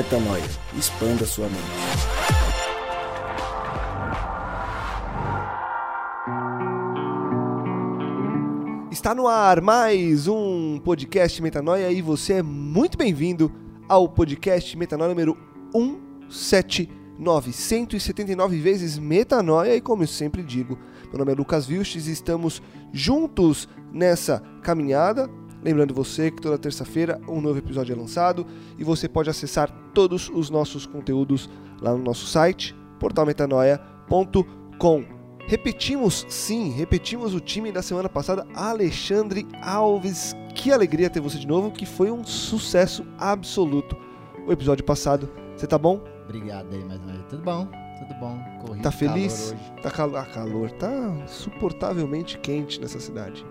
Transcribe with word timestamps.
Metanoia. 0.00 0.42
Expanda 0.78 1.26
sua 1.26 1.46
mente. 1.46 1.60
Está 8.90 9.14
no 9.14 9.28
ar 9.28 9.60
mais 9.60 10.26
um 10.26 10.80
podcast 10.82 11.42
Metanoia 11.42 11.92
e 11.92 12.00
você 12.00 12.32
é 12.34 12.42
muito 12.42 12.96
bem-vindo 12.96 13.52
ao 13.86 14.08
podcast 14.08 14.74
Metanoia 14.74 15.10
número 15.10 15.36
179, 16.30 17.52
179 17.52 18.58
vezes 18.58 18.96
Metanoia 18.98 19.76
e 19.76 19.82
como 19.82 20.04
eu 20.04 20.08
sempre 20.08 20.42
digo, 20.42 20.78
meu 21.10 21.18
nome 21.18 21.32
é 21.32 21.34
Lucas 21.34 21.66
Vilches 21.66 22.06
e 22.06 22.12
estamos 22.12 22.62
juntos 22.90 23.68
nessa 23.92 24.42
caminhada. 24.62 25.28
Lembrando 25.62 25.92
você 25.92 26.30
que 26.30 26.40
toda 26.40 26.58
terça-feira 26.58 27.20
um 27.28 27.40
novo 27.40 27.58
episódio 27.58 27.94
é 27.94 27.96
lançado 27.96 28.46
e 28.78 28.84
você 28.84 29.08
pode 29.08 29.28
acessar 29.28 29.70
todos 29.92 30.30
os 30.32 30.48
nossos 30.48 30.86
conteúdos 30.86 31.50
lá 31.80 31.92
no 31.92 32.02
nosso 32.02 32.26
site 32.26 32.74
portalmetanoia.com. 32.98 35.04
Repetimos, 35.46 36.24
sim, 36.28 36.70
repetimos 36.70 37.34
o 37.34 37.40
time 37.40 37.72
da 37.72 37.82
semana 37.82 38.08
passada, 38.08 38.46
Alexandre 38.54 39.46
Alves. 39.60 40.34
Que 40.54 40.70
alegria 40.70 41.10
ter 41.10 41.20
você 41.20 41.38
de 41.38 41.46
novo, 41.46 41.72
que 41.72 41.84
foi 41.84 42.10
um 42.10 42.24
sucesso 42.24 43.04
absoluto 43.18 43.96
o 44.46 44.52
episódio 44.52 44.84
passado. 44.84 45.28
Você 45.56 45.66
tá 45.66 45.76
bom? 45.76 46.00
Obrigado 46.24 46.72
aí 46.72 46.84
mais 46.84 47.00
uma 47.00 47.12
vez. 47.12 47.24
Tudo 47.28 47.42
bom? 47.42 47.66
Tudo 47.98 48.14
bom. 48.20 48.38
Corrido, 48.64 48.82
Tá 48.82 48.90
feliz? 48.90 49.50
calor 49.50 49.60
hoje. 49.60 49.82
Tá 49.82 49.90
cal 49.90 50.16
ah, 50.16 50.26
calor, 50.26 50.70
tá 50.72 50.90
insuportavelmente 51.24 52.38
quente 52.38 52.80
nessa 52.80 53.00
cidade. 53.00 53.44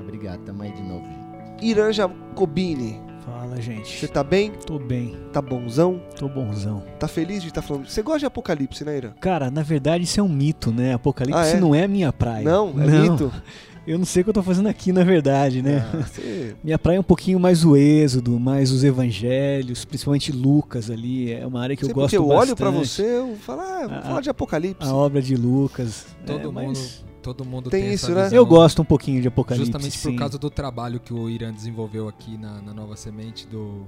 Obrigado, 0.00 0.40
tamo 0.44 0.62
aí 0.62 0.72
de 0.72 0.82
novo. 0.82 1.21
Irã 1.62 1.92
Jacobini, 1.92 3.00
Fala, 3.24 3.60
gente. 3.60 3.98
você 3.98 4.08
tá 4.08 4.24
bem? 4.24 4.50
Tô 4.66 4.78
bem, 4.78 5.16
Tá 5.32 5.40
bonzão? 5.40 6.00
tô 6.18 6.28
bonzão. 6.28 6.82
Tá 6.98 7.06
feliz 7.06 7.40
de 7.42 7.48
estar 7.48 7.62
falando? 7.62 7.88
Você 7.88 8.02
gosta 8.02 8.20
de 8.20 8.26
apocalipse, 8.26 8.84
né, 8.84 8.96
Irã? 8.96 9.10
Cara, 9.20 9.50
na 9.50 9.62
verdade 9.62 10.04
isso 10.04 10.18
é 10.18 10.22
um 10.22 10.28
mito, 10.28 10.72
né? 10.72 10.92
Apocalipse 10.94 11.38
Ah, 11.40 11.46
é? 11.46 11.60
não 11.60 11.74
é 11.74 11.84
a 11.84 11.88
minha 11.88 12.12
praia. 12.12 12.44
Não? 12.44 12.70
É 12.80 12.86
mito? 12.86 13.32
Eu 13.84 13.98
não 13.98 14.04
sei 14.04 14.20
o 14.22 14.24
que 14.24 14.30
eu 14.30 14.34
tô 14.34 14.44
fazendo 14.44 14.68
aqui, 14.68 14.92
na 14.92 15.02
verdade, 15.02 15.60
né? 15.60 15.84
Ah, 15.92 15.96
você- 16.06 16.54
Minha 16.62 16.78
praia 16.78 16.98
é 16.98 17.00
um 17.00 17.02
pouquinho 17.02 17.40
mais 17.40 17.64
o 17.64 17.76
êxodo, 17.76 18.38
mais 18.38 18.70
os 18.70 18.84
evangelhos, 18.84 19.84
principalmente 19.84 20.30
Lucas 20.30 20.88
ali. 20.88 21.32
É 21.32 21.44
uma 21.44 21.60
área 21.60 21.74
que 21.74 21.82
eu 21.82 21.86
Sei 21.86 21.92
gosto 21.94 22.10
porque 22.10 22.16
eu 22.16 22.28
bastante. 22.28 22.48
olho 22.50 22.56
pra 22.56 22.70
você, 22.70 23.02
eu 23.02 23.34
falo, 23.38 23.60
ah, 23.62 23.86
vou 23.88 23.98
A- 23.98 24.02
falar 24.02 24.20
de 24.20 24.30
apocalipse. 24.30 24.88
A 24.88 24.94
obra 24.94 25.20
de 25.20 25.34
Lucas. 25.34 26.06
Todo 26.24 26.48
é, 26.50 26.52
mas 26.52 26.64
mundo, 26.64 27.11
todo 27.22 27.44
mundo 27.44 27.70
Tem 27.70 27.82
tem, 27.84 27.92
isso, 27.94 28.06
essa 28.06 28.14
né? 28.14 28.22
visão, 28.24 28.36
Eu 28.36 28.44
gosto 28.46 28.82
um 28.82 28.84
pouquinho 28.84 29.22
de 29.22 29.28
apocalipse. 29.28 29.64
Justamente 29.66 29.98
por 29.98 30.10
sim. 30.10 30.16
causa 30.16 30.38
do 30.38 30.50
trabalho 30.50 31.00
que 31.00 31.14
o 31.14 31.30
Irã 31.30 31.52
desenvolveu 31.52 32.08
aqui 32.08 32.36
na, 32.36 32.60
na 32.60 32.74
Nova 32.74 32.96
Semente 32.96 33.46
do, 33.46 33.86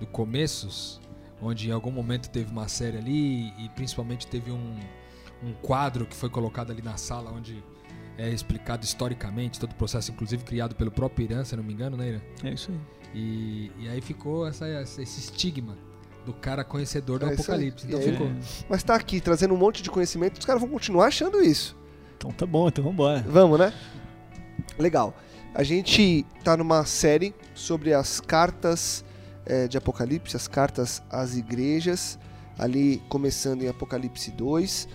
do 0.00 0.06
Começos, 0.06 1.00
onde 1.40 1.68
em 1.68 1.72
algum 1.72 1.90
momento 1.90 2.28
teve 2.28 2.50
uma 2.50 2.68
série 2.68 2.98
ali 2.98 3.48
e 3.58 3.68
principalmente 3.74 4.26
teve 4.26 4.50
um, 4.50 4.76
um 5.42 5.52
quadro 5.62 6.04
que 6.04 6.14
foi 6.16 6.28
colocado 6.28 6.70
ali 6.72 6.82
na 6.82 6.96
sala 6.96 7.30
onde 7.30 7.62
é 8.18 8.28
explicado 8.30 8.84
historicamente 8.84 9.60
todo 9.60 9.70
o 9.70 9.74
processo, 9.76 10.10
inclusive 10.10 10.42
criado 10.42 10.74
pelo 10.74 10.90
próprio 10.90 11.24
Irã, 11.24 11.44
se 11.44 11.54
eu 11.54 11.58
não 11.58 11.64
me 11.64 11.72
engano, 11.72 11.96
né, 11.96 12.08
Irã? 12.08 12.20
É 12.42 12.52
isso 12.52 12.72
aí. 12.72 12.78
E, 13.14 13.70
e 13.78 13.88
aí 13.88 14.00
ficou 14.00 14.46
essa, 14.46 14.66
essa- 14.66 15.00
esse 15.00 15.20
estigma 15.20 15.78
do 16.26 16.32
cara 16.34 16.62
conhecedor 16.64 17.20
do 17.20 17.26
É 17.26 17.32
apocalipse. 17.32 17.86
Então 17.86 18.00
aí- 18.00 18.10
ficou. 18.12 18.28
Mas 18.68 18.82
tá 18.82 18.96
aqui, 18.96 19.20
trazendo 19.20 19.54
um 19.54 19.56
monte 19.56 19.82
de 19.82 19.88
conhecimento, 19.90 20.38
os 20.40 20.44
caras 20.44 20.60
vão 20.60 20.68
continuar 20.68 21.06
achando 21.06 21.40
isso. 21.40 21.76
Então 22.18 22.32
tá 22.32 22.44
bom, 22.44 22.66
então 22.66 22.82
vambora. 22.82 23.24
Vamos, 23.28 23.60
né? 23.60 23.72
Legal. 24.76 25.14
A 25.54 25.62
gente 25.62 26.26
tá 26.42 26.56
numa 26.56 26.84
série 26.84 27.32
sobre 27.54 27.94
as 27.94 28.20
cartas 28.20 29.04
eh, 29.46 29.68
de 29.68 29.78
Apocalipse, 29.78 30.36
as 30.36 30.48
cartas 30.48 31.00
às 31.08 31.36
igrejas, 31.36 32.18
ali 32.58 33.00
começando 33.08 33.62
em 33.62 33.68
Apocalipse 33.68 34.32
2. 34.32 34.88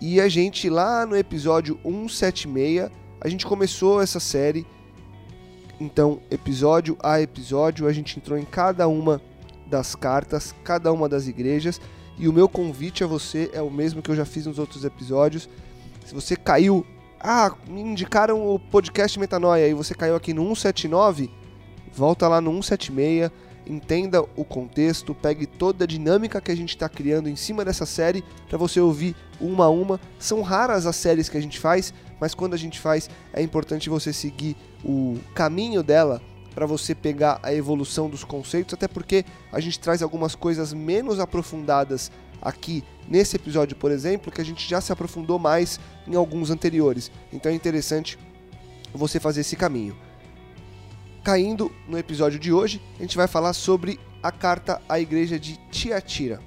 E 0.00 0.20
a 0.20 0.28
gente 0.28 0.70
lá 0.70 1.04
no 1.04 1.16
episódio 1.16 1.78
176, 1.82 2.88
a 3.20 3.28
gente 3.28 3.44
começou 3.44 4.00
essa 4.00 4.20
série. 4.20 4.64
Então, 5.80 6.20
episódio 6.30 6.96
a 7.02 7.20
episódio, 7.20 7.88
a 7.88 7.92
gente 7.92 8.16
entrou 8.16 8.38
em 8.38 8.44
cada 8.44 8.86
uma 8.86 9.20
das 9.66 9.96
cartas, 9.96 10.54
cada 10.62 10.92
uma 10.92 11.08
das 11.08 11.26
igrejas. 11.26 11.80
E 12.16 12.28
o 12.28 12.32
meu 12.32 12.48
convite 12.48 13.02
a 13.02 13.08
você 13.08 13.50
é 13.52 13.60
o 13.60 13.70
mesmo 13.70 14.02
que 14.02 14.10
eu 14.10 14.16
já 14.16 14.24
fiz 14.24 14.46
nos 14.46 14.58
outros 14.58 14.84
episódios. 14.84 15.48
Se 16.04 16.14
você 16.14 16.36
caiu 16.36 16.84
ah, 17.20 17.54
me 17.68 17.82
indicaram 17.82 18.48
o 18.48 18.58
podcast 18.58 19.18
Metanoia 19.18 19.68
e 19.68 19.74
você 19.74 19.94
caiu 19.94 20.16
aqui 20.16 20.32
no 20.32 20.42
179, 20.42 21.30
volta 21.92 22.26
lá 22.26 22.40
no 22.40 22.50
176, 22.50 23.30
entenda 23.66 24.22
o 24.34 24.42
contexto, 24.42 25.14
pegue 25.14 25.44
toda 25.44 25.84
a 25.84 25.86
dinâmica 25.86 26.40
que 26.40 26.50
a 26.50 26.56
gente 26.56 26.70
está 26.70 26.88
criando 26.88 27.28
em 27.28 27.36
cima 27.36 27.62
dessa 27.62 27.84
série 27.84 28.24
para 28.48 28.56
você 28.56 28.80
ouvir 28.80 29.14
uma 29.38 29.66
a 29.66 29.68
uma. 29.68 30.00
São 30.18 30.40
raras 30.40 30.86
as 30.86 30.96
séries 30.96 31.28
que 31.28 31.36
a 31.36 31.42
gente 31.42 31.60
faz, 31.60 31.92
mas 32.18 32.34
quando 32.34 32.54
a 32.54 32.58
gente 32.58 32.80
faz 32.80 33.10
é 33.34 33.42
importante 33.42 33.90
você 33.90 34.14
seguir 34.14 34.56
o 34.82 35.18
caminho 35.34 35.82
dela 35.82 36.22
para 36.54 36.64
você 36.64 36.94
pegar 36.94 37.38
a 37.42 37.52
evolução 37.52 38.08
dos 38.08 38.24
conceitos, 38.24 38.72
até 38.72 38.88
porque 38.88 39.26
a 39.52 39.60
gente 39.60 39.78
traz 39.78 40.02
algumas 40.02 40.34
coisas 40.34 40.72
menos 40.72 41.20
aprofundadas 41.20 42.10
aqui 42.40 42.84
nesse 43.08 43.36
episódio, 43.36 43.76
por 43.76 43.90
exemplo, 43.90 44.32
que 44.32 44.40
a 44.40 44.44
gente 44.44 44.68
já 44.68 44.80
se 44.80 44.92
aprofundou 44.92 45.38
mais 45.38 45.78
em 46.06 46.14
alguns 46.14 46.50
anteriores. 46.50 47.10
Então 47.32 47.50
é 47.50 47.54
interessante 47.54 48.18
você 48.92 49.20
fazer 49.20 49.40
esse 49.40 49.56
caminho. 49.56 49.96
Caindo 51.22 51.70
no 51.88 51.98
episódio 51.98 52.38
de 52.38 52.52
hoje, 52.52 52.80
a 52.98 53.02
gente 53.02 53.16
vai 53.16 53.26
falar 53.26 53.52
sobre 53.52 54.00
a 54.22 54.32
carta 54.32 54.80
à 54.88 54.98
igreja 54.98 55.38
de 55.38 55.56
Tiatira. 55.70 56.40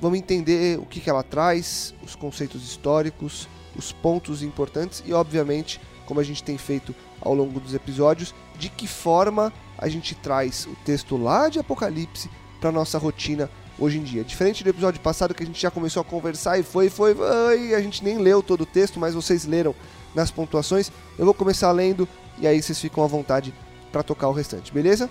Vamos 0.00 0.18
entender 0.18 0.78
o 0.78 0.86
que, 0.86 1.08
ela 1.08 1.22
traz, 1.22 1.94
os 2.02 2.14
conceitos 2.14 2.62
históricos, 2.62 3.48
os 3.76 3.92
pontos 3.92 4.42
importantes 4.42 5.02
e, 5.06 5.12
obviamente, 5.12 5.80
como 6.06 6.20
a 6.20 6.22
gente 6.24 6.42
tem 6.42 6.58
feito 6.58 6.94
ao 7.20 7.34
longo 7.34 7.58
dos 7.58 7.74
episódios, 7.74 8.34
de 8.58 8.68
que 8.68 8.86
forma 8.86 9.52
a 9.78 9.88
gente 9.88 10.14
traz 10.14 10.66
o 10.66 10.76
texto 10.84 11.16
lá 11.16 11.48
de 11.48 11.58
Apocalipse 11.58 12.30
para 12.60 12.70
nossa 12.70 12.98
rotina 12.98 13.50
hoje 13.84 13.98
em 13.98 14.02
dia. 14.02 14.24
Diferente 14.24 14.64
do 14.64 14.70
episódio 14.70 15.00
passado 15.00 15.34
que 15.34 15.42
a 15.42 15.46
gente 15.46 15.60
já 15.60 15.70
começou 15.70 16.00
a 16.00 16.04
conversar 16.04 16.58
e 16.58 16.62
foi, 16.62 16.88
foi, 16.88 17.14
foi, 17.14 17.74
a 17.74 17.80
gente 17.80 18.02
nem 18.02 18.18
leu 18.18 18.42
todo 18.42 18.62
o 18.62 18.66
texto, 18.66 18.98
mas 18.98 19.14
vocês 19.14 19.44
leram 19.44 19.74
nas 20.14 20.30
pontuações. 20.30 20.90
Eu 21.18 21.24
vou 21.24 21.34
começar 21.34 21.70
lendo 21.72 22.08
e 22.38 22.46
aí 22.46 22.60
vocês 22.60 22.80
ficam 22.80 23.04
à 23.04 23.06
vontade 23.06 23.54
para 23.92 24.02
tocar 24.02 24.28
o 24.28 24.32
restante, 24.32 24.72
beleza? 24.72 25.08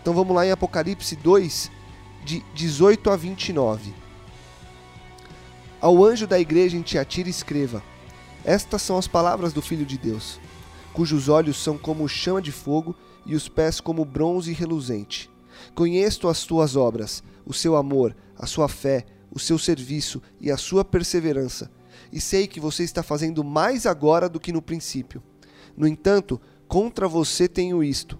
Então 0.00 0.12
vamos 0.12 0.34
lá 0.34 0.44
em 0.44 0.50
Apocalipse 0.50 1.16
2, 1.16 1.70
de 2.24 2.44
18 2.54 3.08
a 3.08 3.16
29. 3.16 3.94
Ao 5.80 6.04
anjo 6.04 6.26
da 6.26 6.38
igreja 6.38 6.76
em 6.76 6.82
Tiatira 6.82 7.28
escreva: 7.28 7.82
Estas 8.44 8.82
são 8.82 8.98
as 8.98 9.06
palavras 9.06 9.52
do 9.52 9.62
Filho 9.62 9.86
de 9.86 9.96
Deus, 9.96 10.40
cujos 10.92 11.28
olhos 11.28 11.56
são 11.56 11.78
como 11.78 12.08
chama 12.08 12.42
de 12.42 12.52
fogo 12.52 12.94
e 13.24 13.34
os 13.34 13.48
pés 13.48 13.80
como 13.80 14.04
bronze 14.04 14.52
reluzente. 14.52 15.30
Conheço 15.74 16.28
as 16.28 16.44
tuas 16.44 16.76
obras, 16.76 17.22
o 17.44 17.52
seu 17.52 17.76
amor, 17.76 18.16
a 18.36 18.46
sua 18.46 18.68
fé, 18.68 19.04
o 19.30 19.38
seu 19.38 19.58
serviço 19.58 20.20
e 20.40 20.50
a 20.50 20.56
sua 20.56 20.84
perseverança, 20.84 21.70
e 22.12 22.20
sei 22.20 22.46
que 22.46 22.60
você 22.60 22.82
está 22.84 23.02
fazendo 23.02 23.42
mais 23.42 23.86
agora 23.86 24.28
do 24.28 24.40
que 24.40 24.52
no 24.52 24.62
princípio. 24.62 25.22
No 25.76 25.86
entanto, 25.86 26.40
contra 26.68 27.08
você 27.08 27.48
tenho 27.48 27.82
isto: 27.82 28.18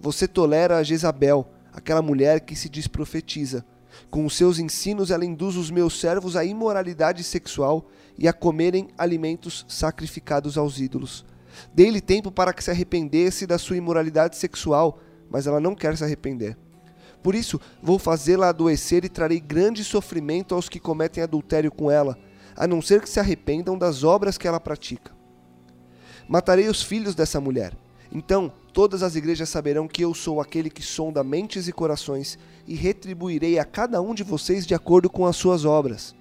você 0.00 0.26
tolera 0.28 0.78
a 0.78 0.82
Jezabel, 0.82 1.48
aquela 1.72 2.02
mulher 2.02 2.40
que 2.40 2.54
se 2.54 2.68
diz 2.68 2.86
profetiza. 2.86 3.64
Com 4.10 4.24
os 4.24 4.36
seus 4.36 4.58
ensinos, 4.58 5.10
ela 5.10 5.24
induz 5.24 5.56
os 5.56 5.70
meus 5.70 6.00
servos 6.00 6.34
à 6.34 6.44
imoralidade 6.44 7.22
sexual 7.22 7.90
e 8.16 8.26
a 8.26 8.32
comerem 8.32 8.88
alimentos 8.96 9.66
sacrificados 9.68 10.56
aos 10.56 10.78
ídolos. 10.78 11.26
Dei-lhe 11.74 12.00
tempo 12.00 12.30
para 12.30 12.52
que 12.52 12.64
se 12.64 12.70
arrependesse 12.70 13.46
da 13.46 13.58
sua 13.58 13.76
imoralidade 13.76 14.36
sexual, 14.36 14.98
mas 15.30 15.46
ela 15.46 15.60
não 15.60 15.74
quer 15.74 15.96
se 15.96 16.04
arrepender. 16.04 16.56
Por 17.22 17.34
isso, 17.34 17.60
vou 17.82 17.98
fazê-la 17.98 18.48
adoecer 18.48 19.04
e 19.04 19.08
trarei 19.08 19.40
grande 19.40 19.84
sofrimento 19.84 20.54
aos 20.54 20.68
que 20.68 20.80
cometem 20.80 21.22
adultério 21.22 21.70
com 21.70 21.90
ela, 21.90 22.18
a 22.56 22.66
não 22.66 22.82
ser 22.82 23.00
que 23.00 23.08
se 23.08 23.20
arrependam 23.20 23.78
das 23.78 24.02
obras 24.02 24.36
que 24.36 24.48
ela 24.48 24.60
pratica. 24.60 25.12
Matarei 26.28 26.68
os 26.68 26.82
filhos 26.82 27.14
dessa 27.14 27.40
mulher. 27.40 27.76
Então 28.10 28.52
todas 28.72 29.02
as 29.02 29.14
igrejas 29.14 29.48
saberão 29.48 29.86
que 29.86 30.02
eu 30.02 30.14
sou 30.14 30.40
aquele 30.40 30.70
que 30.70 30.82
sonda 30.82 31.22
mentes 31.22 31.68
e 31.68 31.72
corações, 31.72 32.38
e 32.66 32.74
retribuirei 32.74 33.58
a 33.58 33.64
cada 33.64 34.00
um 34.00 34.14
de 34.14 34.22
vocês 34.22 34.66
de 34.66 34.74
acordo 34.74 35.10
com 35.10 35.26
as 35.26 35.36
suas 35.36 35.64
obras. 35.64 36.14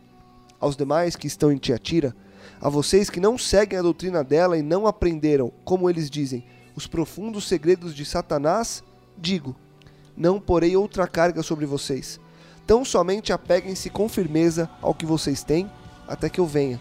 Aos 0.59 0.75
demais 0.75 1.15
que 1.15 1.27
estão 1.27 1.51
em 1.51 1.57
Tiatira, 1.57 2.15
a 2.59 2.69
vocês 2.69 3.09
que 3.09 3.19
não 3.19 3.37
seguem 3.37 3.79
a 3.79 3.81
doutrina 3.81 4.23
dela 4.23 4.57
e 4.57 4.61
não 4.61 4.85
aprenderam, 4.85 5.51
como 5.63 5.89
eles 5.89 6.09
dizem, 6.09 6.43
os 6.75 6.87
profundos 6.87 7.47
segredos 7.47 7.95
de 7.95 8.05
Satanás, 8.05 8.83
digo: 9.17 9.55
não 10.21 10.39
porei 10.39 10.77
outra 10.77 11.07
carga 11.07 11.41
sobre 11.41 11.65
vocês. 11.65 12.19
Tão 12.67 12.85
somente 12.85 13.33
apeguem-se 13.33 13.89
com 13.89 14.07
firmeza 14.07 14.69
ao 14.79 14.93
que 14.93 15.03
vocês 15.03 15.43
têm, 15.43 15.67
até 16.07 16.29
que 16.29 16.39
eu 16.39 16.45
venha. 16.45 16.79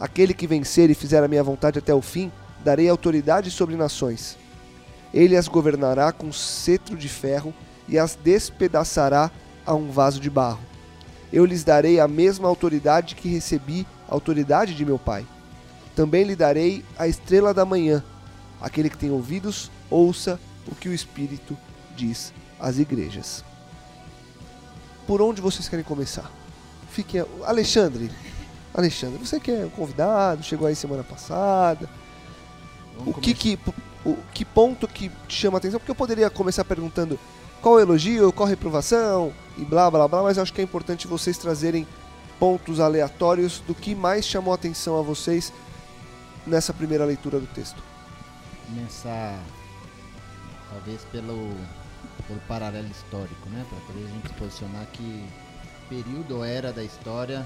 Aquele 0.00 0.32
que 0.32 0.46
vencer 0.46 0.88
e 0.88 0.94
fizer 0.94 1.22
a 1.22 1.28
minha 1.28 1.44
vontade 1.44 1.78
até 1.78 1.94
o 1.94 2.00
fim, 2.00 2.32
darei 2.64 2.88
autoridade 2.88 3.50
sobre 3.50 3.76
nações. 3.76 4.38
Ele 5.12 5.36
as 5.36 5.48
governará 5.48 6.12
com 6.12 6.32
cetro 6.32 6.96
de 6.96 7.10
ferro 7.10 7.52
e 7.86 7.98
as 7.98 8.14
despedaçará 8.14 9.30
a 9.66 9.74
um 9.74 9.90
vaso 9.90 10.18
de 10.18 10.30
barro. 10.30 10.60
Eu 11.30 11.44
lhes 11.44 11.64
darei 11.64 12.00
a 12.00 12.08
mesma 12.08 12.48
autoridade 12.48 13.14
que 13.14 13.28
recebi, 13.28 13.86
a 14.08 14.14
autoridade 14.14 14.74
de 14.74 14.86
meu 14.86 14.98
Pai. 14.98 15.26
Também 15.94 16.24
lhe 16.24 16.34
darei 16.34 16.82
a 16.98 17.06
estrela 17.06 17.52
da 17.52 17.66
manhã. 17.66 18.02
Aquele 18.62 18.88
que 18.88 18.96
tem 18.96 19.10
ouvidos, 19.10 19.70
ouça 19.90 20.40
o 20.66 20.74
que 20.74 20.88
o 20.88 20.94
Espírito 20.94 21.54
diz 21.94 22.32
às 22.62 22.78
igrejas. 22.78 23.44
Por 25.06 25.20
onde 25.20 25.42
vocês 25.42 25.68
querem 25.68 25.84
começar? 25.84 26.30
Fiquem. 26.90 27.24
Alexandre, 27.44 28.10
Alexandre, 28.72 29.18
você 29.18 29.40
que 29.40 29.50
é 29.50 29.66
um 29.66 29.70
convidado, 29.70 30.42
chegou 30.42 30.68
aí 30.68 30.76
semana 30.76 31.02
passada. 31.02 31.90
Vamos 32.96 33.16
O 33.16 33.20
que 33.20 33.34
que, 33.34 33.58
o 34.06 34.16
que 34.32 34.44
ponto 34.44 34.86
que 34.86 35.10
te 35.26 35.34
chama 35.34 35.56
a 35.56 35.58
atenção? 35.58 35.80
Porque 35.80 35.90
eu 35.90 35.96
poderia 35.96 36.30
começar 36.30 36.64
perguntando 36.64 37.18
qual 37.60 37.80
elogio, 37.80 38.32
qual 38.32 38.48
reprovação 38.48 39.32
e 39.58 39.64
blá 39.64 39.90
blá 39.90 40.06
blá, 40.06 40.22
mas 40.22 40.38
acho 40.38 40.52
que 40.52 40.60
é 40.60 40.64
importante 40.64 41.06
vocês 41.06 41.36
trazerem 41.36 41.86
pontos 42.38 42.80
aleatórios 42.80 43.60
do 43.66 43.74
que 43.74 43.94
mais 43.94 44.24
chamou 44.24 44.52
a 44.52 44.56
atenção 44.56 44.98
a 44.98 45.02
vocês 45.02 45.52
nessa 46.46 46.72
primeira 46.72 47.04
leitura 47.04 47.38
do 47.38 47.46
texto. 47.46 47.82
Começar, 48.66 49.38
talvez 50.70 51.02
pelo, 51.12 51.54
pelo 52.26 52.40
paralelo 52.40 52.88
histórico, 52.88 53.48
né? 53.50 53.64
Para 53.68 53.78
poder 53.80 54.04
a 54.04 54.08
gente 54.08 54.28
se 54.28 54.34
posicionar 54.34 54.86
que 54.92 55.24
período 55.88 56.36
ou 56.38 56.44
era 56.44 56.72
da 56.72 56.82
história, 56.82 57.44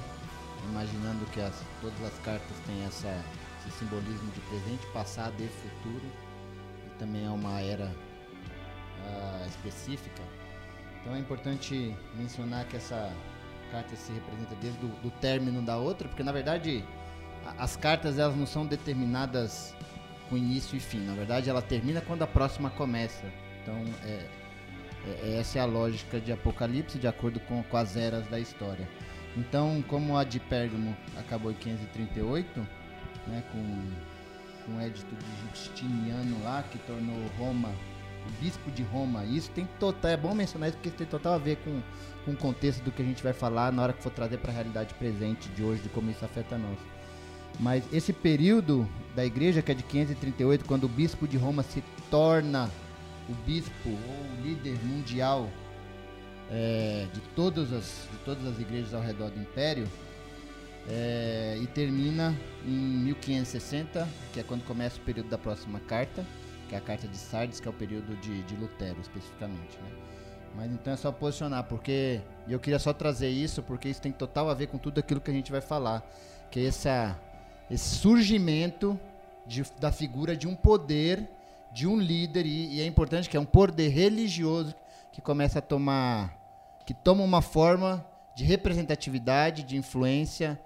imaginando 0.71 1.25
que 1.27 1.41
as, 1.41 1.55
todas 1.81 2.01
as 2.05 2.19
cartas 2.21 2.57
têm 2.67 2.85
essa, 2.85 3.09
esse 3.67 3.79
simbolismo 3.79 4.31
de 4.33 4.41
presente, 4.43 4.87
passado 4.93 5.35
e 5.41 5.49
futuro, 5.49 6.05
e 6.87 6.99
também 6.99 7.27
é 7.27 7.31
uma 7.31 7.61
era 7.61 7.91
ah, 9.05 9.47
específica. 9.49 10.23
Então 11.01 11.15
é 11.15 11.19
importante 11.19 11.97
mencionar 12.15 12.65
que 12.67 12.77
essa 12.77 13.13
carta 13.71 13.95
se 13.97 14.13
representa 14.13 14.55
desde 14.61 14.85
o 14.85 14.89
do 15.03 15.11
término 15.21 15.63
da 15.63 15.77
outra, 15.77 16.09
porque 16.09 16.23
na 16.23 16.33
verdade 16.33 16.85
a- 17.45 17.63
as 17.65 17.77
cartas 17.77 18.19
elas 18.19 18.37
não 18.37 18.47
são 18.47 18.67
determinadas 18.67 19.75
com 20.29 20.37
início 20.37 20.77
e 20.77 20.81
fim. 20.81 20.99
Na 21.01 21.15
verdade, 21.15 21.49
ela 21.49 21.63
termina 21.63 22.01
quando 22.01 22.23
a 22.23 22.27
próxima 22.27 22.69
começa. 22.71 23.25
Então, 23.63 23.75
é- 24.05 24.29
essa 25.39 25.59
é 25.59 25.63
a 25.63 25.67
lógica 25.67 26.21
de 26.21 26.33
Apocalipse, 26.33 26.99
de 26.99 27.07
acordo 27.07 27.41
com, 27.41 27.63
com 27.63 27.77
as 27.77 27.97
eras 27.97 28.27
da 28.29 28.39
história. 28.39 28.89
Então, 29.37 29.85
como 29.89 30.17
a 30.17 30.25
de 30.25 30.41
Pérgamo 30.41 30.97
acabou 31.17 31.51
em 31.51 31.55
538, 31.55 32.61
né, 33.27 33.43
com, 33.53 34.65
com 34.65 34.79
o 34.79 34.83
edito 34.83 35.15
de 35.15 35.51
Justiniano 35.51 36.43
lá, 36.43 36.63
que 36.63 36.79
tornou 36.79 37.17
Roma 37.39 37.71
o 38.27 38.43
bispo 38.43 38.71
de 38.71 38.83
Roma. 38.83 39.25
Isso 39.25 39.51
tem 39.51 39.69
total, 39.79 40.11
é 40.11 40.17
bom 40.17 40.35
mencionar 40.35 40.69
isso 40.69 40.79
porque 40.79 40.89
isso 40.89 40.99
tem 40.99 41.07
total 41.07 41.35
a 41.35 41.39
ver 41.39 41.57
com, 41.57 41.81
com 42.25 42.33
o 42.33 42.37
contexto 42.37 42.83
do 42.83 42.91
que 42.91 43.03
a 43.03 43.05
gente 43.05 43.23
vai 43.23 43.33
falar 43.33 43.73
na 43.73 43.83
hora 43.83 43.93
que 43.93 44.03
for 44.03 44.11
trazer 44.11 44.39
para 44.39 44.51
a 44.51 44.55
realidade 44.55 44.95
presente 44.95 45.49
de 45.51 45.63
hoje, 45.63 45.83
de 45.83 45.89
como 45.89 46.11
isso 46.11 46.25
afeta 46.25 46.59
nós. 46.59 46.79
Mas 47.59 47.85
esse 47.93 48.13
período 48.13 48.87
da 49.15 49.25
igreja, 49.25 49.63
que 49.63 49.73
é 49.73 49.75
de 49.75 49.83
538, 49.83 50.65
quando 50.65 50.85
o 50.85 50.89
bispo 50.89 51.27
de 51.27 51.37
Roma 51.37 51.63
se 51.63 51.83
torna 52.11 52.71
o 53.29 53.35
bispo 53.47 53.89
ou 53.89 53.95
o 53.95 54.43
líder 54.43 54.79
mundial 54.85 55.49
é, 56.51 57.07
de, 57.13 57.21
todas 57.35 57.73
as, 57.73 58.09
de 58.13 58.19
todas 58.25 58.47
as 58.47 58.59
igrejas 58.61 58.95
ao 58.95 59.03
redor 59.03 59.31
do 59.31 59.41
império, 59.41 59.89
é, 60.89 61.59
e 61.61 61.67
termina 61.67 62.35
em 62.65 62.71
1560, 62.71 64.09
que 64.33 64.41
é 64.41 64.43
quando 64.43 64.65
começa 64.65 64.99
o 64.99 65.01
período 65.01 65.29
da 65.29 65.39
próxima 65.39 65.81
carta, 65.81 66.25
que 66.69 66.75
é 66.75 66.79
a 66.79 66.81
carta 66.81 67.09
de 67.09 67.17
Sardes, 67.17 67.59
que 67.61 67.67
é 67.67 67.71
o 67.71 67.75
período 67.75 68.15
de, 68.21 68.43
de 68.43 68.55
Lutero, 68.57 69.01
especificamente. 69.01 69.77
Né? 69.79 69.91
Mas 70.55 70.71
então 70.73 70.93
é 70.93 70.97
só 70.97 71.11
posicionar, 71.13 71.65
porque 71.65 72.21
eu 72.49 72.59
queria 72.59 72.79
só 72.79 72.93
trazer 72.93 73.29
isso, 73.29 73.63
porque 73.63 73.89
isso 73.89 74.01
tem 74.01 74.13
total 74.13 74.49
a 74.49 74.55
ver 74.55 74.69
com 74.69 74.79
tudo 74.79 74.99
aquilo 75.01 75.21
que 75.21 75.31
a 75.31 75.35
gente 75.35 75.51
vai 75.51 75.61
falar, 75.61 76.09
que 76.51 76.61
é 76.61 76.67
essa, 76.67 77.19
esse 77.71 77.97
surgimento 77.97 78.99
de- 79.47 79.65
da 79.81 79.91
figura 79.93 80.37
de 80.37 80.47
um 80.47 80.55
poder, 80.55 81.29
de 81.73 81.87
um 81.87 81.99
líder, 81.99 82.47
e, 82.47 82.77
e 82.77 82.81
é 82.81 82.87
importante 82.87 83.29
que 83.29 83.37
é 83.37 83.41
um 83.41 83.45
poder 83.45 83.89
religioso 83.89 84.75
que 85.13 85.21
começa 85.21 85.59
a 85.59 85.63
tomar, 85.63 86.37
que 86.87 86.95
toma 86.95 87.23
uma 87.23 87.43
forma 87.43 88.07
de 88.37 88.45
representatividade, 88.45 89.63
de 89.63 89.77
influência 89.77 90.61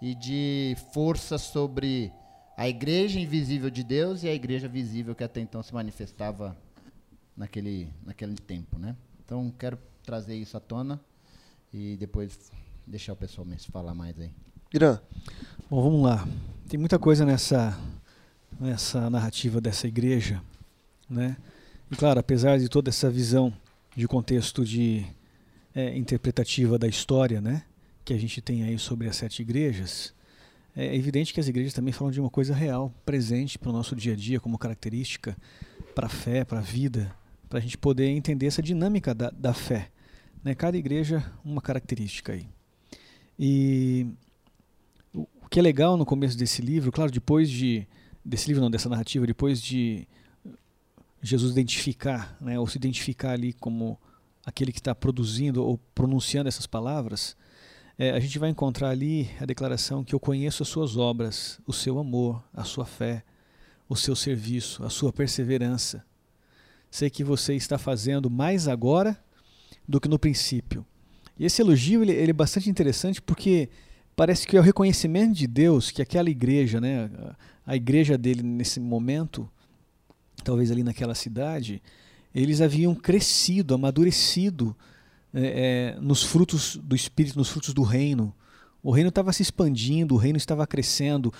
e 0.00 0.14
de 0.14 0.76
força 0.92 1.38
sobre 1.38 2.12
a 2.56 2.68
igreja 2.68 3.18
invisível 3.18 3.68
de 3.68 3.82
Deus 3.82 4.22
e 4.22 4.28
a 4.28 4.34
igreja 4.34 4.68
visível 4.68 5.14
que 5.14 5.24
até 5.24 5.40
então 5.40 5.62
se 5.62 5.74
manifestava 5.74 6.56
naquele, 7.36 7.92
naquele 8.04 8.34
tempo, 8.36 8.78
né? 8.78 8.96
Então 9.24 9.52
quero 9.58 9.78
trazer 10.04 10.36
isso 10.36 10.56
à 10.56 10.60
tona 10.60 11.00
e 11.72 11.96
depois 11.96 12.50
deixar 12.86 13.12
o 13.12 13.16
pessoal 13.16 13.46
falar 13.72 13.94
mais 13.94 14.18
aí. 14.18 14.30
Irã, 14.72 15.00
Bom, 15.68 15.82
vamos 15.82 16.02
lá. 16.04 16.24
Tem 16.68 16.78
muita 16.78 16.96
coisa 16.96 17.24
nessa, 17.24 17.76
nessa 18.58 19.08
narrativa 19.10 19.60
dessa 19.60 19.86
igreja, 19.86 20.42
né? 21.08 21.36
E 21.90 21.96
claro, 21.96 22.18
apesar 22.18 22.58
de 22.58 22.68
toda 22.68 22.90
essa 22.90 23.10
visão 23.10 23.52
de 23.94 24.08
contexto 24.08 24.64
de 24.64 25.06
é, 25.74 25.96
interpretativa 25.96 26.78
da 26.78 26.88
história, 26.88 27.40
né? 27.40 27.62
Que 28.04 28.12
a 28.12 28.18
gente 28.18 28.40
tem 28.40 28.64
aí 28.64 28.78
sobre 28.78 29.08
as 29.08 29.16
sete 29.16 29.42
igrejas, 29.42 30.14
é 30.76 30.94
evidente 30.94 31.32
que 31.32 31.40
as 31.40 31.48
igrejas 31.48 31.72
também 31.72 31.90
falam 31.90 32.12
de 32.12 32.20
uma 32.20 32.28
coisa 32.28 32.54
real, 32.54 32.92
presente 33.06 33.58
para 33.58 33.70
o 33.70 33.72
nosso 33.72 33.96
dia 33.96 34.12
a 34.12 34.16
dia, 34.16 34.38
como 34.38 34.58
característica 34.58 35.34
para 35.94 36.06
a 36.06 36.10
fé, 36.10 36.44
para 36.44 36.58
a 36.58 36.62
vida, 36.62 37.10
para 37.48 37.58
a 37.58 37.62
gente 37.62 37.78
poder 37.78 38.08
entender 38.08 38.44
essa 38.44 38.60
dinâmica 38.60 39.14
da, 39.14 39.30
da 39.30 39.54
fé. 39.54 39.88
Né? 40.44 40.54
Cada 40.54 40.76
igreja, 40.76 41.24
uma 41.42 41.62
característica 41.62 42.34
aí. 42.34 42.46
E 43.38 44.06
o 45.14 45.48
que 45.48 45.58
é 45.58 45.62
legal 45.62 45.96
no 45.96 46.04
começo 46.04 46.36
desse 46.36 46.60
livro, 46.60 46.92
claro, 46.92 47.10
depois 47.10 47.48
de 47.48 47.86
desse 48.26 48.48
livro 48.48 48.60
não, 48.60 48.70
dessa 48.70 48.88
narrativa, 48.88 49.26
depois 49.26 49.62
de 49.62 50.06
Jesus 51.22 51.52
identificar, 51.52 52.36
né, 52.40 52.58
ou 52.58 52.66
se 52.66 52.76
identificar 52.76 53.30
ali 53.30 53.52
como 53.52 53.98
aquele 54.44 54.72
que 54.72 54.80
está 54.80 54.94
produzindo 54.94 55.64
ou 55.64 55.78
pronunciando 55.94 56.48
essas 56.48 56.66
palavras, 56.66 57.36
é, 57.98 58.10
a 58.10 58.20
gente 58.20 58.38
vai 58.38 58.50
encontrar 58.50 58.90
ali 58.90 59.30
a 59.40 59.46
declaração 59.46 60.04
que 60.04 60.14
eu 60.14 60.20
conheço 60.20 60.62
as 60.62 60.68
suas 60.68 60.96
obras, 60.96 61.60
o 61.66 61.72
seu 61.72 61.98
amor, 61.98 62.44
a 62.52 62.64
sua 62.64 62.84
fé, 62.84 63.24
o 63.88 63.96
seu 63.96 64.14
serviço, 64.16 64.84
a 64.84 64.90
sua 64.90 65.12
perseverança. 65.12 66.04
Sei 66.90 67.08
que 67.08 67.24
você 67.24 67.54
está 67.54 67.78
fazendo 67.78 68.28
mais 68.28 68.68
agora 68.68 69.18
do 69.88 70.00
que 70.00 70.08
no 70.08 70.18
princípio. 70.18 70.84
E 71.38 71.44
esse 71.44 71.62
elogio 71.62 72.02
ele, 72.02 72.12
ele 72.12 72.30
é 72.30 72.34
bastante 72.34 72.68
interessante 72.68 73.22
porque 73.22 73.68
parece 74.16 74.46
que 74.46 74.56
é 74.56 74.60
o 74.60 74.62
reconhecimento 74.62 75.34
de 75.34 75.46
Deus 75.46 75.90
que 75.90 76.00
aquela 76.00 76.30
igreja, 76.30 76.80
né, 76.80 77.10
a, 77.66 77.76
igreja 77.76 78.16
dele 78.16 78.42
nesse 78.42 78.80
momento, 78.80 79.48
talvez 80.42 80.70
ali 80.70 80.82
naquela 80.82 81.14
cidade, 81.14 81.82
eles 82.34 82.62
haviam 82.62 82.94
crescido, 82.94 83.74
amadurecido 83.74 84.74
é, 85.34 85.94
é, 85.96 86.00
nos 86.00 86.22
frutos 86.22 86.76
do 86.82 86.96
Espírito, 86.96 87.38
nos 87.38 87.50
frutos 87.50 87.74
do 87.74 87.82
reino. 87.82 88.34
O 88.82 88.90
reino 88.90 89.08
estava 89.08 89.32
se 89.32 89.42
expandindo, 89.42 90.14
o 90.14 90.18
reino 90.18 90.36
estava 90.36 90.66
crescendo 90.66 91.32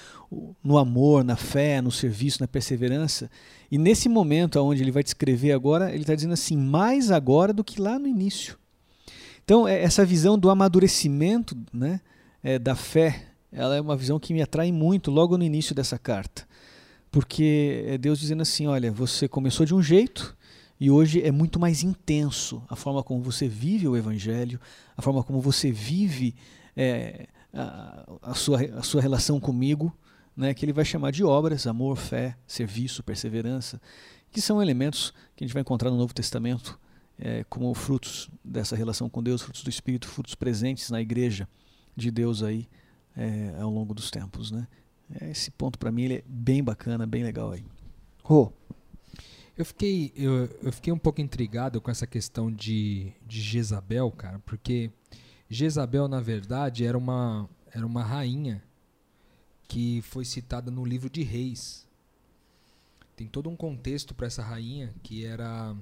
no 0.62 0.76
amor, 0.76 1.22
na 1.22 1.36
fé, 1.36 1.80
no 1.80 1.92
serviço, 1.92 2.38
na 2.40 2.48
perseverança. 2.48 3.30
E 3.70 3.78
nesse 3.78 4.08
momento 4.08 4.60
onde 4.60 4.82
ele 4.82 4.90
vai 4.90 5.02
descrever 5.02 5.52
agora, 5.52 5.90
ele 5.90 6.02
está 6.02 6.14
dizendo 6.14 6.34
assim, 6.34 6.56
mais 6.56 7.10
agora 7.10 7.52
do 7.52 7.64
que 7.64 7.80
lá 7.80 7.98
no 7.98 8.08
início. 8.08 8.58
Então, 9.44 9.66
é, 9.66 9.80
essa 9.80 10.04
visão 10.04 10.36
do 10.36 10.50
amadurecimento 10.50 11.56
né, 11.72 12.00
é, 12.46 12.60
da 12.60 12.76
fé, 12.76 13.26
ela 13.50 13.74
é 13.74 13.80
uma 13.80 13.96
visão 13.96 14.20
que 14.20 14.32
me 14.32 14.40
atrai 14.40 14.70
muito 14.70 15.10
logo 15.10 15.36
no 15.36 15.42
início 15.42 15.74
dessa 15.74 15.98
carta. 15.98 16.46
Porque 17.10 17.84
é 17.88 17.98
Deus 17.98 18.20
dizendo 18.20 18.42
assim: 18.42 18.68
olha, 18.68 18.92
você 18.92 19.26
começou 19.26 19.66
de 19.66 19.74
um 19.74 19.82
jeito 19.82 20.36
e 20.78 20.88
hoje 20.88 21.20
é 21.20 21.32
muito 21.32 21.58
mais 21.58 21.82
intenso 21.82 22.62
a 22.68 22.76
forma 22.76 23.02
como 23.02 23.20
você 23.20 23.48
vive 23.48 23.88
o 23.88 23.96
Evangelho, 23.96 24.60
a 24.96 25.02
forma 25.02 25.24
como 25.24 25.40
você 25.40 25.72
vive 25.72 26.36
é, 26.76 27.26
a, 27.52 28.06
a 28.22 28.34
sua, 28.34 28.60
a 28.78 28.82
sua 28.82 29.02
relação 29.02 29.40
comigo, 29.40 29.92
né, 30.36 30.54
que 30.54 30.64
ele 30.64 30.72
vai 30.72 30.84
chamar 30.84 31.10
de 31.10 31.24
obras, 31.24 31.66
amor, 31.66 31.96
fé, 31.96 32.36
serviço, 32.46 33.02
perseverança, 33.02 33.80
que 34.30 34.40
são 34.40 34.62
elementos 34.62 35.12
que 35.34 35.42
a 35.42 35.46
gente 35.48 35.54
vai 35.54 35.62
encontrar 35.62 35.90
no 35.90 35.96
Novo 35.96 36.14
Testamento 36.14 36.78
é, 37.18 37.42
como 37.48 37.74
frutos 37.74 38.30
dessa 38.44 38.76
relação 38.76 39.08
com 39.08 39.20
Deus, 39.20 39.42
frutos 39.42 39.64
do 39.64 39.70
Espírito, 39.70 40.06
frutos 40.06 40.36
presentes 40.36 40.90
na 40.90 41.00
igreja 41.00 41.48
de 41.96 42.10
Deus 42.10 42.42
aí 42.42 42.68
é, 43.16 43.56
ao 43.58 43.70
longo 43.70 43.94
dos 43.94 44.10
tempos. 44.10 44.50
Né? 44.50 44.68
Esse 45.22 45.50
ponto 45.50 45.78
para 45.78 45.90
mim 45.90 46.02
ele 46.02 46.14
é 46.14 46.24
bem 46.26 46.62
bacana, 46.62 47.06
bem 47.06 47.24
legal 47.24 47.52
aí. 47.52 47.64
Rô, 48.22 48.52
Eu 49.56 49.64
fiquei, 49.64 50.12
eu, 50.14 50.50
eu 50.62 50.72
fiquei 50.72 50.92
um 50.92 50.98
pouco 50.98 51.20
intrigado 51.20 51.80
com 51.80 51.90
essa 51.90 52.06
questão 52.06 52.52
de, 52.52 53.12
de 53.26 53.40
Jezabel, 53.40 54.10
cara, 54.10 54.38
porque 54.40 54.90
Jezabel, 55.48 56.08
na 56.08 56.20
verdade, 56.20 56.84
era 56.84 56.98
uma, 56.98 57.48
era 57.72 57.86
uma 57.86 58.02
rainha 58.02 58.62
que 59.66 60.02
foi 60.02 60.24
citada 60.24 60.70
no 60.70 60.84
livro 60.84 61.08
de 61.08 61.22
Reis. 61.22 61.86
Tem 63.16 63.26
todo 63.26 63.48
um 63.48 63.56
contexto 63.56 64.14
para 64.14 64.26
essa 64.26 64.42
rainha, 64.42 64.94
que 65.02 65.24
era. 65.24 65.74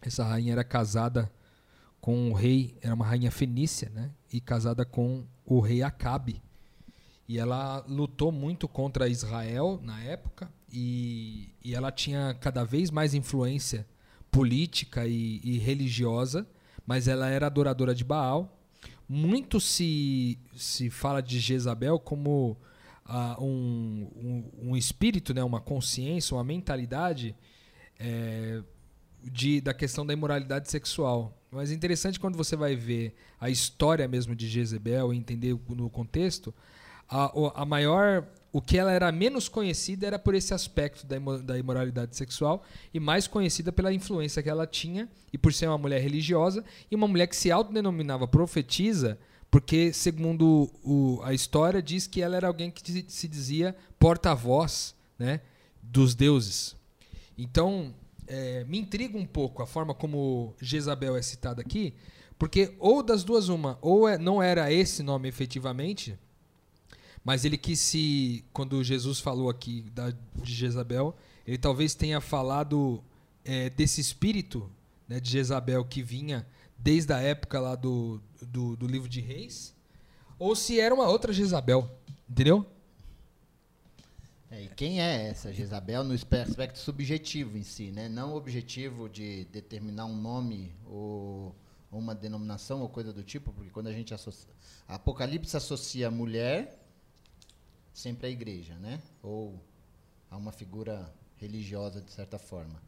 Essa 0.00 0.24
rainha 0.24 0.52
era 0.52 0.64
casada 0.64 1.30
com 2.00 2.30
o 2.30 2.34
rei, 2.34 2.78
era 2.80 2.94
uma 2.94 3.04
rainha 3.04 3.30
fenícia, 3.30 3.90
né? 3.90 4.10
E 4.32 4.40
casada 4.40 4.84
com 4.84 5.24
o 5.44 5.60
rei 5.60 5.82
Acabe. 5.82 6.42
E 7.28 7.38
ela 7.38 7.84
lutou 7.88 8.32
muito 8.32 8.66
contra 8.66 9.08
Israel 9.08 9.80
na 9.82 10.02
época 10.02 10.50
e, 10.72 11.54
e 11.62 11.74
ela 11.74 11.90
tinha 11.90 12.34
cada 12.40 12.64
vez 12.64 12.90
mais 12.90 13.14
influência 13.14 13.86
política 14.30 15.06
e, 15.06 15.40
e 15.42 15.58
religiosa, 15.58 16.46
mas 16.86 17.08
ela 17.08 17.28
era 17.28 17.46
adoradora 17.46 17.94
de 17.94 18.04
Baal. 18.04 18.58
Muito 19.08 19.60
se, 19.60 20.38
se 20.56 20.90
fala 20.90 21.22
de 21.22 21.40
Jezabel 21.40 21.98
como 21.98 22.56
uh, 23.06 23.42
um, 23.42 24.10
um, 24.16 24.70
um, 24.70 24.76
espírito, 24.76 25.32
né, 25.32 25.42
uma 25.42 25.60
consciência, 25.60 26.36
uma 26.36 26.44
mentalidade 26.44 27.34
é, 27.98 28.62
de, 29.22 29.60
da 29.60 29.72
questão 29.72 30.04
da 30.04 30.12
imoralidade 30.12 30.70
sexual. 30.70 31.37
Mas 31.50 31.70
é 31.70 31.74
interessante 31.74 32.20
quando 32.20 32.36
você 32.36 32.56
vai 32.56 32.76
ver 32.76 33.14
a 33.40 33.48
história 33.48 34.06
mesmo 34.06 34.34
de 34.34 34.48
Jezebel 34.48 35.12
e 35.12 35.16
entender 35.16 35.56
no 35.68 35.88
contexto, 35.88 36.54
a, 37.08 37.62
a 37.62 37.64
maior 37.64 38.26
o 38.52 38.60
que 38.60 38.78
ela 38.78 38.92
era 38.92 39.12
menos 39.12 39.48
conhecida 39.48 40.06
era 40.06 40.18
por 40.18 40.34
esse 40.34 40.54
aspecto 40.54 41.06
da, 41.06 41.18
da 41.18 41.58
imoralidade 41.58 42.16
sexual 42.16 42.64
e 42.92 43.00
mais 43.00 43.26
conhecida 43.26 43.70
pela 43.70 43.92
influência 43.92 44.42
que 44.42 44.48
ela 44.48 44.66
tinha 44.66 45.08
e 45.32 45.38
por 45.38 45.52
ser 45.52 45.68
uma 45.68 45.78
mulher 45.78 46.00
religiosa 46.00 46.64
e 46.90 46.94
uma 46.94 47.08
mulher 47.08 47.26
que 47.26 47.36
se 47.36 47.50
autodenominava 47.50 48.26
profetisa, 48.26 49.18
porque, 49.50 49.92
segundo 49.92 50.70
o, 50.82 51.20
a 51.22 51.32
história, 51.32 51.82
diz 51.82 52.06
que 52.06 52.22
ela 52.22 52.36
era 52.36 52.46
alguém 52.46 52.70
que 52.70 52.82
se 53.08 53.28
dizia 53.28 53.74
porta-voz 53.98 54.94
né, 55.18 55.40
dos 55.82 56.14
deuses. 56.14 56.76
Então, 57.36 57.94
é, 58.28 58.64
me 58.64 58.78
intriga 58.78 59.16
um 59.16 59.26
pouco 59.26 59.62
a 59.62 59.66
forma 59.66 59.94
como 59.94 60.54
Jezabel 60.60 61.16
é 61.16 61.22
citada 61.22 61.60
aqui, 61.60 61.94
porque 62.38 62.74
ou 62.78 63.02
das 63.02 63.24
duas 63.24 63.48
uma, 63.48 63.78
ou 63.80 64.08
é, 64.08 64.16
não 64.16 64.42
era 64.42 64.72
esse 64.72 65.02
nome 65.02 65.28
efetivamente, 65.28 66.16
mas 67.24 67.44
ele 67.44 67.58
quis 67.58 67.80
se, 67.80 68.44
quando 68.52 68.82
Jesus 68.84 69.18
falou 69.18 69.50
aqui 69.50 69.82
da, 69.92 70.10
de 70.10 70.54
Jezabel, 70.54 71.16
ele 71.46 71.58
talvez 71.58 71.94
tenha 71.94 72.20
falado 72.20 73.02
é, 73.44 73.70
desse 73.70 74.00
espírito 74.00 74.70
né, 75.08 75.18
de 75.18 75.30
Jezabel 75.30 75.84
que 75.84 76.02
vinha 76.02 76.46
desde 76.78 77.12
a 77.12 77.18
época 77.18 77.58
lá 77.58 77.74
do, 77.74 78.20
do, 78.40 78.76
do 78.76 78.86
livro 78.86 79.08
de 79.08 79.20
Reis, 79.20 79.74
ou 80.38 80.54
se 80.54 80.78
era 80.78 80.94
uma 80.94 81.08
outra 81.08 81.32
Jezabel, 81.32 81.90
entendeu? 82.30 82.64
É, 84.50 84.62
e 84.62 84.68
quem 84.68 85.02
é 85.02 85.28
essa 85.28 85.52
Jezabel 85.52 86.02
no 86.02 86.14
aspecto 86.14 86.78
subjetivo 86.78 87.58
em 87.58 87.62
si, 87.62 87.90
né? 87.90 88.08
não 88.08 88.34
objetivo 88.34 89.08
de 89.08 89.44
determinar 89.46 90.06
um 90.06 90.16
nome 90.16 90.74
ou 90.86 91.54
uma 91.92 92.14
denominação 92.14 92.80
ou 92.80 92.88
coisa 92.88 93.12
do 93.12 93.22
tipo, 93.22 93.52
porque 93.52 93.70
quando 93.70 93.88
a 93.88 93.92
gente 93.92 94.14
associa. 94.14 94.50
Apocalipse 94.86 95.56
associa 95.56 96.08
a 96.08 96.10
mulher 96.10 96.78
sempre 97.92 98.26
à 98.26 98.30
igreja, 98.30 98.74
né? 98.76 99.02
ou 99.22 99.62
a 100.30 100.36
uma 100.36 100.52
figura 100.52 101.12
religiosa 101.36 102.00
de 102.00 102.10
certa 102.10 102.38
forma. 102.38 102.80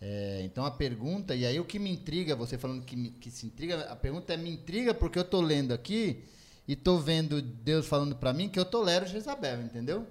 É, 0.00 0.42
então 0.44 0.64
a 0.64 0.70
pergunta, 0.70 1.34
e 1.34 1.46
aí 1.46 1.58
o 1.58 1.64
que 1.64 1.78
me 1.78 1.90
intriga, 1.90 2.36
você 2.36 2.58
falando 2.58 2.84
que, 2.84 2.94
me, 2.94 3.10
que 3.10 3.30
se 3.30 3.46
intriga, 3.46 3.80
a 3.90 3.96
pergunta 3.96 4.34
é: 4.34 4.36
me 4.36 4.50
intriga 4.50 4.92
porque 4.92 5.18
eu 5.18 5.22
estou 5.22 5.40
lendo 5.40 5.72
aqui 5.72 6.22
e 6.68 6.74
estou 6.74 7.00
vendo 7.00 7.40
Deus 7.40 7.86
falando 7.86 8.14
para 8.14 8.32
mim 8.32 8.48
que 8.48 8.58
eu 8.58 8.64
tolero 8.64 9.06
Jezabel, 9.06 9.62
entendeu? 9.62 10.06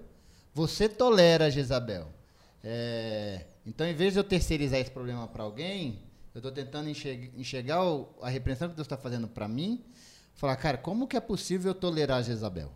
Você 0.56 0.88
tolera 0.88 1.50
Jezabel. 1.50 2.06
É, 2.64 3.44
então, 3.66 3.86
em 3.86 3.92
vez 3.92 4.14
de 4.14 4.18
eu 4.18 4.24
terceirizar 4.24 4.80
esse 4.80 4.90
problema 4.90 5.28
para 5.28 5.42
alguém, 5.42 5.98
eu 6.34 6.38
estou 6.38 6.50
tentando 6.50 6.88
enxergar, 6.88 7.28
enxergar 7.36 7.76
a 8.22 8.30
repreensão 8.30 8.66
que 8.66 8.74
Deus 8.74 8.86
está 8.86 8.96
fazendo 8.96 9.28
para 9.28 9.46
mim. 9.46 9.84
Falar, 10.34 10.56
cara, 10.56 10.78
como 10.78 11.06
que 11.06 11.14
é 11.14 11.20
possível 11.20 11.72
eu 11.72 11.74
tolerar 11.74 12.22
Jezabel? 12.22 12.72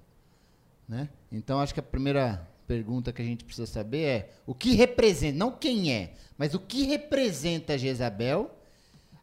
Né? 0.86 1.08
Então, 1.32 1.58
acho 1.58 1.72
que 1.72 1.80
a 1.80 1.82
primeira 1.82 2.46
pergunta 2.66 3.14
que 3.14 3.22
a 3.22 3.24
gente 3.24 3.44
precisa 3.46 3.66
saber 3.66 4.02
é 4.02 4.30
o 4.46 4.54
que 4.54 4.74
representa, 4.74 5.38
não 5.38 5.50
quem 5.50 5.90
é, 5.90 6.12
mas 6.36 6.52
o 6.52 6.60
que 6.60 6.82
representa 6.82 7.78
Jezabel 7.78 8.50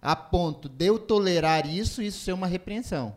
a 0.02 0.16
ponto 0.16 0.68
de 0.68 0.88
eu 0.88 0.98
tolerar 0.98 1.68
isso 1.68 2.02
e 2.02 2.08
isso 2.08 2.22
ser 2.22 2.34
uma 2.34 2.48
repreensão. 2.48 3.16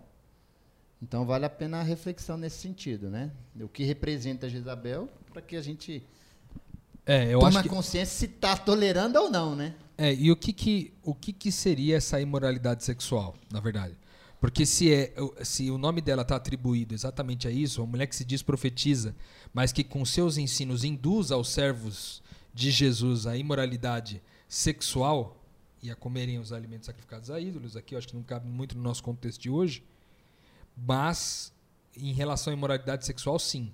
Então 1.03 1.25
vale 1.25 1.47
a 1.47 1.51
pena 1.51 1.81
a 1.81 1.83
reflexão 1.83 2.37
nesse 2.37 2.59
sentido, 2.59 3.09
né? 3.09 3.31
O 3.59 3.69
que 3.69 3.85
representa 3.85 4.49
Jezabel 4.49 5.09
para 5.33 5.41
que 5.41 5.57
a 5.57 5.63
gente 5.63 6.03
é, 7.07 7.35
eu 7.35 7.41
tome 7.41 7.63
que... 7.63 7.69
consciência 7.69 8.15
se 8.15 8.27
está 8.27 8.57
tolerando 8.57 9.19
ou 9.19 9.31
não, 9.31 9.57
né? 9.57 9.75
É, 9.97 10.15
e 10.15 10.31
o 10.31 10.37
que 10.37 10.53
que, 10.53 10.93
o 11.03 11.15
que 11.15 11.33
que 11.33 11.51
seria 11.51 11.97
essa 11.97 12.21
imoralidade 12.21 12.85
sexual, 12.85 13.35
na 13.51 13.61
verdade? 13.61 13.95
Porque 14.41 14.65
se, 14.65 14.93
é, 14.93 15.13
se 15.43 15.71
o 15.71 15.77
nome 15.77 16.01
dela 16.01 16.23
está 16.23 16.37
atribuído 16.37 16.95
exatamente 16.95 17.47
a 17.47 17.51
isso, 17.51 17.83
uma 17.83 17.91
mulher 17.91 18.07
que 18.07 18.17
se 18.17 18.25
diz 18.25 18.43
profetiza, 18.43 19.15
mas 19.53 19.73
que 19.73 19.85
com 19.85 20.05
seus 20.05 20.39
ensinos 20.39 20.85
induz 20.85 21.31
aos 21.31 21.51
servos 21.51 22.23
de 22.55 22.71
Jesus 22.71 23.27
a 23.27 23.37
imoralidade 23.37 24.23
sexual 24.49 25.37
e 25.83 25.91
a 25.91 25.97
comerem 25.97 26.39
os 26.39 26.53
alimentos 26.53 26.87
sacrificados 26.87 27.31
a 27.31 27.39
ídolos, 27.39 27.77
aqui 27.77 27.95
eu 27.95 27.99
acho 27.99 28.09
que 28.09 28.17
não 28.17 28.23
cabe 28.23 28.49
muito 28.49 28.77
no 28.77 28.83
nosso 28.83 29.03
contexto 29.03 29.41
de 29.41 29.51
hoje, 29.51 29.83
mas 30.87 31.53
em 31.97 32.13
relação 32.13 32.53
à 32.53 32.57
imoralidade 32.57 33.05
sexual, 33.05 33.39
sim. 33.39 33.73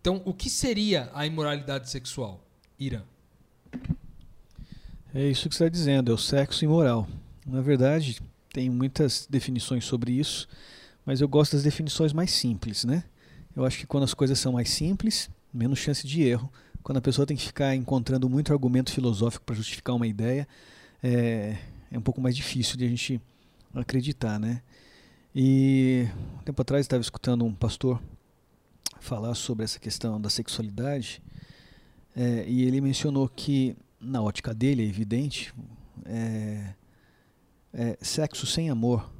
Então, 0.00 0.20
o 0.24 0.34
que 0.34 0.50
seria 0.50 1.10
a 1.14 1.26
imoralidade 1.26 1.88
sexual, 1.88 2.44
Irã? 2.78 3.02
É 5.14 5.28
isso 5.28 5.48
que 5.48 5.54
você 5.54 5.64
está 5.64 5.68
dizendo, 5.68 6.10
é 6.10 6.14
o 6.14 6.18
sexo 6.18 6.64
imoral. 6.64 7.06
Na 7.46 7.60
verdade, 7.60 8.20
tem 8.52 8.68
muitas 8.68 9.26
definições 9.28 9.84
sobre 9.84 10.12
isso, 10.12 10.48
mas 11.04 11.20
eu 11.20 11.28
gosto 11.28 11.52
das 11.52 11.62
definições 11.62 12.12
mais 12.12 12.30
simples, 12.30 12.84
né? 12.84 13.04
Eu 13.54 13.64
acho 13.64 13.78
que 13.78 13.86
quando 13.86 14.04
as 14.04 14.14
coisas 14.14 14.38
são 14.38 14.52
mais 14.52 14.70
simples, 14.70 15.30
menos 15.52 15.78
chance 15.78 16.06
de 16.06 16.22
erro. 16.22 16.50
Quando 16.82 16.98
a 16.98 17.02
pessoa 17.02 17.26
tem 17.26 17.36
que 17.36 17.46
ficar 17.46 17.74
encontrando 17.74 18.28
muito 18.28 18.52
argumento 18.52 18.90
filosófico 18.90 19.44
para 19.44 19.54
justificar 19.54 19.94
uma 19.94 20.06
ideia, 20.06 20.48
é, 21.02 21.56
é 21.90 21.98
um 21.98 22.02
pouco 22.02 22.20
mais 22.20 22.34
difícil 22.34 22.76
de 22.76 22.84
a 22.84 22.88
gente 22.88 23.20
acreditar, 23.74 24.38
né? 24.38 24.62
E 25.34 26.06
um 26.38 26.42
tempo 26.42 26.60
atrás 26.60 26.84
estava 26.84 27.00
escutando 27.00 27.42
um 27.44 27.54
pastor 27.54 28.02
falar 29.00 29.34
sobre 29.34 29.64
essa 29.64 29.78
questão 29.78 30.20
da 30.20 30.28
sexualidade 30.28 31.22
é, 32.14 32.44
e 32.46 32.62
ele 32.64 32.82
mencionou 32.82 33.26
que 33.28 33.74
na 33.98 34.20
ótica 34.20 34.52
dele 34.52 34.82
é 34.82 34.86
evidente 34.86 35.54
é, 36.04 36.74
é, 37.72 37.98
sexo 38.02 38.46
sem 38.46 38.68
amor 38.68 39.10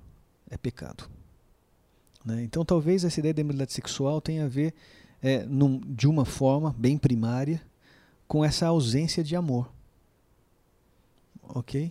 é 0.51 0.59
pecado. 0.59 1.09
Né? 2.23 2.43
Então 2.43 2.63
talvez 2.63 3.05
essa 3.05 3.19
ideia 3.19 3.33
da 3.33 3.41
imoralidade 3.41 3.73
sexual 3.73 4.21
tenha 4.21 4.45
a 4.45 4.49
ver 4.49 4.75
é, 5.23 5.47
num, 5.47 5.81
de 5.81 6.07
uma 6.07 6.27
forma 6.27 6.75
bem 6.79 6.99
primária 6.99 7.63
com 8.29 8.45
essa 8.45 8.67
ausência 8.67 9.25
de 9.25 9.35
amor. 9.35 9.73
Ok? 11.43 11.91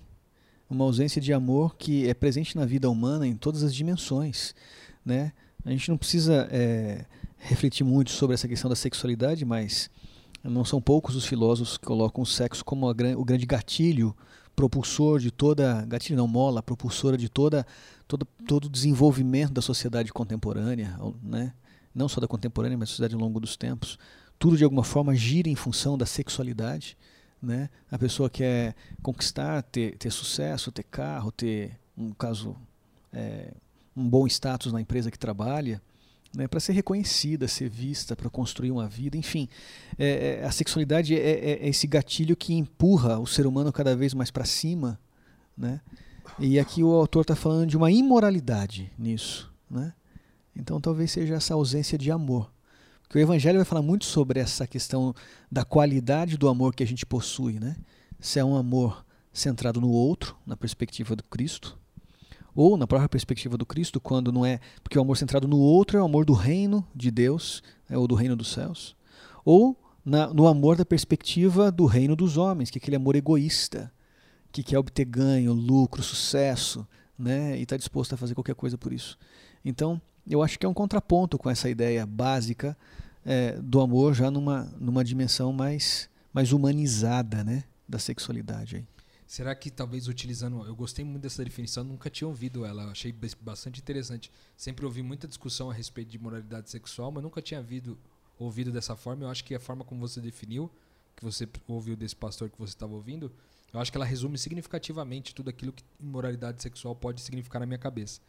Uma 0.71 0.85
ausência 0.85 1.21
de 1.21 1.33
amor 1.33 1.75
que 1.75 2.07
é 2.07 2.13
presente 2.13 2.55
na 2.55 2.65
vida 2.65 2.89
humana 2.89 3.27
em 3.27 3.35
todas 3.35 3.61
as 3.61 3.75
dimensões. 3.75 4.55
Né? 5.05 5.33
A 5.65 5.69
gente 5.69 5.89
não 5.89 5.97
precisa 5.97 6.47
é, 6.49 7.03
refletir 7.37 7.83
muito 7.83 8.09
sobre 8.11 8.35
essa 8.35 8.47
questão 8.47 8.69
da 8.69 8.75
sexualidade, 8.75 9.43
mas 9.43 9.89
não 10.41 10.63
são 10.63 10.81
poucos 10.81 11.13
os 11.13 11.25
filósofos 11.25 11.77
que 11.77 11.85
colocam 11.85 12.23
o 12.23 12.25
sexo 12.25 12.63
como 12.63 12.87
a, 12.87 12.91
o 13.17 13.25
grande 13.25 13.45
gatilho 13.45 14.15
propulsor 14.55 15.19
de 15.19 15.29
toda, 15.29 15.85
gatilho 15.85 16.15
não, 16.15 16.25
mola, 16.25 16.63
propulsora 16.63 17.17
de 17.17 17.27
toda, 17.27 17.67
todo, 18.07 18.25
todo 18.47 18.65
o 18.65 18.69
desenvolvimento 18.69 19.51
da 19.51 19.61
sociedade 19.61 20.13
contemporânea, 20.13 20.97
né? 21.21 21.51
não 21.93 22.07
só 22.07 22.21
da 22.21 22.29
contemporânea, 22.29 22.77
mas 22.77 22.87
da 22.87 22.91
sociedade 22.91 23.15
ao 23.15 23.19
longo 23.19 23.41
dos 23.41 23.57
tempos. 23.57 23.99
Tudo 24.39 24.55
de 24.55 24.63
alguma 24.63 24.85
forma 24.85 25.13
gira 25.13 25.49
em 25.49 25.55
função 25.55 25.97
da 25.97 26.05
sexualidade. 26.05 26.97
Né? 27.41 27.69
A 27.89 27.97
pessoa 27.97 28.29
quer 28.29 28.75
conquistar, 29.01 29.63
ter, 29.63 29.97
ter 29.97 30.11
sucesso, 30.11 30.71
ter 30.71 30.83
carro, 30.83 31.31
ter, 31.31 31.77
um 31.97 32.11
caso, 32.11 32.55
é, 33.11 33.53
um 33.95 34.07
bom 34.07 34.27
status 34.27 34.71
na 34.71 34.79
empresa 34.79 35.09
que 35.09 35.17
trabalha 35.17 35.81
né, 36.35 36.47
para 36.47 36.59
ser 36.59 36.73
reconhecida, 36.73 37.47
ser 37.47 37.69
vista, 37.69 38.15
para 38.15 38.29
construir 38.29 38.71
uma 38.71 38.87
vida, 38.87 39.17
enfim. 39.17 39.49
É, 39.97 40.39
é 40.41 40.45
a 40.45 40.51
sexualidade 40.51 41.15
é, 41.15 41.19
é, 41.19 41.51
é, 41.63 41.69
esse 41.69 41.85
gatilho 41.87 42.35
que 42.35 42.53
empurra 42.53 43.19
o 43.19 43.27
ser 43.27 43.45
humano 43.45 43.71
cada 43.71 43.95
vez 43.95 44.13
mais 44.13 44.31
para 44.31 44.45
cima. 44.45 44.99
Né? 45.57 45.81
E 46.39 46.59
aqui 46.59 46.83
o 46.83 46.91
autor 46.93 47.21
está 47.21 47.35
falando 47.35 47.69
de 47.69 47.77
uma 47.77 47.91
imoralidade 47.91 48.91
nisso. 48.97 49.51
Né? 49.69 49.93
Então 50.55 50.79
talvez 50.79 51.11
seja 51.11 51.35
essa 51.35 51.53
ausência 51.53 51.97
de 51.97 52.09
amor. 52.11 52.51
Porque 53.11 53.19
o 53.19 53.27
Evangelho 53.27 53.57
vai 53.57 53.65
falar 53.65 53.81
muito 53.81 54.05
sobre 54.05 54.39
essa 54.39 54.65
questão 54.65 55.13
da 55.51 55.65
qualidade 55.65 56.37
do 56.37 56.47
amor 56.47 56.73
que 56.73 56.81
a 56.81 56.87
gente 56.87 57.05
possui. 57.05 57.59
Né? 57.59 57.75
Se 58.21 58.39
é 58.39 58.45
um 58.45 58.55
amor 58.55 59.05
centrado 59.33 59.81
no 59.81 59.89
outro, 59.89 60.37
na 60.45 60.55
perspectiva 60.55 61.13
do 61.13 61.23
Cristo, 61.25 61.77
ou 62.55 62.77
na 62.77 62.87
própria 62.87 63.09
perspectiva 63.09 63.57
do 63.57 63.65
Cristo, 63.65 63.99
quando 63.99 64.31
não 64.31 64.45
é. 64.45 64.61
Porque 64.81 64.97
o 64.97 65.01
amor 65.01 65.17
centrado 65.17 65.45
no 65.45 65.57
outro 65.57 65.97
é 65.97 66.01
o 66.01 66.05
amor 66.05 66.23
do 66.23 66.31
reino 66.31 66.87
de 66.95 67.11
Deus, 67.11 67.61
é, 67.89 67.97
ou 67.97 68.07
do 68.07 68.15
reino 68.15 68.33
dos 68.33 68.53
céus. 68.53 68.95
Ou 69.43 69.77
na, 70.05 70.33
no 70.33 70.47
amor 70.47 70.77
da 70.77 70.85
perspectiva 70.85 71.69
do 71.69 71.85
reino 71.85 72.15
dos 72.15 72.37
homens, 72.37 72.71
que 72.71 72.77
é 72.77 72.81
aquele 72.81 72.95
amor 72.95 73.17
egoísta, 73.17 73.91
que 74.53 74.63
quer 74.63 74.79
obter 74.79 75.03
ganho, 75.03 75.51
lucro, 75.51 76.01
sucesso, 76.01 76.87
né? 77.19 77.59
E 77.59 77.63
está 77.63 77.75
disposto 77.75 78.13
a 78.13 78.17
fazer 78.17 78.35
qualquer 78.35 78.55
coisa 78.55 78.77
por 78.77 78.93
isso. 78.93 79.17
Então, 79.65 80.01
eu 80.29 80.43
acho 80.43 80.59
que 80.59 80.65
é 80.65 80.69
um 80.69 80.73
contraponto 80.73 81.37
com 81.37 81.49
essa 81.49 81.69
ideia 81.69 82.05
básica 82.05 82.77
é, 83.25 83.53
do 83.61 83.79
amor 83.79 84.13
já 84.13 84.29
numa, 84.29 84.63
numa 84.79 85.03
dimensão 85.03 85.51
mais, 85.53 86.09
mais 86.33 86.51
humanizada, 86.51 87.43
né? 87.43 87.63
Da 87.87 87.99
sexualidade 87.99 88.77
aí. 88.77 88.85
Será 89.31 89.55
que 89.55 89.71
talvez 89.71 90.07
utilizando. 90.07 90.65
Eu 90.65 90.75
gostei 90.75 91.05
muito 91.05 91.23
dessa 91.23 91.43
definição, 91.43 91.83
nunca 91.83 92.09
tinha 92.09 92.27
ouvido 92.27 92.65
ela, 92.65 92.91
achei 92.91 93.15
bastante 93.39 93.79
interessante. 93.79 94.29
Sempre 94.57 94.85
ouvi 94.85 95.01
muita 95.01 95.27
discussão 95.27 95.69
a 95.69 95.73
respeito 95.73 96.09
de 96.09 96.19
moralidade 96.19 96.69
sexual, 96.69 97.11
mas 97.11 97.23
nunca 97.23 97.41
tinha 97.41 97.59
ouvido, 97.59 97.97
ouvido 98.37 98.71
dessa 98.71 98.95
forma. 98.95 99.23
Eu 99.23 99.29
acho 99.29 99.43
que 99.45 99.55
a 99.55 99.59
forma 99.59 99.85
como 99.85 100.01
você 100.01 100.19
definiu, 100.19 100.69
que 101.15 101.23
você 101.23 101.47
ouviu 101.67 101.95
desse 101.95 102.15
pastor 102.15 102.49
que 102.49 102.59
você 102.59 102.73
estava 102.73 102.93
ouvindo, 102.93 103.31
eu 103.73 103.79
acho 103.79 103.89
que 103.89 103.97
ela 103.97 104.05
resume 104.05 104.37
significativamente 104.37 105.33
tudo 105.33 105.49
aquilo 105.49 105.71
que 105.71 105.83
moralidade 105.97 106.61
sexual 106.61 106.93
pode 106.93 107.21
significar 107.21 107.61
na 107.61 107.65
minha 107.65 107.77
cabeça. 107.77 108.19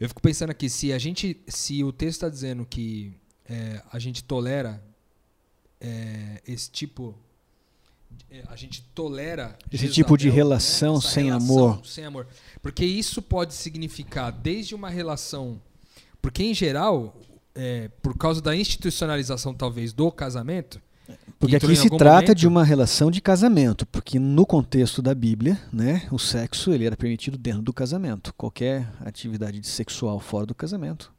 Eu 0.00 0.08
fico 0.08 0.20
pensando 0.20 0.50
aqui, 0.50 0.68
se 0.68 0.92
a 0.92 0.98
gente. 0.98 1.40
Se 1.46 1.82
o 1.84 1.92
texto 1.92 2.18
está 2.18 2.28
dizendo 2.28 2.66
que 2.66 3.12
é, 3.48 3.82
a 3.92 3.98
gente 3.98 4.24
tolera 4.24 4.82
é, 5.80 6.40
esse 6.46 6.70
tipo 6.70 7.18
é, 8.30 8.42
a 8.48 8.56
gente 8.56 8.82
tolera 8.94 9.56
esse 9.70 9.88
tipo 9.88 10.16
de 10.16 10.28
né? 10.28 10.34
relação 10.34 10.94
né? 10.94 11.00
sem 11.00 11.24
relação 11.26 11.54
amor. 11.54 11.86
Sem 11.86 12.04
amor. 12.04 12.26
Porque 12.60 12.84
isso 12.84 13.20
pode 13.20 13.54
significar 13.54 14.32
desde 14.32 14.74
uma 14.74 14.88
relação. 14.88 15.60
Porque, 16.20 16.42
em 16.42 16.54
geral, 16.54 17.16
é, 17.54 17.88
por 18.00 18.16
causa 18.16 18.40
da 18.40 18.54
institucionalização, 18.56 19.52
talvez, 19.54 19.92
do 19.92 20.10
casamento. 20.10 20.80
Porque 21.38 21.56
aqui 21.56 21.74
se 21.74 21.90
trata 21.90 22.12
momento, 22.12 22.34
de 22.34 22.46
uma 22.46 22.64
relação 22.64 23.10
de 23.10 23.20
casamento, 23.20 23.86
porque 23.86 24.18
no 24.18 24.46
contexto 24.46 25.02
da 25.02 25.14
Bíblia, 25.14 25.58
né, 25.72 26.06
o 26.10 26.18
sexo 26.18 26.72
ele 26.72 26.86
era 26.86 26.96
permitido 26.96 27.36
dentro 27.36 27.62
do 27.62 27.72
casamento. 27.72 28.32
Qualquer 28.34 28.88
atividade 29.00 29.66
sexual 29.66 30.20
fora 30.20 30.46
do 30.46 30.54
casamento 30.54 31.12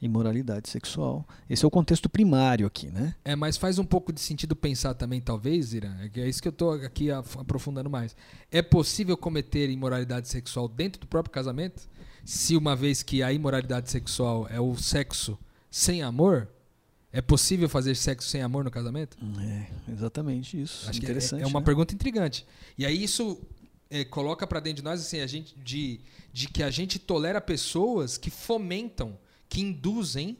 imoralidade 0.00 0.68
sexual. 0.68 1.26
Esse 1.48 1.64
é 1.64 1.68
o 1.68 1.70
contexto 1.70 2.08
primário 2.08 2.66
aqui, 2.66 2.90
né? 2.90 3.14
É, 3.24 3.34
mas 3.34 3.56
faz 3.56 3.78
um 3.78 3.84
pouco 3.84 4.12
de 4.12 4.20
sentido 4.20 4.54
pensar 4.54 4.94
também, 4.94 5.20
talvez, 5.20 5.74
Ira, 5.74 5.96
é, 6.00 6.20
é 6.20 6.28
isso 6.28 6.40
que 6.40 6.48
eu 6.48 6.52
estou 6.52 6.72
aqui 6.72 7.10
aprofundando 7.10 7.90
mais. 7.90 8.16
É 8.50 8.62
possível 8.62 9.16
cometer 9.16 9.68
imoralidade 9.70 10.28
sexual 10.28 10.68
dentro 10.68 11.00
do 11.00 11.06
próprio 11.06 11.32
casamento? 11.32 11.88
Se 12.24 12.56
uma 12.56 12.76
vez 12.76 13.02
que 13.02 13.22
a 13.22 13.32
imoralidade 13.32 13.90
sexual 13.90 14.46
é 14.48 14.60
o 14.60 14.76
sexo 14.76 15.38
sem 15.70 16.02
amor, 16.02 16.48
é 17.12 17.22
possível 17.22 17.68
fazer 17.68 17.94
sexo 17.94 18.28
sem 18.28 18.42
amor 18.42 18.64
no 18.64 18.70
casamento? 18.70 19.16
É, 19.40 19.92
exatamente 19.92 20.60
isso. 20.60 20.88
Acho 20.88 20.98
Interessante, 20.98 21.40
que 21.40 21.44
é, 21.44 21.48
é 21.48 21.48
uma 21.48 21.60
né? 21.60 21.64
pergunta 21.64 21.94
intrigante. 21.94 22.46
E 22.76 22.84
aí 22.84 23.02
isso 23.02 23.40
é, 23.90 24.04
coloca 24.04 24.46
para 24.46 24.60
dentro 24.60 24.82
de 24.82 24.84
nós 24.84 25.00
assim 25.00 25.20
a 25.20 25.26
gente 25.26 25.58
de, 25.58 26.00
de 26.32 26.48
que 26.48 26.62
a 26.62 26.70
gente 26.70 26.98
tolera 26.98 27.40
pessoas 27.40 28.18
que 28.18 28.30
fomentam 28.30 29.18
que 29.48 29.62
induzem 29.62 30.36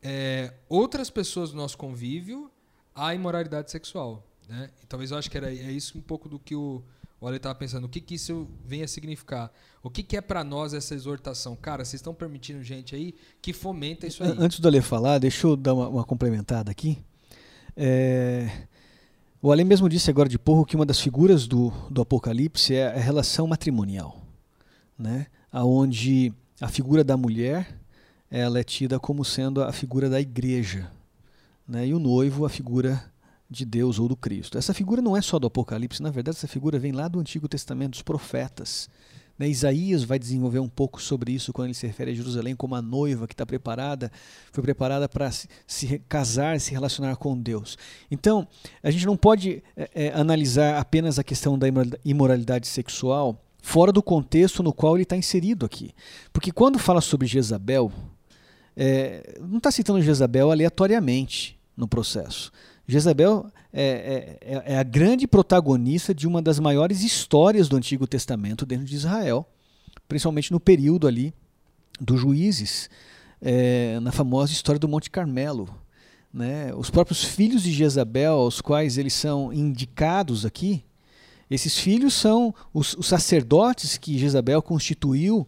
é, 0.00 0.54
outras 0.68 1.10
pessoas 1.10 1.50
do 1.50 1.56
nosso 1.56 1.76
convívio 1.76 2.50
à 2.94 3.14
imoralidade 3.14 3.70
sexual. 3.70 4.26
Né? 4.48 4.70
E 4.82 4.86
talvez 4.86 5.10
eu 5.10 5.18
acho 5.18 5.30
que 5.30 5.36
era, 5.36 5.52
é 5.52 5.72
isso 5.72 5.98
um 5.98 6.00
pouco 6.02 6.28
do 6.28 6.38
que 6.38 6.54
o, 6.54 6.82
o 7.20 7.26
Ale 7.26 7.38
estava 7.38 7.54
pensando. 7.54 7.84
O 7.84 7.88
que, 7.88 8.00
que 8.00 8.14
isso 8.14 8.48
vem 8.64 8.82
a 8.82 8.88
significar? 8.88 9.52
O 9.82 9.90
que, 9.90 10.02
que 10.02 10.16
é 10.16 10.20
para 10.20 10.44
nós 10.44 10.72
essa 10.72 10.94
exortação? 10.94 11.56
Cara, 11.56 11.84
vocês 11.84 11.94
estão 11.94 12.14
permitindo 12.14 12.62
gente 12.62 12.94
aí 12.94 13.14
que 13.40 13.52
fomenta 13.52 14.06
isso 14.06 14.22
aí. 14.22 14.34
Antes 14.38 14.60
do 14.60 14.68
Ale 14.68 14.80
falar, 14.80 15.18
deixa 15.18 15.46
eu 15.46 15.56
dar 15.56 15.74
uma, 15.74 15.88
uma 15.88 16.04
complementada 16.04 16.70
aqui. 16.70 16.98
É, 17.76 18.48
o 19.40 19.50
Ale 19.50 19.64
mesmo 19.64 19.88
disse 19.88 20.08
agora 20.08 20.28
de 20.28 20.38
pouco 20.38 20.64
que 20.64 20.76
uma 20.76 20.86
das 20.86 21.00
figuras 21.00 21.48
do, 21.48 21.72
do 21.90 22.00
Apocalipse 22.00 22.74
é 22.74 22.94
a 22.94 23.00
relação 23.00 23.48
matrimonial, 23.48 24.22
né? 24.96 25.26
aonde 25.50 26.32
a 26.60 26.68
figura 26.68 27.02
da 27.02 27.16
mulher 27.16 27.76
ela 28.30 28.60
é 28.60 28.64
tida 28.64 29.00
como 29.00 29.24
sendo 29.24 29.62
a 29.62 29.72
figura 29.72 30.08
da 30.08 30.20
igreja, 30.20 30.88
né? 31.66 31.88
e 31.88 31.92
o 31.92 31.98
noivo 31.98 32.46
a 32.46 32.48
figura 32.48 33.04
de 33.50 33.64
Deus 33.64 33.98
ou 33.98 34.06
do 34.06 34.16
Cristo. 34.16 34.56
Essa 34.56 34.72
figura 34.72 35.02
não 35.02 35.16
é 35.16 35.20
só 35.20 35.40
do 35.40 35.48
Apocalipse, 35.48 36.00
na 36.00 36.10
verdade 36.10 36.36
essa 36.36 36.46
figura 36.46 36.78
vem 36.78 36.92
lá 36.92 37.08
do 37.08 37.18
Antigo 37.18 37.48
Testamento, 37.48 37.90
dos 37.92 38.02
profetas. 38.02 38.88
Né? 39.38 39.48
Isaías 39.48 40.04
vai 40.04 40.18
desenvolver 40.18 40.58
um 40.58 40.68
pouco 40.68 41.00
sobre 41.00 41.32
isso 41.32 41.52
quando 41.52 41.66
ele 41.66 41.74
se 41.74 41.86
refere 41.86 42.10
a 42.10 42.14
Jerusalém 42.14 42.54
como 42.54 42.74
a 42.74 42.82
noiva 42.82 43.26
que 43.26 43.34
está 43.34 43.46
preparada, 43.46 44.10
foi 44.50 44.62
preparada 44.62 45.08
para 45.08 45.30
se, 45.30 45.98
casar, 46.08 46.60
se 46.60 46.72
relacionar 46.72 47.16
com 47.16 47.38
Deus. 47.38 47.76
Então, 48.10 48.46
a 48.82 48.90
gente 48.90 49.06
não 49.06 49.16
pode 49.16 49.62
é, 49.76 49.90
é, 49.94 50.12
analisar 50.14 50.78
apenas 50.78 51.18
a 51.18 51.24
questão 51.24 51.58
da 51.58 51.66
imoralidade 52.04 52.66
sexual 52.66 53.42
fora 53.62 53.92
do 53.92 54.02
contexto 54.02 54.62
no 54.62 54.72
qual 54.72 54.96
ele 54.96 55.04
está 55.04 55.16
inserido 55.16 55.64
aqui. 55.64 55.94
Porque 56.32 56.50
quando 56.50 56.78
fala 56.78 57.00
sobre 57.00 57.26
Jezabel, 57.26 57.92
é, 58.76 59.38
não 59.40 59.58
está 59.58 59.70
citando 59.70 60.02
Jezabel 60.02 60.50
aleatoriamente 60.50 61.58
no 61.76 61.86
processo. 61.86 62.50
Jezabel 62.86 63.46
é, 63.72 64.38
é, 64.42 64.54
é, 64.54 64.62
é, 64.74 64.78
a 64.78 64.82
grande 64.82 65.26
protagonista 65.26 66.14
de 66.14 66.26
uma 66.26 66.42
das 66.42 66.58
maiores 66.58 67.02
histórias 67.02 67.68
do 67.68 67.76
Antigo 67.76 68.06
Testamento 68.06 68.66
dentro 68.66 68.84
de 68.84 68.94
Israel, 68.94 69.48
principalmente 70.08 70.52
no 70.52 70.60
período 70.60 71.06
ali 71.06 71.32
dos 72.00 72.20
juízes, 72.20 72.90
é, 73.40 73.98
na 74.00 74.12
famosa 74.12 74.52
história 74.52 74.78
do 74.78 74.88
Monte 74.88 75.10
Carmelo. 75.10 75.68
Né? 76.32 76.74
Os 76.74 76.90
próprios 76.90 77.24
filhos 77.24 77.62
de 77.62 77.72
Jezabel, 77.72 78.34
aos 78.34 78.60
quais 78.60 78.98
eles 78.98 79.14
são 79.14 79.52
indicados 79.52 80.44
aqui, 80.44 80.84
esses 81.50 81.78
filhos 81.78 82.14
são 82.14 82.54
os, 82.72 82.94
os 82.94 83.06
sacerdotes 83.06 83.98
que 83.98 84.18
Jezabel 84.18 84.62
constituiu 84.62 85.46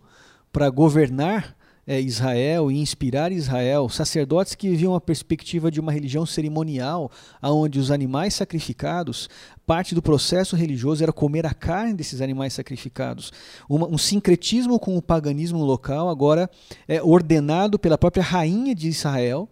para 0.52 0.68
governar 0.68 1.56
é, 1.86 2.00
Israel 2.00 2.70
e 2.70 2.78
inspirar 2.78 3.32
Israel, 3.32 3.88
sacerdotes 3.88 4.54
que 4.54 4.68
viviam 4.68 4.94
a 4.94 5.00
perspectiva 5.00 5.70
de 5.70 5.80
uma 5.80 5.92
religião 5.92 6.24
cerimonial, 6.24 7.10
onde 7.42 7.78
os 7.78 7.90
animais 7.90 8.34
sacrificados, 8.34 9.28
parte 9.66 9.94
do 9.94 10.02
processo 10.02 10.56
religioso 10.56 11.02
era 11.02 11.12
comer 11.12 11.46
a 11.46 11.54
carne 11.54 11.94
desses 11.94 12.20
animais 12.20 12.52
sacrificados. 12.52 13.32
Uma, 13.68 13.86
um 13.86 13.98
sincretismo 13.98 14.78
com 14.78 14.96
o 14.96 15.02
paganismo 15.02 15.62
local, 15.64 16.08
agora 16.08 16.50
é 16.88 17.02
ordenado 17.02 17.78
pela 17.78 17.98
própria 17.98 18.22
rainha 18.22 18.74
de 18.74 18.88
Israel, 18.88 19.48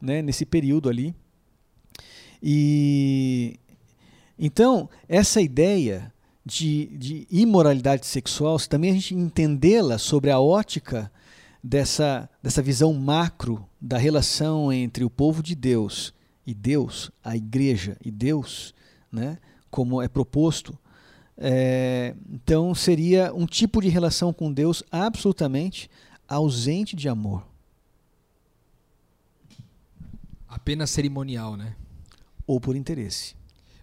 né, 0.00 0.20
nesse 0.20 0.44
período 0.44 0.88
ali. 0.88 1.14
E 2.42 3.58
então, 4.38 4.88
essa 5.08 5.40
ideia 5.40 6.12
de, 6.44 6.86
de 6.96 7.26
imoralidade 7.30 8.04
sexual, 8.06 8.58
se 8.58 8.68
também 8.68 8.90
a 8.90 8.94
gente 8.94 9.14
entendê-la 9.14 9.98
sobre 9.98 10.30
a 10.30 10.40
ótica 10.40 11.10
dessa, 11.62 12.28
dessa 12.42 12.62
visão 12.62 12.92
macro 12.92 13.66
da 13.80 13.96
relação 13.96 14.72
entre 14.72 15.04
o 15.04 15.10
povo 15.10 15.42
de 15.42 15.54
Deus 15.54 16.12
e 16.46 16.52
Deus, 16.52 17.10
a 17.22 17.36
igreja 17.36 17.96
e 18.04 18.10
Deus, 18.10 18.74
né, 19.10 19.38
como 19.70 20.02
é 20.02 20.08
proposto, 20.08 20.76
é, 21.36 22.14
então 22.30 22.74
seria 22.74 23.32
um 23.32 23.46
tipo 23.46 23.80
de 23.80 23.88
relação 23.88 24.32
com 24.32 24.52
Deus 24.52 24.82
absolutamente 24.90 25.90
ausente 26.28 26.94
de 26.94 27.08
amor. 27.08 27.46
Apenas 30.48 30.90
cerimonial, 30.90 31.56
né? 31.56 31.74
Ou 32.46 32.60
por 32.60 32.76
interesse. 32.76 33.34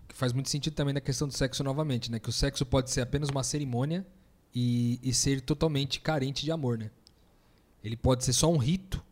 Que 0.08 0.16
faz 0.16 0.32
muito 0.32 0.50
sentido 0.50 0.74
também 0.74 0.94
na 0.94 1.02
questão 1.02 1.28
do 1.28 1.34
sexo 1.34 1.64
novamente, 1.64 2.12
né? 2.12 2.20
Que 2.20 2.30
o 2.30 2.34
sexo 2.34 2.66
pode 2.66 2.92
ser 2.92 3.02
apenas 3.02 3.30
uma 3.30 3.44
cerimônia 3.44 4.06
e, 4.54 5.00
e 5.02 5.14
ser 5.14 5.42
totalmente 5.42 6.00
carente 6.00 6.46
de 6.46 6.52
amor, 6.52 6.78
né? 6.78 6.92
Ele 7.84 7.96
pode 7.96 8.24
ser 8.24 8.34
só 8.34 8.52
um 8.52 8.58
rito, 8.58 9.04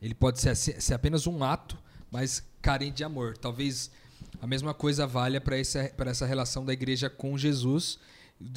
ele 0.00 0.14
pode 0.14 0.40
ser, 0.40 0.54
ser 0.54 0.94
apenas 0.94 1.26
um 1.26 1.42
ato, 1.42 1.78
mas 2.10 2.42
carente 2.60 2.98
de 2.98 3.04
amor. 3.04 3.36
Talvez 3.36 3.90
a 4.40 4.46
mesma 4.46 4.72
coisa 4.74 5.06
valha 5.06 5.40
para 5.40 5.58
essa, 5.58 5.92
essa 5.98 6.26
relação 6.26 6.64
da 6.64 6.72
igreja 6.72 7.10
com 7.10 7.36
Jesus, 7.36 7.98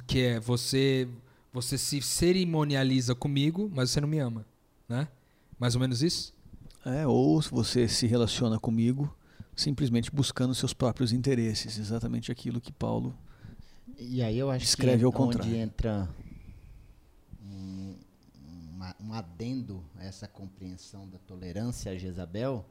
que 0.05 0.21
é 0.21 0.39
você 0.39 1.07
você 1.53 1.77
se 1.77 2.01
cerimonializa 2.01 3.15
comigo, 3.15 3.71
mas 3.73 3.89
você 3.89 3.99
não 3.99 4.07
me 4.07 4.19
ama, 4.19 4.45
né? 4.87 5.07
Mais 5.57 5.73
ou 5.73 5.81
menos 5.81 6.03
isso? 6.03 6.31
É, 6.85 7.07
ou 7.07 7.41
você 7.41 7.87
se 7.87 8.05
relaciona 8.05 8.59
comigo 8.59 9.11
simplesmente 9.55 10.11
buscando 10.11 10.53
seus 10.53 10.71
próprios 10.71 11.11
interesses, 11.11 11.79
exatamente 11.79 12.31
aquilo 12.31 12.61
que 12.61 12.71
Paulo 12.71 13.17
e 13.99 14.21
aí 14.21 14.37
eu 14.37 14.51
acho 14.51 14.63
escreve 14.63 14.99
que 14.99 15.05
ao 15.05 15.11
contrário. 15.11 15.49
onde 15.51 15.59
entra 15.59 16.07
um 18.99 19.13
adendo 19.13 19.83
a 19.95 20.03
essa 20.03 20.27
compreensão 20.27 21.07
da 21.07 21.17
tolerância 21.19 21.91
a 21.91 21.97
Jezabel 21.97 22.65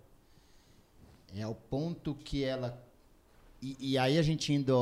é 1.35 1.47
o 1.47 1.55
ponto 1.55 2.15
que 2.15 2.45
ela. 2.45 2.83
E, 3.61 3.93
e 3.93 3.99
aí 3.99 4.19
a 4.19 4.23
gente 4.23 4.53
indo 4.53 4.75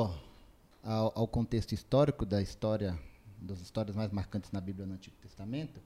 ao, 0.83 1.13
ao, 1.15 1.29
contexto 1.29 1.73
histórico 1.73 2.27
da 2.27 2.43
história, 2.43 2.99
das 3.39 3.61
histórias 3.61 3.97
mais 3.97 4.11
marcantes 4.11 4.51
na 4.53 4.61
Bíblia 4.61 4.87
no 4.87 4.95
Antigo 4.95 5.17
Testamento, 5.21 5.81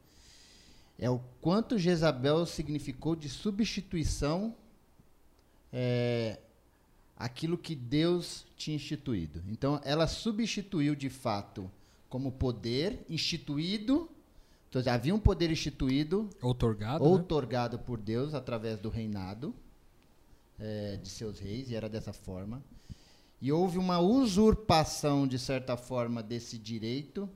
é 0.99 1.09
o 1.09 1.21
quanto 1.41 1.79
Jezabel 1.79 2.45
significou 2.47 3.15
de 3.15 3.29
substituição 3.29 4.55
é, 5.73 6.39
aquilo 7.17 7.57
que 7.57 7.75
Deus 7.75 8.47
tinha 8.57 8.77
instituído. 8.77 9.43
Então, 9.49 9.81
ela 9.85 10.07
substituiu 10.07 10.95
de 10.95 11.09
fato 11.09 11.71
como 12.09 12.33
poder 12.33 13.05
instituído. 13.09 14.11
Então, 14.69 14.83
havia 14.93 15.15
um 15.15 15.19
poder 15.19 15.51
instituído, 15.51 16.29
Outorgado, 16.43 17.03
né? 17.03 17.11
outorgado 17.11 17.79
por 17.79 17.99
Deus 17.99 18.35
através 18.35 18.79
do 18.79 18.91
reinado 18.91 19.55
eh, 20.59 20.99
de 21.03 21.09
seus 21.09 21.39
reis, 21.39 21.71
e 21.71 21.75
era 21.75 21.89
dessa 21.89 22.13
forma. 22.13 22.63
E 23.41 23.51
houve 23.51 23.79
uma 23.79 23.99
usurpação, 23.99 25.27
de 25.27 25.39
certa 25.39 25.77
forma, 25.77 26.23
desse 26.23 26.59
direito 26.59 27.29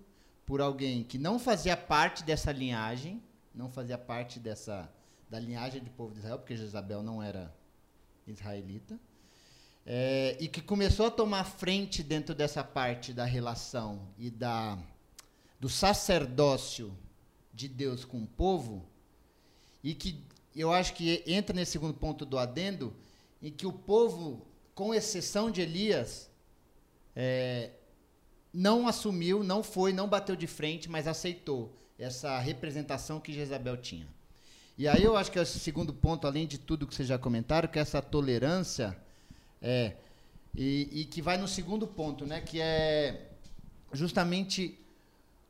por 0.45 0.61
alguém 0.61 1.05
que 1.05 1.17
não 1.17 1.39
fazia 1.39 1.77
parte 1.77 2.25
dessa 2.25 2.53
linhagem, 2.53 3.23
não 3.55 3.71
fazia 3.71 3.97
parte 3.97 4.39
dessa 4.39 4.93
da 5.31 5.41
linhagem 5.41 5.83
do 5.83 5.89
povo 5.89 6.13
de 6.13 6.19
Israel, 6.19 6.39
porque 6.39 6.55
Jezabel 6.55 7.03
não 7.03 7.23
era 7.23 7.51
israelita, 8.27 9.01
é, 9.87 10.37
e 10.39 10.47
que 10.47 10.61
começou 10.61 11.07
a 11.07 11.11
tomar 11.11 11.45
frente 11.45 12.03
dentro 12.03 12.35
dessa 12.35 12.63
parte 12.63 13.15
da 13.15 13.25
relação 13.25 14.09
e 14.19 14.31
da 14.31 14.79
do 15.59 15.71
sacerdócio 15.71 16.95
de 17.53 17.69
Deus 17.69 18.05
com 18.05 18.23
o 18.23 18.27
povo, 18.27 18.85
e 19.83 19.95
que 19.95 20.23
eu 20.55 20.73
acho 20.73 20.95
que 20.95 21.23
entra 21.27 21.55
nesse 21.55 21.73
segundo 21.73 21.95
ponto 21.95 22.25
do 22.25 22.39
adendo, 22.39 22.95
em 23.43 23.51
que 23.51 23.67
o 23.67 23.73
povo, 23.73 24.47
com 24.75 24.95
exceção 24.95 25.51
de 25.51 25.61
Elias, 25.61 26.31
é, 27.17 27.71
não 28.53 28.87
assumiu, 28.87 29.43
não 29.43 29.63
foi, 29.63 29.93
não 29.93 30.09
bateu 30.09 30.37
de 30.37 30.47
frente, 30.47 30.89
mas 30.89 31.07
aceitou 31.07 31.75
essa 31.99 32.39
representação 32.39 33.21
que 33.21 33.33
Jezabel 33.33 33.77
tinha. 33.77 34.07
E 34.77 34.89
aí 34.89 35.03
eu 35.03 35.17
acho 35.17 35.31
que 35.31 35.39
esse 35.39 35.59
segundo 35.59 35.93
ponto, 35.93 36.27
além 36.27 36.47
de 36.47 36.59
tudo 36.59 36.87
que 36.87 36.95
vocês 36.95 37.09
já 37.09 37.19
comentaram, 37.19 37.69
que 37.69 37.79
é 37.79 37.83
essa 37.83 38.01
tolerância 38.01 38.97
é 39.61 39.95
e, 40.55 40.89
e 41.01 41.05
que 41.07 41.23
vai 41.23 41.39
no 41.39 41.49
segundo 41.49 41.87
ponto, 41.87 42.27
né, 42.27 42.41
que 42.41 42.61
é 42.61 43.31
justamente 43.93 44.79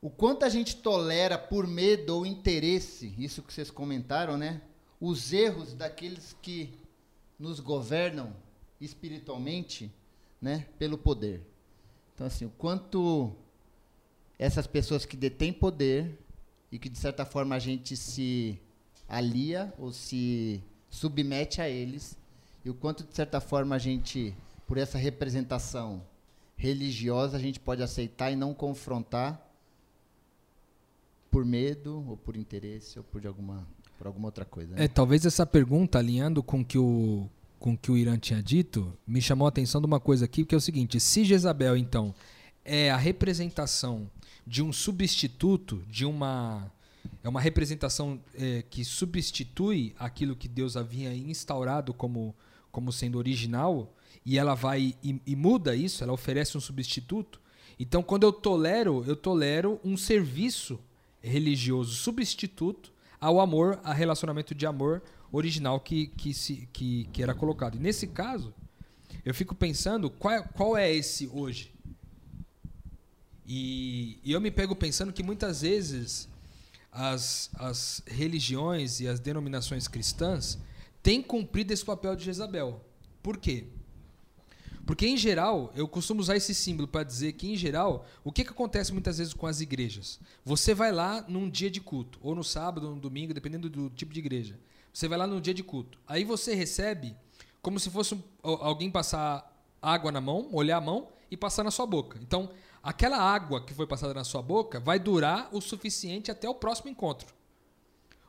o 0.02 0.10
quanto 0.10 0.44
a 0.44 0.48
gente 0.48 0.74
tolera 0.74 1.38
por 1.38 1.64
medo 1.64 2.16
ou 2.16 2.26
interesse, 2.26 3.14
isso 3.16 3.40
que 3.40 3.54
vocês 3.54 3.70
comentaram, 3.70 4.36
né, 4.36 4.60
os 5.00 5.32
erros 5.32 5.74
daqueles 5.74 6.36
que 6.42 6.74
nos 7.38 7.60
governam 7.60 8.34
espiritualmente, 8.80 9.92
né, 10.40 10.66
pelo 10.76 10.98
poder. 10.98 11.40
Então 12.12 12.26
assim, 12.26 12.44
o 12.44 12.50
quanto 12.50 13.32
essas 14.36 14.66
pessoas 14.66 15.06
que 15.06 15.16
detêm 15.16 15.52
poder 15.52 16.18
e 16.72 16.80
que 16.80 16.88
de 16.88 16.98
certa 16.98 17.24
forma 17.24 17.54
a 17.54 17.60
gente 17.60 17.96
se 17.96 18.58
alia 19.08 19.72
ou 19.78 19.92
se 19.92 20.60
submete 20.90 21.60
a 21.60 21.68
eles 21.68 22.18
e 22.64 22.70
o 22.70 22.74
quanto 22.74 23.04
de 23.04 23.14
certa 23.14 23.40
forma 23.40 23.76
a 23.76 23.78
gente 23.78 24.34
por 24.66 24.78
essa 24.78 24.98
representação 24.98 26.02
religiosa 26.56 27.36
a 27.36 27.40
gente 27.40 27.60
pode 27.60 27.84
aceitar 27.84 28.32
e 28.32 28.36
não 28.36 28.52
confrontar 28.52 29.51
por 31.32 31.44
medo 31.46 32.04
ou 32.06 32.16
por 32.16 32.36
interesse 32.36 32.98
ou 32.98 33.04
por 33.04 33.20
de 33.20 33.26
alguma 33.26 33.66
por 33.96 34.06
alguma 34.06 34.28
outra 34.28 34.44
coisa. 34.44 34.74
né? 34.74 34.84
É, 34.84 34.88
talvez 34.88 35.24
essa 35.24 35.46
pergunta, 35.46 35.98
alinhando 35.98 36.42
com 36.42 36.64
que 36.64 36.78
o 36.78 37.28
com 37.58 37.76
que 37.76 37.92
o 37.92 37.96
Irã 37.96 38.18
tinha 38.18 38.42
dito, 38.42 38.92
me 39.06 39.22
chamou 39.22 39.46
a 39.46 39.48
atenção 39.48 39.80
de 39.80 39.86
uma 39.86 40.00
coisa 40.00 40.24
aqui, 40.24 40.44
que 40.44 40.54
é 40.54 40.58
o 40.58 40.60
seguinte: 40.60 41.00
se 41.00 41.24
Jezabel, 41.24 41.76
então, 41.76 42.14
é 42.64 42.90
a 42.90 42.96
representação 42.96 44.10
de 44.46 44.62
um 44.62 44.72
substituto, 44.72 45.82
de 45.88 46.04
uma. 46.04 46.70
É 47.24 47.28
uma 47.28 47.40
representação 47.40 48.20
é, 48.34 48.62
que 48.68 48.84
substitui 48.84 49.94
aquilo 49.98 50.36
que 50.36 50.48
Deus 50.48 50.76
havia 50.76 51.14
instaurado 51.14 51.94
como, 51.94 52.34
como 52.70 52.92
sendo 52.92 53.18
original, 53.18 53.92
e 54.24 54.38
ela 54.38 54.54
vai 54.54 54.94
e, 55.02 55.20
e 55.26 55.34
muda 55.34 55.74
isso, 55.74 56.04
ela 56.04 56.12
oferece 56.12 56.56
um 56.56 56.60
substituto. 56.60 57.40
Então, 57.78 58.02
quando 58.02 58.24
eu 58.24 58.32
tolero, 58.32 59.04
eu 59.06 59.16
tolero 59.16 59.80
um 59.84 59.96
serviço 59.96 60.78
religioso 61.22 61.94
substituto 61.94 62.92
ao 63.20 63.40
amor, 63.40 63.80
a 63.84 63.92
relacionamento 63.92 64.54
de 64.54 64.66
amor 64.66 65.02
original 65.30 65.80
que, 65.80 66.08
que, 66.08 66.34
se, 66.34 66.68
que, 66.72 67.08
que 67.12 67.22
era 67.22 67.34
colocado. 67.34 67.76
E 67.76 67.78
nesse 67.78 68.06
caso, 68.08 68.52
eu 69.24 69.32
fico 69.32 69.54
pensando 69.54 70.10
qual 70.10 70.34
é, 70.34 70.42
qual 70.42 70.76
é 70.76 70.92
esse 70.92 71.28
hoje. 71.28 71.72
E, 73.46 74.18
e 74.22 74.32
eu 74.32 74.40
me 74.40 74.50
pego 74.50 74.74
pensando 74.74 75.12
que 75.12 75.22
muitas 75.22 75.62
vezes 75.62 76.28
as, 76.90 77.50
as 77.54 78.02
religiões 78.06 79.00
e 79.00 79.08
as 79.08 79.18
denominações 79.18 79.88
cristãs 79.88 80.58
têm 81.02 81.22
cumprido 81.22 81.72
esse 81.72 81.84
papel 81.84 82.14
de 82.14 82.24
Jezabel. 82.24 82.84
Por 83.22 83.38
quê? 83.38 83.66
Porque, 84.84 85.06
em 85.06 85.16
geral, 85.16 85.72
eu 85.76 85.86
costumo 85.86 86.20
usar 86.20 86.36
esse 86.36 86.54
símbolo 86.54 86.88
para 86.88 87.04
dizer 87.04 87.32
que, 87.34 87.52
em 87.52 87.56
geral, 87.56 88.04
o 88.24 88.32
que, 88.32 88.44
que 88.44 88.50
acontece 88.50 88.92
muitas 88.92 89.18
vezes 89.18 89.32
com 89.32 89.46
as 89.46 89.60
igrejas? 89.60 90.18
Você 90.44 90.74
vai 90.74 90.90
lá 90.90 91.24
num 91.28 91.48
dia 91.48 91.70
de 91.70 91.80
culto, 91.80 92.18
ou 92.20 92.34
no 92.34 92.42
sábado, 92.42 92.88
ou 92.88 92.94
no 92.96 93.00
domingo, 93.00 93.32
dependendo 93.32 93.70
do 93.70 93.88
tipo 93.90 94.12
de 94.12 94.18
igreja. 94.18 94.58
Você 94.92 95.06
vai 95.06 95.16
lá 95.18 95.26
no 95.26 95.40
dia 95.40 95.54
de 95.54 95.62
culto. 95.62 95.98
Aí 96.06 96.24
você 96.24 96.54
recebe 96.54 97.16
como 97.62 97.78
se 97.78 97.90
fosse 97.90 98.14
al- 98.42 98.62
alguém 98.64 98.90
passar 98.90 99.48
água 99.80 100.10
na 100.10 100.20
mão, 100.20 100.48
molhar 100.50 100.78
a 100.78 100.84
mão 100.84 101.08
e 101.30 101.36
passar 101.36 101.62
na 101.62 101.70
sua 101.70 101.86
boca. 101.86 102.18
Então, 102.20 102.50
aquela 102.82 103.18
água 103.18 103.64
que 103.64 103.72
foi 103.72 103.86
passada 103.86 104.12
na 104.12 104.24
sua 104.24 104.42
boca 104.42 104.80
vai 104.80 104.98
durar 104.98 105.48
o 105.52 105.60
suficiente 105.60 106.30
até 106.30 106.48
o 106.48 106.54
próximo 106.56 106.90
encontro. 106.90 107.32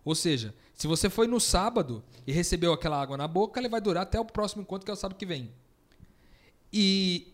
Ou 0.05 0.13
seja, 0.13 0.53
se 0.73 0.85
você 0.85 1.09
foi 1.09 1.25
no 1.27 1.39
sábado 1.39 2.03
e 2.27 2.31
recebeu 2.31 2.73
aquela 2.73 3.01
água 3.01 3.17
na 3.17 3.27
boca, 3.27 3.59
ela 3.59 3.69
vai 3.69 3.81
durar 3.81 4.03
até 4.03 4.19
o 4.19 4.25
próximo 4.25 4.61
encontro, 4.61 4.85
que 4.85 4.91
é 4.91 4.93
o 4.93 4.97
sábado 4.97 5.17
que 5.17 5.25
vem. 5.25 5.51
E 6.73 7.31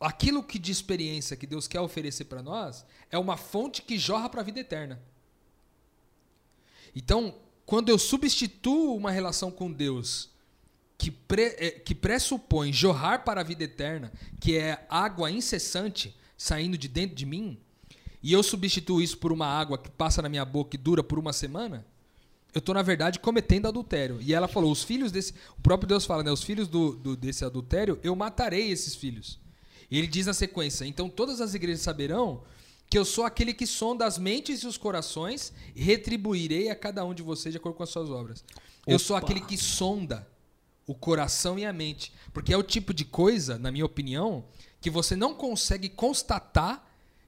aquilo 0.00 0.42
que 0.42 0.58
de 0.58 0.72
experiência 0.72 1.36
que 1.36 1.46
Deus 1.46 1.68
quer 1.68 1.80
oferecer 1.80 2.24
para 2.24 2.42
nós 2.42 2.84
é 3.10 3.18
uma 3.18 3.36
fonte 3.36 3.82
que 3.82 3.98
jorra 3.98 4.30
para 4.30 4.40
a 4.40 4.44
vida 4.44 4.60
eterna. 4.60 5.02
Então, 6.94 7.34
quando 7.66 7.90
eu 7.90 7.98
substituo 7.98 8.96
uma 8.96 9.10
relação 9.10 9.50
com 9.50 9.70
Deus 9.70 10.30
que, 10.96 11.10
pre- 11.10 11.56
eh, 11.58 11.70
que 11.72 11.94
pressupõe 11.94 12.72
jorrar 12.72 13.22
para 13.22 13.42
a 13.42 13.44
vida 13.44 13.64
eterna, 13.64 14.10
que 14.40 14.56
é 14.56 14.86
água 14.88 15.30
incessante 15.30 16.16
saindo 16.38 16.78
de 16.78 16.88
dentro 16.88 17.14
de 17.14 17.26
mim, 17.26 17.60
e 18.22 18.32
eu 18.32 18.42
substituo 18.42 19.02
isso 19.02 19.18
por 19.18 19.30
uma 19.30 19.46
água 19.46 19.76
que 19.76 19.90
passa 19.90 20.22
na 20.22 20.28
minha 20.28 20.44
boca 20.44 20.74
e 20.74 20.78
dura 20.78 21.04
por 21.04 21.18
uma 21.18 21.34
semana, 21.34 21.86
eu 22.56 22.60
estou, 22.60 22.74
na 22.74 22.80
verdade, 22.80 23.20
cometendo 23.20 23.68
adultério. 23.68 24.16
E 24.22 24.32
ela 24.32 24.48
falou: 24.48 24.72
os 24.72 24.82
filhos 24.82 25.12
desse. 25.12 25.34
O 25.58 25.60
próprio 25.62 25.86
Deus 25.86 26.06
fala, 26.06 26.22
né? 26.22 26.32
Os 26.32 26.42
filhos 26.42 26.66
do, 26.66 26.96
do- 26.96 27.14
desse 27.14 27.44
adultério, 27.44 28.00
eu 28.02 28.16
matarei 28.16 28.70
esses 28.70 28.94
filhos. 28.94 29.38
E 29.90 29.98
ele 29.98 30.06
diz 30.06 30.24
na 30.24 30.32
sequência: 30.32 30.86
então 30.86 31.06
todas 31.06 31.42
as 31.42 31.52
igrejas 31.52 31.82
saberão 31.82 32.42
que 32.88 32.96
eu 32.96 33.04
sou 33.04 33.24
aquele 33.24 33.52
que 33.52 33.66
sonda 33.66 34.06
as 34.06 34.16
mentes 34.16 34.62
e 34.62 34.66
os 34.66 34.78
corações 34.78 35.52
e 35.74 35.82
retribuirei 35.82 36.70
a 36.70 36.74
cada 36.74 37.04
um 37.04 37.12
de 37.12 37.22
vocês 37.22 37.52
de 37.52 37.58
acordo 37.58 37.76
com 37.76 37.82
as 37.82 37.90
suas 37.90 38.08
obras. 38.08 38.42
Eu 38.86 38.98
sou 38.98 39.16
aquele 39.16 39.40
que 39.40 39.58
sonda 39.58 40.26
o 40.86 40.94
coração 40.94 41.58
e 41.58 41.66
a 41.66 41.72
mente. 41.74 42.10
Porque 42.32 42.54
é 42.54 42.56
o 42.56 42.62
tipo 42.62 42.94
de 42.94 43.04
coisa, 43.04 43.58
na 43.58 43.70
minha 43.70 43.84
opinião, 43.84 44.44
que 44.80 44.88
você 44.88 45.14
não 45.14 45.34
consegue 45.34 45.90
constatar 45.90 46.82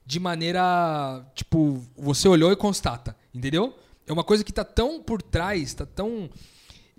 de 0.05 0.19
maneira. 0.19 1.23
Tipo, 1.35 1.83
você 1.95 2.27
olhou 2.27 2.51
e 2.51 2.55
constata, 2.55 3.15
entendeu? 3.31 3.77
É 4.09 4.11
uma 4.11 4.23
coisa 4.23 4.43
que 4.43 4.51
tá 4.51 4.65
tão 4.65 5.01
por 5.01 5.21
trás, 5.21 5.75
tá 5.75 5.85
tão. 5.85 6.27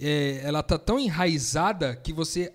é, 0.00 0.40
ela 0.44 0.62
tá 0.62 0.78
tão 0.78 0.96
enraizada 0.96 1.96
que 1.96 2.12
você. 2.12 2.52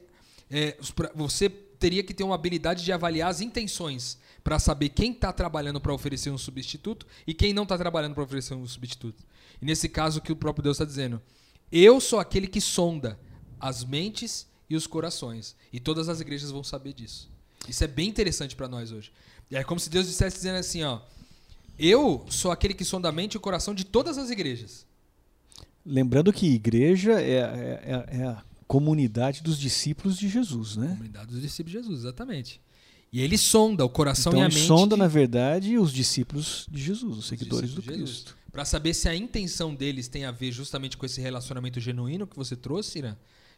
é, 0.49 0.77
você 1.13 1.49
teria 1.49 2.01
que 2.01 2.13
ter 2.13 2.23
uma 2.23 2.35
habilidade 2.35 2.85
de 2.85 2.91
avaliar 2.93 3.29
as 3.29 3.41
intenções 3.41 4.17
para 4.41 4.57
saber 4.57 4.89
quem 4.89 5.11
está 5.11 5.33
trabalhando 5.33 5.81
para 5.81 5.93
oferecer 5.93 6.29
um 6.29 6.37
substituto 6.37 7.05
e 7.27 7.33
quem 7.33 7.53
não 7.53 7.63
está 7.63 7.77
trabalhando 7.77 8.13
para 8.13 8.23
oferecer 8.23 8.53
um 8.53 8.65
substituto. 8.65 9.25
E 9.61 9.65
nesse 9.65 9.89
caso, 9.89 10.21
que 10.21 10.31
o 10.31 10.35
próprio 10.37 10.63
Deus 10.63 10.77
está 10.77 10.85
dizendo? 10.85 11.21
Eu 11.69 11.99
sou 11.99 12.17
aquele 12.17 12.47
que 12.47 12.61
sonda 12.61 13.19
as 13.59 13.83
mentes 13.83 14.47
e 14.69 14.75
os 14.75 14.87
corações. 14.87 15.53
E 15.73 15.81
todas 15.81 16.07
as 16.07 16.21
igrejas 16.21 16.49
vão 16.49 16.63
saber 16.63 16.93
disso. 16.93 17.29
Isso 17.67 17.83
é 17.83 17.87
bem 17.87 18.07
interessante 18.07 18.55
para 18.55 18.69
nós 18.69 18.93
hoje. 18.93 19.11
É 19.51 19.65
como 19.65 19.81
se 19.81 19.89
Deus 19.89 20.07
dissesse 20.07 20.37
dizendo 20.37 20.59
assim, 20.59 20.81
ó. 20.83 21.01
Eu 21.77 22.25
sou 22.29 22.51
aquele 22.51 22.73
que 22.73 22.85
sonda 22.85 23.09
a 23.09 23.11
mente 23.11 23.33
e 23.33 23.37
o 23.37 23.41
coração 23.41 23.73
de 23.73 23.83
todas 23.85 24.17
as 24.17 24.29
igrejas. 24.29 24.85
Lembrando 25.85 26.31
que 26.33 26.47
igreja 26.47 27.19
é, 27.21 27.31
é- 27.31 28.05
é- 28.11 28.17
é 28.21 28.23
a 28.27 28.43
comunidade 28.67 29.43
dos 29.43 29.59
discípulos 29.59 30.17
de 30.17 30.27
Jesus, 30.29 30.75
né? 30.77 30.87
Comunidade 30.89 31.31
dos 31.31 31.41
discípulos 31.41 31.71
de 31.73 31.79
Jesus, 31.79 31.99
exatamente. 31.99 32.59
E 33.13 33.21
ele 33.21 33.37
sonda 33.37 33.85
o 33.85 33.89
coração 33.89 34.31
Então 34.31 34.39
e 34.41 34.43
a 34.43 34.47
ele 34.47 34.55
mente. 34.55 34.67
sonda, 34.67 34.95
de- 34.95 34.99
na 35.01 35.07
verdade, 35.07 35.77
os 35.77 35.93
discípulos 35.93 36.65
de 36.69 36.81
Jesus, 36.81 37.17
os 37.17 37.27
seguidores 37.27 37.73
do 37.73 37.81
de 37.81 37.87
Jesus. 37.87 38.09
Cristo. 38.09 38.37
Para 38.51 38.65
saber 38.65 38.93
se 38.93 39.07
a 39.07 39.15
intenção 39.15 39.75
deles 39.75 40.07
tem 40.07 40.25
a 40.25 40.31
ver 40.31 40.51
justamente 40.51 40.97
com 40.97 41.05
esse 41.05 41.21
relacionamento 41.21 41.79
genuíno 41.79 42.25
que 42.25 42.35
você 42.35 42.55
trouxe, 42.55 42.99
Irã, 42.99 43.15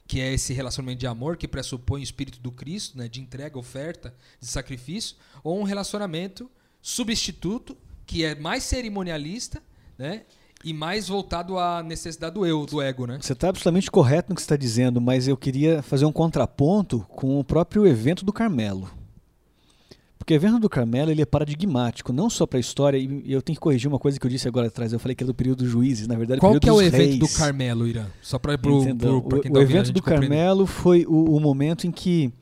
que 0.08 0.19
é 0.19 0.34
esse 0.34 0.53
relacionamento 0.53 0.99
de 0.99 1.08
amor 1.08 1.38
que 1.38 1.47
pressupõe 1.47 2.01
o 2.01 2.03
espírito 2.03 2.39
do 2.39 2.51
Cristo, 2.51 2.97
né, 2.97 3.08
de 3.08 3.21
entrega, 3.21 3.58
oferta, 3.58 4.13
de 4.39 4.47
sacrifício, 4.47 5.15
ou 5.43 5.60
um 5.60 5.63
relacionamento 5.63 6.49
substituto 6.82 7.77
que 8.07 8.23
é 8.23 8.33
mais 8.33 8.63
cerimonialista, 8.63 9.61
né, 9.97 10.21
e 10.63 10.73
mais 10.73 11.07
voltado 11.07 11.59
à 11.59 11.83
necessidade 11.83 12.33
do 12.33 12.45
eu, 12.45 12.65
do 12.65 12.81
ego, 12.81 13.05
né? 13.05 13.19
Você 13.21 13.33
está 13.33 13.49
absolutamente 13.49 13.91
correto 13.91 14.29
no 14.29 14.35
que 14.35 14.41
você 14.41 14.45
está 14.45 14.55
dizendo, 14.55 14.99
mas 14.99 15.27
eu 15.27 15.37
queria 15.37 15.83
fazer 15.83 16.05
um 16.05 16.11
contraponto 16.11 17.05
com 17.09 17.39
o 17.39 17.43
próprio 17.43 17.85
evento 17.85 18.25
do 18.25 18.33
Carmelo. 18.33 18.89
Porque 20.17 20.33
o 20.33 20.35
evento 20.35 20.59
do 20.59 20.69
Carmelo 20.69 21.11
ele 21.11 21.21
é 21.21 21.25
paradigmático, 21.25 22.11
não 22.11 22.29
só 22.29 22.45
para 22.45 22.57
a 22.57 22.59
história, 22.59 22.97
e 22.97 23.31
eu 23.31 23.41
tenho 23.41 23.55
que 23.55 23.61
corrigir 23.61 23.87
uma 23.87 23.99
coisa 23.99 24.19
que 24.19 24.25
eu 24.25 24.29
disse 24.31 24.47
agora 24.47 24.67
atrás, 24.67 24.91
eu 24.91 24.99
falei 24.99 25.15
que 25.15 25.23
é 25.23 25.27
do 25.27 25.33
período 25.33 25.63
dos 25.63 25.71
juízes, 25.71 26.07
na 26.07 26.15
verdade 26.15 26.39
Qual 26.39 26.53
período 26.53 26.63
que 26.63 26.69
é 26.69 26.73
o 26.73 26.75
dos 26.75 26.85
evento 26.87 27.09
reis. 27.09 27.19
do 27.19 27.37
Carmelo, 27.37 27.87
Irã? 27.87 28.07
Só 28.21 28.39
para 28.39 28.57
pro, 28.57 28.83
quem 28.83 28.93
o 28.93 28.97
tá 28.97 29.07
o 29.07 29.13
ouvindo, 29.13 29.59
evento 29.59 29.93
do. 29.93 30.01
Carmelo 30.01 30.65
foi 30.65 31.05
o, 31.05 31.35
o 31.35 31.39
momento 31.39 31.85
em 31.85 31.91
que 31.91 32.33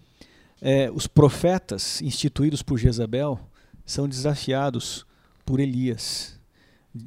eh, 0.62 0.90
os 0.96 1.06
profetas 1.06 2.02
instituídos 2.02 2.64
por 2.64 2.80
Jezabel 2.80 3.40
são 3.86 4.08
desafiados 4.08 5.06
por 5.46 5.60
Elias. 5.60 6.40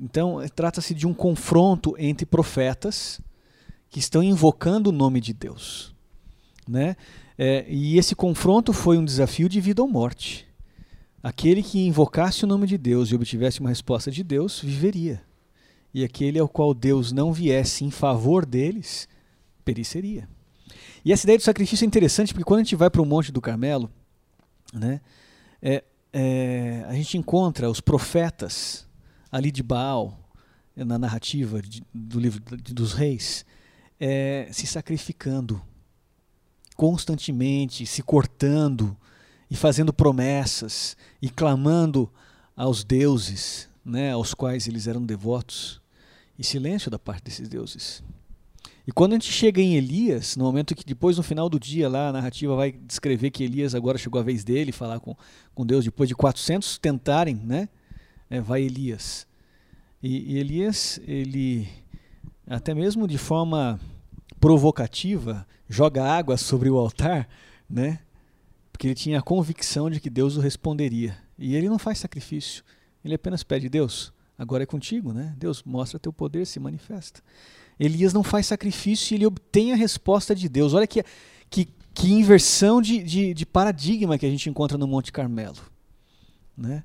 Então, 0.01 0.38
trata-se 0.55 0.94
de 0.94 1.07
um 1.07 1.14
confronto 1.14 1.94
entre 1.98 2.24
profetas 2.24 3.20
que 3.90 3.98
estão 3.98 4.22
invocando 4.22 4.90
o 4.90 4.92
nome 4.92 5.20
de 5.20 5.33
Deus. 5.33 5.94
Né? 6.66 6.96
Eh, 7.38 7.64
e 7.68 7.98
esse 7.98 8.14
confronto 8.14 8.72
foi 8.72 8.98
um 8.98 9.05
desafio 9.05 9.48
de 9.48 9.61
vida 9.61 9.83
ou 9.83 9.88
morte. 9.88 10.46
Aquele 11.22 11.62
que 11.62 11.87
invocasse 11.87 12.44
o 12.44 12.46
nome 12.46 12.66
de 12.66 12.79
Deus 12.79 13.11
e 13.11 13.14
obtivesse 13.14 13.61
uma 13.61 13.70
resposta 13.70 14.11
de 14.11 14.22
Deus, 14.22 14.61
viveria. 14.61 15.22
E 15.92 16.05
aquele 16.05 16.38
ao 16.38 16.48
qual 16.48 16.74
Deus 16.74 17.11
não 17.11 17.33
viesse 17.33 17.85
em 17.85 17.90
favor 17.90 18.44
deles, 18.44 19.09
pereceria. 19.64 20.29
E 21.05 21.12
essa 21.12 21.24
ideia 21.24 21.38
do 21.38 21.42
sacrifício 21.44 21.85
é 21.85 21.87
interessante 21.87 22.33
porque 22.33 22.44
quando 22.44 22.61
a 22.61 22.62
gente 22.62 22.77
vai 22.77 22.90
para 22.90 23.01
o 23.03 23.07
Monte 23.07 23.33
do 23.33 23.40
Carmelo, 23.40 23.90
né, 24.72 25.01
é, 25.62 25.83
é, 26.12 26.84
a 26.88 26.94
gente 26.94 27.16
encontra 27.18 27.70
os 27.70 27.80
profetas 27.80 28.86
ali 29.30 29.50
de 29.50 29.62
Baal, 29.62 30.18
na 30.74 30.98
narrativa 30.98 31.60
de- 31.60 31.82
do 31.92 32.20
livro 32.20 32.40
dos 32.56 32.92
reis, 32.92 33.44
é, 33.98 34.48
se 34.52 34.66
sacrificando 34.66 35.60
constantemente, 36.76 37.84
se 37.84 38.02
cortando 38.02 38.96
e 39.50 39.56
fazendo 39.56 39.92
promessas 39.92 40.96
e 41.20 41.28
clamando 41.28 42.10
aos 42.56 42.84
deuses, 42.84 43.68
né, 43.84 44.12
aos 44.12 44.34
quais 44.34 44.68
eles 44.68 44.86
eram 44.86 45.04
devotos, 45.04 45.80
e 46.38 46.44
silêncio 46.44 46.90
da 46.90 46.98
parte 46.98 47.24
desses 47.24 47.48
deuses. 47.48 48.02
E 48.88 48.92
quando 48.92 49.12
a 49.12 49.16
gente 49.16 49.31
chega 49.31 49.61
em 49.61 49.77
Elias, 49.77 50.35
no 50.35 50.44
momento 50.44 50.74
que 50.74 50.83
depois 50.83 51.18
no 51.18 51.22
final 51.22 51.46
do 51.51 51.61
dia 51.61 51.90
lá 51.90 52.09
a 52.09 52.12
narrativa 52.12 52.57
vai 52.57 52.72
descrever 52.72 53.31
que 53.31 53.44
Elias 53.44 53.74
agora 53.74 53.98
chegou 53.98 54.18
a 54.18 54.24
vez 54.24 54.42
dele 54.42 54.72
falar 54.72 54.98
com, 54.98 55.14
com 55.55 55.66
Deus 55.66 55.85
depois 55.85 56.09
de 56.09 56.14
400 56.14 56.79
tentarem, 56.79 57.37
né? 57.37 57.68
é, 58.31 58.40
vai 58.40 58.62
Elias. 58.62 59.27
E, 60.03 60.35
e 60.35 60.38
Elias, 60.38 61.01
ele 61.07 61.68
até 62.46 62.74
mesmo 62.74 63.07
de 63.07 63.18
forma 63.18 63.79
provocativa 64.40 65.46
joga 65.68 66.05
água 66.05 66.37
sobre 66.37 66.70
o 66.70 66.79
altar, 66.79 67.29
né? 67.68 68.01
Porque 68.72 68.87
ele 68.87 68.94
tinha 68.94 69.18
a 69.18 69.22
convicção 69.22 69.90
de 69.90 70.01
que 70.01 70.09
Deus 70.09 70.37
o 70.37 70.40
responderia. 70.40 71.16
E 71.38 71.55
ele 71.57 71.68
não 71.68 71.79
faz 71.79 71.98
sacrifício. 71.98 72.64
Ele 73.05 73.14
apenas 73.14 73.42
pede 73.42 73.68
Deus, 73.68 74.12
agora 74.37 74.62
é 74.62 74.66
contigo, 74.66 75.12
né? 75.12 75.35
Deus 75.37 75.62
mostra 75.62 75.98
teu 75.98 76.12
poder, 76.12 76.46
se 76.46 76.61
manifesta. 76.61 77.22
Elias 77.78 78.12
não 78.12 78.22
faz 78.22 78.46
sacrifício 78.46 79.14
e 79.14 79.16
ele 79.16 79.26
obtém 79.26 79.72
a 79.72 79.76
resposta 79.76 80.34
de 80.34 80.48
Deus. 80.48 80.74
Olha 80.74 80.86
que, 80.86 81.04
que, 81.48 81.68
que 81.94 82.12
inversão 82.12 82.82
de, 82.82 83.02
de, 83.02 83.34
de 83.34 83.46
paradigma 83.46 84.18
que 84.18 84.26
a 84.26 84.30
gente 84.30 84.50
encontra 84.50 84.76
no 84.76 84.86
Monte 84.86 85.12
Carmelo. 85.12 85.56
Né? 86.56 86.82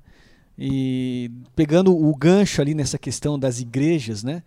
E 0.56 1.30
pegando 1.56 1.96
o 1.96 2.14
gancho 2.14 2.62
ali 2.62 2.74
nessa 2.74 2.98
questão 2.98 3.38
das 3.38 3.60
igrejas, 3.60 4.22
né? 4.22 4.42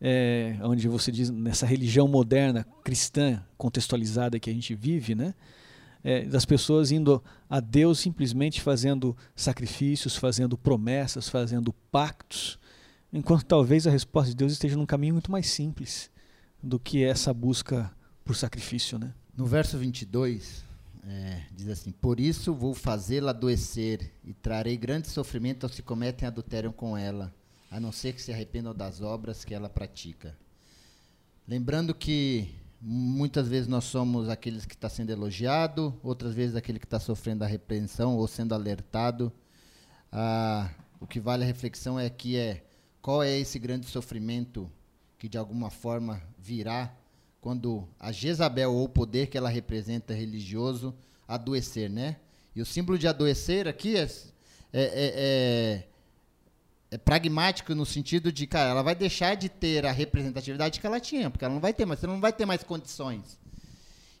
É, 0.00 0.56
onde 0.62 0.86
você 0.88 1.10
diz 1.10 1.30
nessa 1.30 1.64
religião 1.64 2.06
moderna 2.06 2.66
cristã 2.82 3.42
contextualizada 3.56 4.38
que 4.38 4.50
a 4.50 4.52
gente 4.52 4.74
vive, 4.74 5.14
né? 5.14 5.32
É, 6.02 6.24
das 6.24 6.44
pessoas 6.44 6.90
indo 6.90 7.22
a 7.48 7.60
Deus 7.60 8.00
simplesmente 8.00 8.60
fazendo 8.60 9.16
sacrifícios, 9.34 10.16
fazendo 10.16 10.58
promessas, 10.58 11.28
fazendo 11.28 11.72
pactos, 11.90 12.58
enquanto 13.14 13.44
talvez 13.44 13.86
a 13.86 13.90
resposta 13.90 14.30
de 14.30 14.36
Deus 14.36 14.52
esteja 14.52 14.76
num 14.76 14.84
caminho 14.84 15.14
muito 15.14 15.30
mais 15.30 15.46
simples 15.46 16.10
do 16.60 16.80
que 16.80 17.04
essa 17.04 17.32
busca 17.32 17.90
por 18.24 18.34
sacrifício, 18.34 18.98
né? 18.98 19.14
No 19.36 19.46
verso 19.46 19.78
22, 19.78 20.64
é, 21.06 21.42
diz 21.52 21.68
assim: 21.68 21.92
Por 21.92 22.18
isso 22.18 22.52
vou 22.52 22.74
fazê-la 22.74 23.30
adoecer 23.30 24.12
e 24.24 24.34
trarei 24.34 24.76
grande 24.76 25.08
sofrimento 25.08 25.64
aos 25.64 25.74
que 25.76 25.82
cometem 25.82 26.26
adultério 26.26 26.72
com 26.72 26.98
ela, 26.98 27.32
a 27.70 27.78
não 27.78 27.92
ser 27.92 28.14
que 28.14 28.22
se 28.22 28.32
arrependam 28.32 28.74
das 28.74 29.00
obras 29.00 29.44
que 29.44 29.54
ela 29.54 29.68
pratica. 29.68 30.36
Lembrando 31.46 31.94
que 31.94 32.52
muitas 32.80 33.46
vezes 33.46 33.68
nós 33.68 33.84
somos 33.84 34.28
aqueles 34.28 34.66
que 34.66 34.74
está 34.74 34.88
sendo 34.88 35.10
elogiado, 35.10 35.94
outras 36.02 36.34
vezes 36.34 36.56
aquele 36.56 36.80
que 36.80 36.86
está 36.86 36.98
sofrendo 36.98 37.44
a 37.44 37.46
repreensão 37.46 38.16
ou 38.16 38.26
sendo 38.26 38.54
alertado. 38.54 39.32
Ah, 40.10 40.70
o 41.00 41.06
que 41.06 41.20
vale 41.20 41.44
a 41.44 41.46
reflexão 41.46 41.98
é 42.00 42.08
que 42.08 42.36
é 42.36 42.64
qual 43.04 43.22
é 43.22 43.38
esse 43.38 43.58
grande 43.58 43.84
sofrimento 43.84 44.72
que 45.18 45.28
de 45.28 45.36
alguma 45.36 45.68
forma 45.68 46.22
virá 46.38 46.90
quando 47.38 47.86
a 48.00 48.10
Jezabel 48.10 48.72
ou 48.72 48.84
o 48.84 48.88
poder 48.88 49.26
que 49.26 49.36
ela 49.36 49.50
representa 49.50 50.14
religioso 50.14 50.94
adoecer, 51.28 51.90
né? 51.90 52.16
E 52.56 52.62
o 52.62 52.64
símbolo 52.64 52.98
de 52.98 53.06
adoecer 53.06 53.68
aqui 53.68 53.94
é, 53.98 54.04
é, 54.04 54.08
é, 54.72 54.88
é, 54.94 55.88
é 56.92 56.96
pragmático 56.96 57.74
no 57.74 57.84
sentido 57.84 58.32
de, 58.32 58.46
cara, 58.46 58.70
ela 58.70 58.80
vai 58.80 58.94
deixar 58.94 59.34
de 59.34 59.50
ter 59.50 59.84
a 59.84 59.92
representatividade 59.92 60.80
que 60.80 60.86
ela 60.86 60.98
tinha, 60.98 61.28
porque 61.28 61.44
ela 61.44 61.52
não 61.52 61.60
vai 61.60 61.74
ter 61.74 61.84
mais, 61.84 62.00
você 62.00 62.06
não 62.06 62.22
vai 62.22 62.32
ter 62.32 62.46
mais 62.46 62.62
condições. 62.62 63.38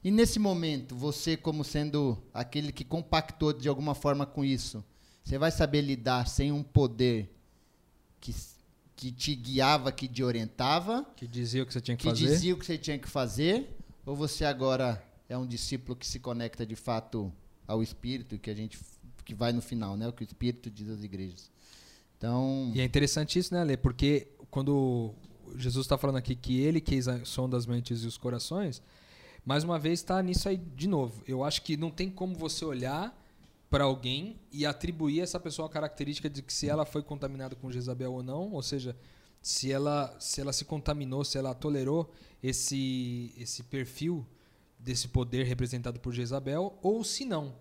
E 0.04 0.10
nesse 0.10 0.38
momento, 0.38 0.94
você 0.94 1.38
como 1.38 1.64
sendo 1.64 2.22
aquele 2.34 2.70
que 2.70 2.84
compactou 2.84 3.50
de 3.54 3.66
alguma 3.66 3.94
forma 3.94 4.26
com 4.26 4.44
isso, 4.44 4.84
você 5.24 5.38
vai 5.38 5.50
saber 5.50 5.80
lidar 5.80 6.28
sem 6.28 6.52
um 6.52 6.62
poder 6.62 7.34
que, 8.20 8.34
que 8.96 9.10
te 9.10 9.34
guiava, 9.34 9.90
que 9.92 10.06
te 10.08 10.22
orientava, 10.22 11.04
Que 11.16 11.26
dizia 11.26 11.62
o 11.62 11.66
que 11.66 11.72
você 11.72 11.80
tinha 11.80 11.96
que, 11.96 12.02
que 12.04 12.08
fazer. 12.10 12.26
dizia 12.26 12.54
o 12.54 12.58
que 12.58 12.64
você 12.66 12.78
tinha 12.78 12.98
que 12.98 13.08
fazer, 13.08 13.76
ou 14.06 14.14
você 14.14 14.44
agora 14.44 15.02
é 15.28 15.36
um 15.36 15.46
discípulo 15.46 15.96
que 15.96 16.06
se 16.06 16.20
conecta 16.20 16.64
de 16.64 16.76
fato 16.76 17.32
ao 17.66 17.82
Espírito, 17.82 18.38
que 18.38 18.50
a 18.50 18.54
gente 18.54 18.78
que 19.24 19.34
vai 19.34 19.52
no 19.52 19.62
final, 19.62 19.96
né? 19.96 20.06
O 20.06 20.12
que 20.12 20.22
o 20.22 20.26
Espírito 20.26 20.70
diz 20.70 20.88
às 20.90 21.02
igrejas. 21.02 21.50
Então, 22.18 22.70
E 22.74 22.80
é 22.80 22.84
interessante 22.84 23.38
isso, 23.38 23.52
né, 23.54 23.64
Lê? 23.64 23.76
Porque 23.76 24.28
quando 24.50 25.14
Jesus 25.56 25.86
está 25.86 25.96
falando 25.96 26.16
aqui 26.16 26.34
que 26.36 26.60
ele 26.60 26.80
que 26.80 26.98
sonda 27.24 27.56
as 27.56 27.66
mentes 27.66 28.02
e 28.02 28.06
os 28.06 28.18
corações, 28.18 28.82
mais 29.44 29.64
uma 29.64 29.78
vez 29.78 30.00
está 30.00 30.22
nisso 30.22 30.48
aí 30.48 30.56
de 30.56 30.86
novo. 30.86 31.22
Eu 31.26 31.42
acho 31.42 31.62
que 31.62 31.76
não 31.76 31.90
tem 31.90 32.10
como 32.10 32.34
você 32.34 32.64
olhar 32.64 33.18
para 33.74 33.82
alguém 33.82 34.38
e 34.52 34.64
atribuir 34.64 35.18
a 35.18 35.24
essa 35.24 35.40
pessoa 35.40 35.66
a 35.66 35.68
característica 35.68 36.30
de 36.30 36.42
que 36.42 36.52
se 36.52 36.68
ela 36.68 36.86
foi 36.86 37.02
contaminada 37.02 37.56
com 37.56 37.72
Jezabel 37.72 38.12
ou 38.12 38.22
não, 38.22 38.52
ou 38.52 38.62
seja, 38.62 38.96
se 39.42 39.72
ela 39.72 40.14
se 40.20 40.40
ela 40.40 40.52
se 40.52 40.64
contaminou, 40.64 41.24
se 41.24 41.36
ela 41.36 41.52
tolerou 41.52 42.08
esse 42.40 43.34
esse 43.36 43.64
perfil 43.64 44.24
desse 44.78 45.08
poder 45.08 45.44
representado 45.44 45.98
por 45.98 46.12
Jezabel 46.12 46.78
ou 46.82 47.02
se 47.02 47.24
não. 47.24 47.56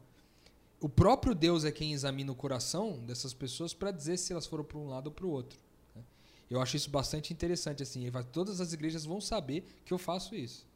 O 0.80 0.88
próprio 0.88 1.34
Deus 1.34 1.66
é 1.66 1.72
quem 1.72 1.94
examina 1.94 2.32
o 2.32 2.36
coração 2.36 3.00
dessas 3.00 3.34
pessoas 3.34 3.74
para 3.74 3.90
dizer 3.90 4.18
se 4.18 4.34
elas 4.34 4.46
foram 4.46 4.64
para 4.64 4.78
um 4.78 4.90
lado 4.90 5.08
ou 5.08 5.14
para 5.14 5.26
o 5.26 5.32
outro. 5.32 5.58
né? 5.96 6.04
Eu 6.48 6.62
acho 6.62 6.78
isso 6.78 6.92
bastante 6.92 7.34
interessante. 7.34 7.82
assim. 7.82 8.08
Todas 8.32 8.62
as 8.62 8.72
igrejas 8.72 9.04
vão 9.04 9.20
saber 9.20 9.66
que 9.84 9.92
eu 9.92 9.98
faço 9.98 10.36
isso. 10.36 10.68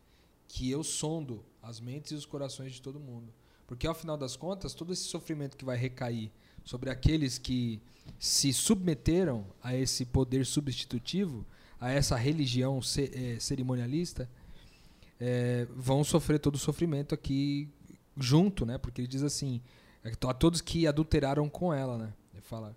Que 0.47 0.71
eu 0.71 0.83
sondo 0.83 1.45
as 1.61 1.79
mentes 1.79 2.11
e 2.11 2.15
os 2.15 2.25
corações 2.25 2.73
de 2.73 2.81
todo 2.81 2.99
mundo. 2.99 3.31
Porque, 3.67 3.85
ao 3.85 3.93
final 3.93 4.17
das 4.17 4.35
contas, 4.35 4.73
todo 4.73 4.93
esse 4.93 5.03
sofrimento 5.03 5.57
que 5.57 5.65
vai 5.65 5.77
recair 5.77 6.31
sobre 6.63 6.89
aqueles 6.89 7.37
que 7.37 7.81
se 8.17 8.53
submeteram 8.53 9.45
a 9.61 9.75
esse 9.75 10.05
poder 10.05 10.45
substitutivo, 10.45 11.45
a 11.79 11.91
essa 11.91 12.15
religião 12.15 12.79
eh, 12.97 13.37
cerimonialista, 13.39 14.29
eh, 15.19 15.67
vão 15.75 16.03
sofrer 16.03 16.39
todo 16.39 16.55
o 16.55 16.57
sofrimento 16.59 17.13
aqui 17.13 17.69
junto, 18.17 18.65
né? 18.65 18.77
Porque 18.77 19.01
ele 19.01 19.07
diz 19.07 19.21
assim, 19.21 19.61
a 20.03 20.33
todos 20.33 20.61
que 20.61 20.87
adulteraram 20.87 21.49
com 21.49 21.73
ela, 21.73 21.97
né? 21.97 22.13
Ele 22.33 22.41
fala, 22.41 22.75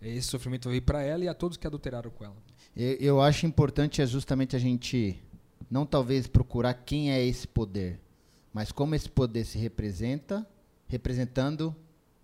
esse 0.00 0.28
sofrimento 0.28 0.68
veio 0.68 0.82
para 0.82 1.02
ela 1.02 1.24
e 1.24 1.28
a 1.28 1.34
todos 1.34 1.56
que 1.56 1.66
adulteraram 1.66 2.10
com 2.10 2.24
ela. 2.24 2.36
eu, 2.76 2.94
eu 2.94 3.20
acho 3.20 3.46
importante 3.46 4.02
é 4.02 4.06
justamente 4.06 4.56
a 4.56 4.58
gente 4.58 5.22
não 5.70 5.86
talvez 5.86 6.26
procurar 6.26 6.74
quem 6.74 7.12
é 7.12 7.24
esse 7.24 7.46
poder, 7.46 8.00
mas 8.52 8.70
como 8.72 8.94
esse 8.94 9.08
poder 9.08 9.44
se 9.44 9.58
representa, 9.58 10.46
representando 10.88 11.74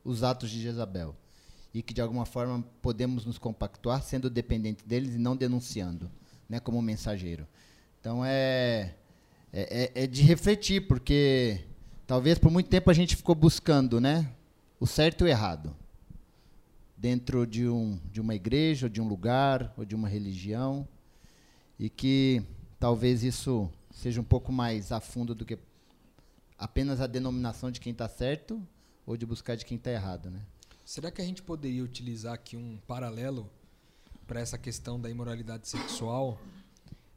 os 0.05 0.23
atos 0.23 0.51
de 0.51 0.61
Jezabel. 0.61 1.15
E 1.73 1.83
que 1.83 1.95
de 1.95 2.01
alguma 2.01 2.25
forma 2.25 2.65
podemos 2.83 3.25
nos 3.25 3.39
compactuar 3.39 4.03
sendo 4.03 4.29
dependente 4.31 4.85
deles 4.87 5.15
e 5.15 5.19
não 5.19 5.37
denunciando, 5.37 6.11
né, 6.49 6.59
como 6.59 6.81
mensageiro. 6.83 7.47
Então 8.01 8.25
é, 8.25 8.95
é, 9.53 9.93
é- 9.95 10.05
é 10.05 10.07
de 10.07 10.23
refletir, 10.23 10.87
porque 10.87 11.61
talvez 12.07 12.39
por 12.39 12.51
muito 12.51 12.69
tempo 12.71 12.91
a 12.91 12.95
gente 12.95 13.17
ficou 13.17 13.35
buscando 13.35 14.01
né, 14.01 14.31
o 14.81 14.87
certo 14.87 15.23
e 15.23 15.25
o 15.25 15.29
errado 15.29 15.75
dentro 16.97 17.47
de, 17.47 17.69
um, 17.69 17.99
de 18.11 18.21
uma 18.21 18.35
igreja, 18.35 18.87
ou 18.87 18.91
de 18.91 19.01
um 19.01 19.07
lugar, 19.07 19.73
ou 19.77 19.85
de 19.85 19.95
uma 19.95 20.09
religião, 20.09 20.87
e 21.79 21.89
que 21.89 22.43
talvez 22.81 23.23
isso 23.23 23.71
seja 23.93 24.21
um 24.21 24.25
pouco 24.25 24.51
mais 24.51 24.91
a 24.91 25.01
fundo 25.01 25.35
do 25.35 25.45
que 25.45 25.57
apenas 26.59 27.01
a 27.01 27.07
denominação 27.07 27.71
de 27.71 27.81
quem 27.81 27.93
está 27.93 28.09
certo 28.09 28.61
ou 29.07 29.17
de 29.17 29.25
buscar 29.25 29.57
de 29.57 29.65
quem 29.65 29.77
está 29.77 29.91
errado, 29.91 30.31
né? 30.31 30.43
Será 30.85 31.11
que 31.11 31.21
a 31.21 31.25
gente 31.25 31.43
poderia 31.43 31.85
utilizar 31.85 32.35
aqui 32.35 32.57
um 32.57 32.79
paralelo 32.87 33.49
para 34.27 34.41
essa 34.41 34.59
questão 34.59 35.01
da 35.01 35.09
imoralidade 35.09 35.69
sexual? 35.69 36.41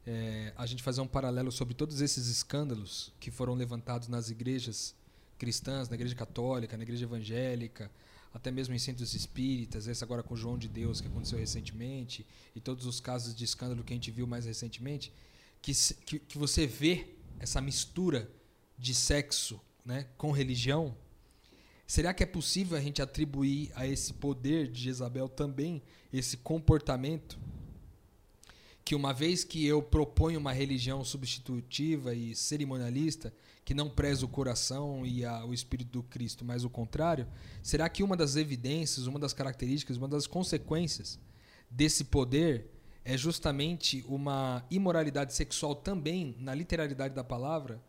É, 0.06 0.52
a 0.56 0.66
gente 0.66 0.82
fazer 0.82 1.00
um 1.00 1.06
paralelo 1.06 1.50
sobre 1.50 1.74
todos 1.74 2.00
esses 2.00 2.26
escândalos 2.28 3.12
que 3.18 3.30
foram 3.30 3.54
levantados 3.54 4.08
nas 4.08 4.30
igrejas 4.30 4.94
cristãs, 5.38 5.88
na 5.88 5.94
igreja 5.94 6.14
católica, 6.14 6.76
na 6.76 6.82
igreja 6.82 7.04
evangélica, 7.04 7.90
até 8.32 8.50
mesmo 8.50 8.74
em 8.74 8.78
centros 8.78 9.14
espíritas, 9.14 9.86
esse 9.86 10.02
agora 10.02 10.22
com 10.22 10.36
João 10.36 10.56
de 10.56 10.68
Deus 10.68 11.00
que 11.00 11.08
aconteceu 11.08 11.38
recentemente, 11.38 12.26
e 12.54 12.60
todos 12.60 12.86
os 12.86 13.00
casos 13.00 13.34
de 13.34 13.44
escândalo 13.44 13.84
que 13.84 13.92
a 13.92 13.96
gente 13.96 14.10
viu 14.10 14.26
mais 14.26 14.44
recentemente, 14.44 15.12
que, 15.60 15.72
que, 16.06 16.18
que 16.18 16.38
você 16.38 16.66
vê 16.66 17.06
essa 17.38 17.60
mistura 17.60 18.30
de 18.82 18.94
sexo 18.94 19.58
né, 19.84 20.06
com 20.18 20.30
religião, 20.30 20.94
Será 21.92 22.14
que 22.14 22.22
é 22.22 22.26
possível 22.26 22.78
a 22.78 22.80
gente 22.80 23.02
atribuir 23.02 23.70
a 23.74 23.86
esse 23.86 24.14
poder 24.14 24.66
de 24.66 24.84
Jezabel 24.84 25.28
também 25.28 25.82
esse 26.10 26.38
comportamento? 26.38 27.38
Que 28.82 28.94
uma 28.94 29.12
vez 29.12 29.44
que 29.44 29.66
eu 29.66 29.82
proponho 29.82 30.40
uma 30.40 30.54
religião 30.54 31.04
substitutiva 31.04 32.14
e 32.14 32.34
cerimonialista, 32.34 33.30
que 33.62 33.74
não 33.74 33.90
preza 33.90 34.24
o 34.24 34.28
coração 34.28 35.04
e 35.04 35.22
a, 35.22 35.44
o 35.44 35.52
espírito 35.52 35.90
do 35.90 36.02
Cristo, 36.02 36.46
mas 36.46 36.64
o 36.64 36.70
contrário, 36.70 37.28
será 37.62 37.86
que 37.90 38.02
uma 38.02 38.16
das 38.16 38.36
evidências, 38.36 39.06
uma 39.06 39.18
das 39.18 39.34
características, 39.34 39.98
uma 39.98 40.08
das 40.08 40.26
consequências 40.26 41.20
desse 41.70 42.04
poder 42.04 42.70
é 43.04 43.18
justamente 43.18 44.02
uma 44.08 44.64
imoralidade 44.70 45.34
sexual 45.34 45.74
também, 45.74 46.34
na 46.38 46.54
literalidade 46.54 47.14
da 47.14 47.22
palavra, 47.22 47.82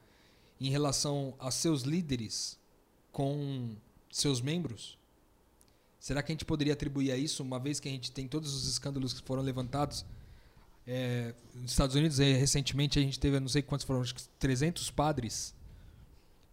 em 0.68 0.70
relação 0.70 1.34
a 1.40 1.52
seus 1.52 1.82
líderes 1.84 2.58
com 3.12 3.76
seus 4.12 4.42
membros? 4.42 4.98
Será 6.00 6.22
que 6.22 6.32
a 6.32 6.34
gente 6.34 6.46
poderia 6.46 6.74
atribuir 6.74 7.12
a 7.12 7.18
isso, 7.18 7.44
uma 7.44 7.60
vez 7.60 7.80
que 7.80 7.88
a 7.88 7.92
gente 7.92 8.12
tem 8.12 8.28
todos 8.28 8.54
os 8.54 8.68
escândalos 8.68 9.14
que 9.14 9.26
foram 9.26 9.42
levantados? 9.42 10.06
É, 10.86 11.34
nos 11.56 11.72
Estados 11.72 11.96
Unidos, 11.96 12.18
recentemente, 12.18 13.00
a 13.00 13.02
gente 13.02 13.20
teve, 13.20 13.40
não 13.40 13.48
sei 13.48 13.62
quantos 13.62 13.86
foram, 13.86 14.02
acho 14.02 14.16
que 14.16 14.24
300 14.40 14.90
padres 14.92 15.54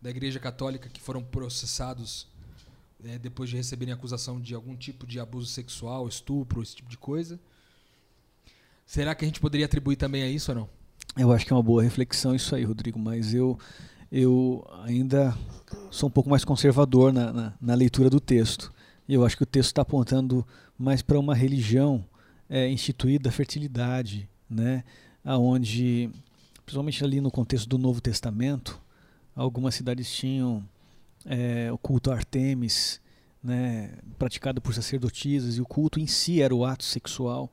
da 0.01 0.11
Igreja 0.11 0.39
Católica 0.39 0.89
que 0.89 1.01
foram 1.01 1.23
processados 1.23 2.29
é, 3.05 3.19
depois 3.19 3.51
de 3.51 3.57
receberem 3.57 3.93
acusação 3.93 4.41
de 4.41 4.55
algum 4.55 4.77
tipo 4.77 5.07
de 5.07 5.19
abuso 5.19 5.49
sexual, 5.49 6.07
estupro, 6.09 6.63
esse 6.63 6.77
tipo 6.77 6.89
de 6.89 6.99
coisa. 6.99 7.41
Será 8.87 9.15
que 9.15 9.25
a 9.25 9.29
gente 9.29 9.41
poderia 9.41 9.67
atribuir 9.67 9.97
também 9.97 10.23
a 10.23 10.29
isso 10.29 10.51
ou 10.51 10.59
não? 10.59 10.69
Eu 11.17 11.33
acho 11.33 11.45
que 11.45 11.53
é 11.53 11.57
uma 11.57 11.63
boa 11.63 11.83
reflexão 11.83 12.35
isso 12.35 12.55
aí, 12.55 12.65
Rodrigo, 12.65 12.99
mas 12.99 13.35
eu 13.35 13.59
eu 14.11 14.67
ainda 14.83 15.37
sou 15.91 16.09
um 16.09 16.13
pouco 16.13 16.31
mais 16.31 16.45
conservador 16.45 17.13
na, 17.13 17.33
na, 17.33 17.53
na 17.61 17.75
leitura 17.75 18.11
do 18.11 18.21
texto. 18.21 18.73
Eu 19.09 19.25
acho 19.25 19.37
que 19.37 19.43
o 19.43 19.47
texto 19.47 19.69
está 19.69 19.83
apontando 19.83 20.47
mais 20.79 21.03
para 21.03 21.19
uma 21.19 21.35
religião 21.35 22.05
é, 22.49 22.69
instituída 22.69 23.25
da 23.25 23.33
fertilidade, 23.33 24.29
né? 24.49 24.85
aonde, 25.25 26.11
principalmente 26.65 27.05
ali 27.05 27.21
no 27.21 27.31
contexto 27.31 27.69
do 27.69 27.79
Novo 27.79 28.01
Testamento, 28.01 28.81
algumas 29.35 29.75
cidades 29.75 30.11
tinham 30.11 30.65
é, 31.25 31.71
o 31.73 31.79
culto 31.79 32.11
a 32.11 32.15
Artemis, 32.15 33.01
né, 33.43 33.93
praticado 34.19 34.61
por 34.61 34.75
sacerdotisas, 34.75 35.57
e 35.57 35.61
o 35.61 35.67
culto 35.67 35.99
em 35.99 36.07
si 36.07 36.43
era 36.43 36.55
o 36.55 36.65
ato 36.65 36.85
sexual, 36.85 37.51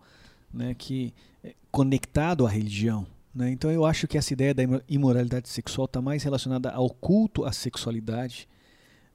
né, 0.54 0.74
que 0.74 1.14
é 1.44 1.54
conectado 1.72 2.46
à 2.46 2.50
religião. 2.50 3.06
Né? 3.38 3.52
Então 3.52 3.70
eu 3.70 3.86
acho 3.86 4.08
que 4.08 4.18
essa 4.18 4.34
ideia 4.34 4.52
da 4.52 4.64
imoralidade 4.90 5.48
sexual 5.48 5.86
está 5.86 6.02
mais 6.02 6.24
relacionada 6.24 6.72
ao 6.72 6.90
culto 6.90 7.46
à 7.46 7.52
sexualidade, 7.52 8.50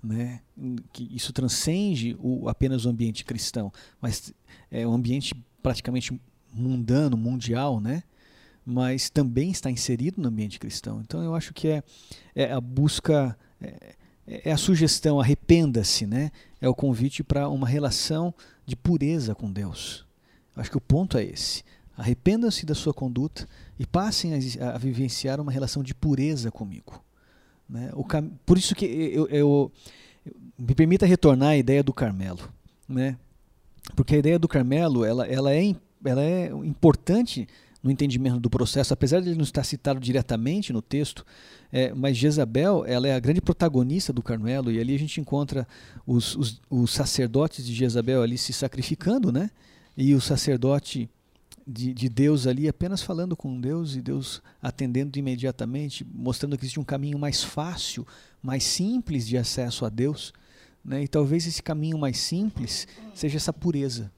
né? 0.00 0.40
que 0.92 1.08
isso 1.12 1.32
transcende 1.32 2.16
o, 2.20 2.48
apenas 2.48 2.84
o 2.84 2.88
ambiente 2.88 3.24
cristão, 3.24 3.72
mas 4.00 4.32
é 4.70 4.86
um 4.86 4.92
ambiente 4.92 5.34
praticamente 5.60 6.16
mundano, 6.54 7.16
mundial, 7.16 7.80
né? 7.80 8.04
mas 8.64 9.10
também 9.10 9.50
está 9.50 9.68
inserido 9.68 10.22
no 10.22 10.28
ambiente 10.28 10.60
cristão. 10.60 11.00
Então 11.00 11.20
eu 11.20 11.34
acho 11.34 11.52
que 11.52 11.66
é, 11.66 11.82
é 12.32 12.52
a 12.52 12.60
busca, 12.60 13.36
é, 13.60 13.96
é 14.24 14.52
a 14.52 14.56
sugestão, 14.56 15.18
arrependa-se, 15.18 16.06
né? 16.06 16.30
é 16.60 16.68
o 16.68 16.74
convite 16.76 17.24
para 17.24 17.48
uma 17.48 17.66
relação 17.66 18.32
de 18.64 18.76
pureza 18.76 19.34
com 19.34 19.50
Deus. 19.50 20.06
Eu 20.54 20.60
acho 20.60 20.70
que 20.70 20.78
o 20.78 20.80
ponto 20.80 21.18
é 21.18 21.24
esse. 21.24 21.64
Arrependam-se 21.96 22.64
da 22.64 22.74
sua 22.74 22.94
conduta 22.94 23.48
e 23.78 23.86
passem 23.86 24.32
a, 24.34 24.74
a, 24.74 24.78
vivenciar 24.78 25.40
uma 25.40 25.52
relação 25.52 25.82
de 25.82 25.94
pureza 25.94 26.50
comigo. 26.50 27.02
Né? 27.68 27.90
O. 27.94 28.04
Por 28.46 28.58
isso 28.58 28.74
que 28.74 28.84
eu, 28.84 29.28
eu, 29.28 29.28
eu, 29.30 29.72
me 30.58 30.74
permita 30.74 31.06
retornar 31.06 31.50
à 31.50 31.56
ideia 31.56 31.82
do 31.82 31.92
Carmelo, 31.92 32.48
né? 32.88 33.16
porque 33.96 34.14
a 34.14 34.18
ideia 34.18 34.38
do 34.38 34.48
Carmelo 34.48 35.04
ela, 35.04 35.26
ela, 35.26 35.54
é, 35.54 35.74
ela 36.04 36.22
é 36.22 36.46
importante 36.64 37.48
no 37.82 37.90
entendimento 37.90 38.38
do 38.38 38.48
processo, 38.48 38.94
apesar 38.94 39.20
de 39.20 39.28
ele 39.28 39.36
não 39.36 39.42
estar 39.42 39.64
citado 39.64 39.98
diretamente 39.98 40.72
no 40.72 40.80
texto, 40.80 41.26
é, 41.72 41.92
mas 41.92 42.16
Jezabel 42.16 42.84
ela 42.86 43.08
é 43.08 43.14
a 43.14 43.18
grande 43.18 43.40
protagonista 43.40 44.12
do 44.12 44.22
Carmelo 44.22 44.70
e 44.70 44.78
ali 44.78 44.94
a 44.94 44.98
gente 44.98 45.20
encontra 45.20 45.66
os, 46.06 46.36
os, 46.36 46.60
os 46.70 46.92
sacerdotes 46.92 47.66
de 47.66 47.74
Jezabel 47.74 48.22
ali 48.22 48.38
se 48.38 48.52
sacrificando, 48.52 49.32
né? 49.32 49.50
E 49.96 50.14
o 50.14 50.20
sacerdote 50.20 51.10
de, 51.66 51.94
de, 51.94 52.08
Deus 52.08 52.46
ali 52.46 52.68
apenas 52.68 53.02
falando 53.02 53.36
com 53.36 53.60
Deus 53.60 53.94
e 53.94 54.02
Deus 54.02 54.42
atendendo 54.60 55.18
imediatamente, 55.18 56.04
mostrando 56.04 56.56
que 56.56 56.64
existe 56.64 56.80
um 56.80 56.84
caminho 56.84 57.18
mais 57.18 57.42
fácil, 57.42 58.06
mais 58.42 58.64
simples 58.64 59.26
de 59.26 59.36
acesso 59.36 59.84
a 59.84 59.88
Deus. 59.88 60.32
Né? 60.84 61.04
E 61.04 61.08
talvez 61.08 61.46
esse 61.46 61.62
caminho 61.62 61.98
mais 61.98 62.18
simples 62.18 62.86
seja 63.14 63.36
essa 63.36 63.52
pureza. 63.52 64.10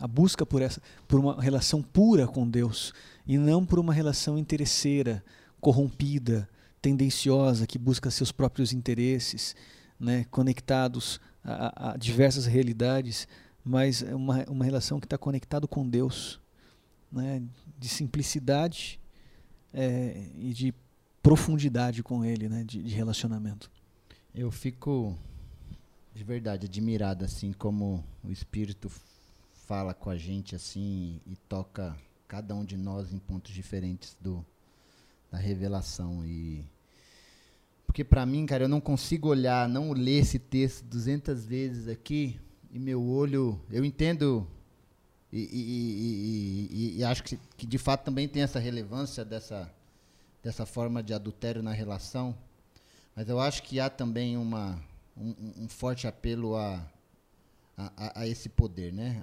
A 0.00 0.06
busca 0.06 0.46
por, 0.46 0.62
essa, 0.62 0.80
por 1.06 1.18
uma 1.18 1.40
relação 1.40 1.82
pura 1.82 2.26
com 2.26 2.48
Deus 2.48 2.92
e 3.26 3.36
não 3.36 3.64
por 3.64 3.78
uma 3.78 3.92
relação 3.92 4.38
interesseira, 4.38 5.24
corrompida, 5.60 6.48
tendenciosa, 6.80 7.66
que 7.66 7.78
busca 7.78 8.10
seus 8.10 8.30
próprios 8.30 8.72
interesses, 8.72 9.56
né? 9.98 10.24
conectados 10.30 11.20
a, 11.44 11.92
a 11.92 11.96
diversas 11.96 12.46
realidades, 12.46 13.26
mas 13.64 14.02
é 14.02 14.14
uma, 14.14 14.44
uma 14.48 14.64
relação 14.64 15.00
que 15.00 15.06
está 15.06 15.18
conectado 15.18 15.66
com 15.66 15.88
Deus 15.88 16.40
né, 17.10 17.42
de 17.78 17.88
simplicidade 17.88 19.00
é, 19.72 20.30
e 20.36 20.52
de 20.52 20.74
profundidade 21.22 22.02
com 22.02 22.24
ele, 22.24 22.48
né, 22.48 22.64
de, 22.64 22.82
de, 22.82 22.94
relacionamento. 22.94 23.70
Eu 24.34 24.50
fico 24.50 25.16
de 26.14 26.24
verdade 26.24 26.66
admirado 26.66 27.24
assim 27.24 27.52
como 27.52 28.04
o 28.22 28.30
Espírito 28.30 28.90
fala 29.66 29.92
com 29.94 30.10
a 30.10 30.16
gente 30.16 30.54
assim 30.54 31.20
e 31.26 31.36
toca 31.48 31.96
cada 32.26 32.54
um 32.54 32.64
de 32.64 32.76
nós 32.76 33.12
em 33.12 33.18
pontos 33.18 33.52
diferentes 33.52 34.16
do 34.20 34.44
da 35.30 35.36
revelação 35.36 36.24
e 36.24 36.64
porque 37.86 38.04
para 38.04 38.24
mim, 38.26 38.44
cara, 38.46 38.64
eu 38.64 38.68
não 38.68 38.80
consigo 38.80 39.28
olhar, 39.28 39.68
não 39.68 39.92
ler 39.92 40.20
esse 40.20 40.38
texto 40.38 40.84
200 40.84 41.44
vezes 41.46 41.88
aqui 41.88 42.38
e 42.70 42.78
meu 42.78 43.02
olho, 43.02 43.60
eu 43.70 43.84
entendo 43.84 44.46
e, 45.32 45.40
e, 45.40 46.68
e, 46.70 46.98
e, 46.98 47.04
acho 47.04 47.22
que, 47.22 47.38
que, 47.56 47.66
de 47.66 47.76
fato 47.76 48.04
também 48.04 48.26
tem 48.26 48.42
essa 48.42 48.58
relevância 48.58 49.24
dessa, 49.24 49.70
dessa 50.42 50.64
forma 50.64 51.02
de 51.02 51.12
adultério 51.12 51.62
na 51.62 51.72
relação. 51.72 52.36
Mas 53.14 53.28
eu 53.28 53.38
acho 53.38 53.62
que 53.62 53.78
há 53.78 53.90
também 53.90 54.38
uma, 54.38 54.82
um, 55.16 55.64
um 55.64 55.68
forte 55.68 56.06
apelo 56.06 56.56
a, 56.56 56.82
a, 57.76 58.20
a, 58.20 58.26
esse 58.26 58.48
poder, 58.48 58.92
né? 58.92 59.22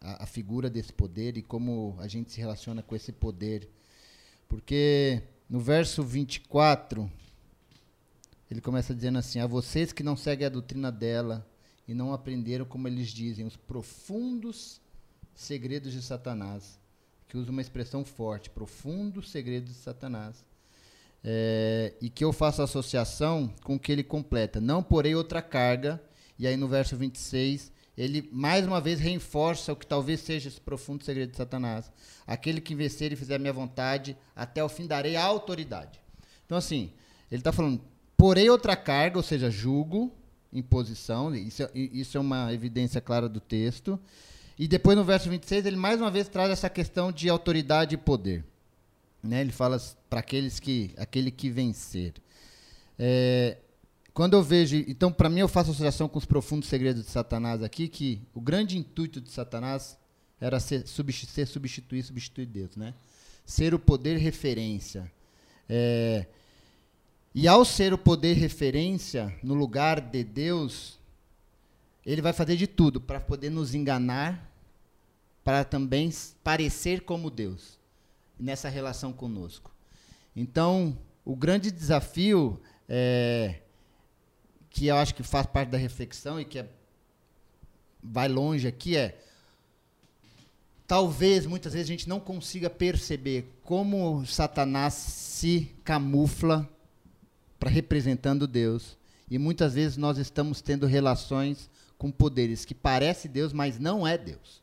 A, 0.00 0.24
a, 0.24 0.26
figura 0.26 0.68
desse 0.68 0.92
poder 0.92 1.36
e 1.36 1.42
como 1.42 1.96
a 2.00 2.08
gente 2.08 2.32
se 2.32 2.40
relaciona 2.40 2.82
com 2.82 2.96
esse 2.96 3.12
poder. 3.12 3.68
Porque 4.48 5.22
no 5.48 5.60
verso 5.60 6.02
24, 6.02 7.08
ele 8.50 8.60
começa 8.60 8.92
dizendo 8.92 9.18
assim: 9.18 9.38
A 9.38 9.46
vocês 9.46 9.92
que 9.92 10.02
não 10.02 10.16
seguem 10.16 10.46
a 10.46 10.50
doutrina 10.50 10.90
dela 10.90 11.46
e 11.86 11.94
não 11.94 12.12
aprenderam, 12.12 12.64
como 12.64 12.88
eles 12.88 13.08
dizem, 13.08 13.46
os 13.46 13.56
profundos 13.56 14.80
segredos 15.34 15.92
de 15.92 16.02
Satanás, 16.02 16.78
que 17.28 17.36
usa 17.36 17.50
uma 17.50 17.60
expressão 17.60 18.04
forte, 18.04 18.50
profundos 18.50 19.30
segredos 19.30 19.72
de 19.72 19.78
Satanás. 19.78 20.44
É, 21.26 21.94
e 22.02 22.10
que 22.10 22.22
eu 22.22 22.32
faço 22.32 22.60
associação 22.60 23.50
com 23.62 23.76
o 23.76 23.78
que 23.78 23.90
ele 23.90 24.04
completa. 24.04 24.60
Não 24.60 24.82
porei 24.82 25.14
outra 25.14 25.40
carga, 25.40 26.00
e 26.38 26.46
aí 26.46 26.56
no 26.56 26.68
verso 26.68 26.96
26, 26.96 27.72
ele 27.96 28.28
mais 28.32 28.66
uma 28.66 28.80
vez 28.80 29.00
reforça 29.00 29.72
o 29.72 29.76
que 29.76 29.86
talvez 29.86 30.20
seja 30.20 30.48
esse 30.48 30.60
profundo 30.60 31.04
segredo 31.04 31.30
de 31.30 31.36
Satanás. 31.36 31.90
Aquele 32.26 32.60
que 32.60 32.74
vencer 32.74 33.12
e 33.12 33.16
fizer 33.16 33.36
a 33.36 33.38
minha 33.38 33.52
vontade, 33.52 34.16
até 34.34 34.62
o 34.62 34.68
fim 34.68 34.86
darei 34.86 35.16
a 35.16 35.24
autoridade. 35.24 35.98
Então, 36.44 36.58
assim, 36.58 36.92
ele 37.30 37.40
está 37.40 37.52
falando, 37.52 37.80
porei 38.16 38.50
outra 38.50 38.76
carga, 38.76 39.16
ou 39.16 39.22
seja, 39.22 39.50
julgo, 39.50 40.12
imposição, 40.52 41.34
isso, 41.34 41.62
é, 41.62 41.70
isso 41.74 42.16
é 42.16 42.20
uma 42.20 42.52
evidência 42.52 43.00
clara 43.00 43.28
do 43.28 43.40
texto. 43.40 43.98
E 44.58 44.68
depois 44.68 44.96
no 44.96 45.04
verso 45.04 45.28
26 45.28 45.66
ele 45.66 45.76
mais 45.76 46.00
uma 46.00 46.10
vez 46.10 46.28
traz 46.28 46.50
essa 46.50 46.70
questão 46.70 47.10
de 47.10 47.28
autoridade 47.28 47.94
e 47.94 47.98
poder. 47.98 48.44
Né? 49.22 49.40
Ele 49.40 49.52
fala 49.52 49.80
para 50.08 50.20
aqueles 50.20 50.60
que 50.60 50.92
aquele 50.96 51.30
que 51.30 51.50
vencer. 51.50 52.14
É, 52.98 53.56
quando 54.14 54.34
eu 54.34 54.42
vejo. 54.42 54.76
Então, 54.76 55.12
para 55.12 55.28
mim, 55.28 55.40
eu 55.40 55.48
faço 55.48 55.72
associação 55.72 56.08
com 56.08 56.18
os 56.18 56.24
profundos 56.24 56.68
segredos 56.68 57.04
de 57.04 57.10
Satanás 57.10 57.62
aqui, 57.62 57.88
que 57.88 58.22
o 58.32 58.40
grande 58.40 58.78
intuito 58.78 59.20
de 59.20 59.30
Satanás 59.30 59.98
era 60.40 60.60
ser, 60.60 60.86
substituir, 60.86 61.46
substituir, 61.46 62.02
substituir 62.04 62.46
Deus, 62.46 62.76
né? 62.76 62.94
Ser 63.44 63.74
o 63.74 63.78
poder 63.78 64.16
referência. 64.18 65.10
É, 65.68 66.26
e 67.34 67.48
ao 67.48 67.64
ser 67.64 67.92
o 67.92 67.98
poder 67.98 68.34
referência 68.34 69.34
no 69.42 69.54
lugar 69.54 70.00
de 70.00 70.22
Deus, 70.22 70.98
ele 72.04 72.22
vai 72.22 72.32
fazer 72.32 72.56
de 72.56 72.66
tudo 72.66 73.00
para 73.00 73.20
poder 73.20 73.50
nos 73.50 73.74
enganar, 73.74 74.50
para 75.42 75.64
também 75.64 76.12
parecer 76.42 77.02
como 77.02 77.30
Deus 77.30 77.78
nessa 78.38 78.68
relação 78.68 79.12
conosco. 79.12 79.72
Então, 80.34 80.98
o 81.24 81.36
grande 81.36 81.70
desafio 81.70 82.60
é, 82.88 83.60
que 84.68 84.86
eu 84.86 84.96
acho 84.96 85.14
que 85.14 85.22
faz 85.22 85.46
parte 85.46 85.70
da 85.70 85.78
reflexão 85.78 86.40
e 86.40 86.44
que 86.44 86.58
é, 86.58 86.68
vai 88.02 88.28
longe 88.28 88.66
aqui 88.66 88.96
é 88.96 89.18
talvez 90.86 91.46
muitas 91.46 91.72
vezes 91.72 91.88
a 91.88 91.92
gente 91.92 92.08
não 92.08 92.20
consiga 92.20 92.68
perceber 92.68 93.50
como 93.62 94.26
Satanás 94.26 94.94
se 94.94 95.74
camufla 95.82 96.68
para 97.58 97.70
representando 97.70 98.46
Deus 98.46 98.98
e 99.30 99.38
muitas 99.38 99.74
vezes 99.74 99.96
nós 99.96 100.18
estamos 100.18 100.60
tendo 100.60 100.86
relações 100.86 101.70
com 101.98 102.10
poderes 102.10 102.64
que 102.64 102.74
parece 102.74 103.28
Deus, 103.28 103.52
mas 103.52 103.78
não 103.78 104.06
é 104.06 104.18
Deus. 104.18 104.62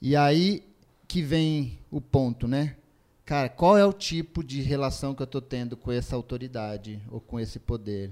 E 0.00 0.16
aí 0.16 0.62
que 1.06 1.22
vem 1.22 1.78
o 1.90 2.00
ponto, 2.00 2.46
né? 2.48 2.76
Cara, 3.24 3.48
qual 3.48 3.78
é 3.78 3.84
o 3.84 3.92
tipo 3.92 4.42
de 4.42 4.60
relação 4.60 5.14
que 5.14 5.22
eu 5.22 5.24
estou 5.24 5.40
tendo 5.40 5.76
com 5.76 5.92
essa 5.92 6.16
autoridade 6.16 7.00
ou 7.10 7.20
com 7.20 7.38
esse 7.38 7.58
poder? 7.58 8.10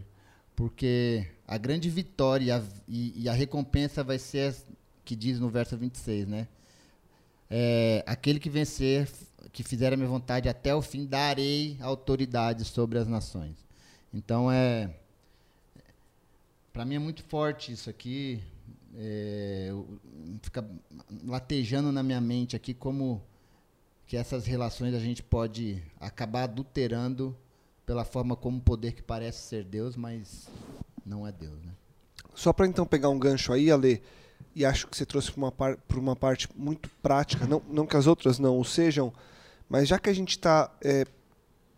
Porque 0.55 1.27
a 1.47 1.57
grande 1.57 1.89
vitória 1.89 2.45
e 2.45 2.51
a, 2.51 2.63
e, 2.87 3.23
e 3.23 3.29
a 3.29 3.33
recompensa 3.33 4.05
vai 4.05 4.19
ser, 4.19 4.55
que 5.05 5.17
diz 5.17 5.41
no 5.41 5.49
verso 5.49 5.77
26, 5.77 6.29
né? 6.29 6.49
É, 7.51 8.05
aquele 8.07 8.39
que 8.39 8.51
vencer, 8.51 9.09
que 9.53 9.63
fizer 9.63 9.93
a 9.93 9.97
minha 9.97 10.09
vontade 10.09 10.49
até 10.49 10.75
o 10.75 10.83
fim, 10.83 11.07
darei 11.07 11.77
autoridade 11.81 12.65
sobre 12.65 12.99
as 12.99 13.09
nações. 13.09 13.57
Então 14.13 14.51
é 14.51 14.91
para 16.79 16.85
mim 16.85 16.95
é 16.95 16.99
muito 17.01 17.25
forte 17.25 17.73
isso 17.73 17.91
aqui. 17.91 18.41
É, 18.95 19.73
fica 20.41 20.65
latejando 21.27 21.91
na 21.91 22.05
minha 22.05 22.21
mente 22.21 22.55
aqui 22.55 22.73
como 22.73 23.21
que 24.07 24.17
essas 24.17 24.47
relações 24.47 24.95
a 24.95 25.01
gente 25.01 25.21
pode 25.21 25.83
acabar 25.99 26.45
adulterando 26.45 27.37
pela 27.85 28.05
forma 28.05 28.37
como 28.37 28.59
o 28.59 28.61
poder 28.61 28.93
que 28.93 29.03
parece 29.03 29.41
ser 29.41 29.65
Deus, 29.65 29.97
mas 29.97 30.47
não 31.05 31.27
é 31.27 31.33
Deus, 31.33 31.61
né? 31.65 31.73
Só 32.33 32.53
para 32.53 32.69
então 32.69 32.87
pegar 32.87 33.09
um 33.09 33.19
gancho 33.19 33.53
aí, 33.53 33.73
Ale, 33.73 34.01
e 34.55 34.65
acho 34.65 34.87
que 34.87 34.97
você 34.97 35.05
trouxe 35.05 35.33
para 35.33 35.41
uma, 35.41 35.51
par 35.51 35.79
uma 35.97 36.15
parte 36.15 36.49
muito 36.55 36.89
prática, 37.03 37.45
não, 37.45 37.61
não 37.69 37.89
que 37.89 37.97
as 37.97 38.07
outras 38.07 38.39
não 38.39 38.57
o 38.57 38.65
sejam, 38.65 39.13
mas 39.69 39.89
já 39.89 39.99
que 39.99 40.09
a 40.09 40.15
gente 40.15 40.31
está, 40.31 40.73
é, 40.81 41.05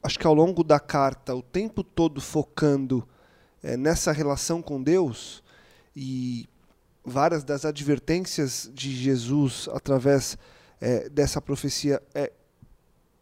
acho 0.03 0.19
que 0.19 0.27
ao 0.27 0.35
longo 0.35 0.63
da 0.63 0.79
carta, 0.79 1.35
o 1.35 1.41
tempo 1.41 1.83
todo 1.83 2.21
focando 2.21 3.09
é, 3.63 3.77
nessa 3.77 4.13
relação 4.13 4.63
com 4.63 4.83
Deus 4.83 5.43
e 5.95 6.49
várias 7.05 7.45
das 7.45 7.65
advertências 7.65 8.71
de 8.73 8.95
Jesus 8.95 9.69
através 9.73 10.37
é, 10.81 11.09
dessa 11.09 11.41
profecia 11.41 12.03
é, 12.15 12.33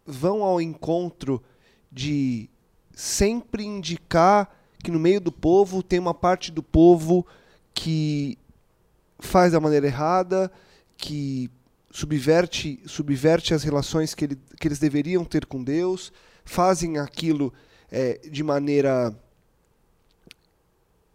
vão 0.07 0.43
ao 0.43 0.61
encontro 0.61 1.43
de 1.91 2.49
sempre 2.95 3.65
indicar 3.65 4.55
que 4.83 4.91
no 4.91 4.99
meio 4.99 5.21
do 5.21 5.33
povo 5.33 5.83
tem 5.83 5.99
uma 5.99 6.15
parte 6.15 6.51
do 6.53 6.63
povo 6.63 7.27
que 7.75 8.39
faz 9.19 9.53
da 9.53 9.61
maneira 9.61 9.87
errada, 9.87 10.51
que 10.97 11.51
subverte, 11.91 12.81
subverte 12.87 13.55
as 13.55 13.63
relações 13.63 14.15
que, 14.15 14.25
ele, 14.25 14.39
que 14.59 14.69
eles 14.69 14.79
deveriam 14.79 15.25
ter 15.25 15.47
com 15.47 15.63
Deus, 15.63 16.13
fazem 16.45 16.99
aquilo 16.99 17.53
é, 17.91 18.19
de 18.31 18.43
maneira 18.43 19.15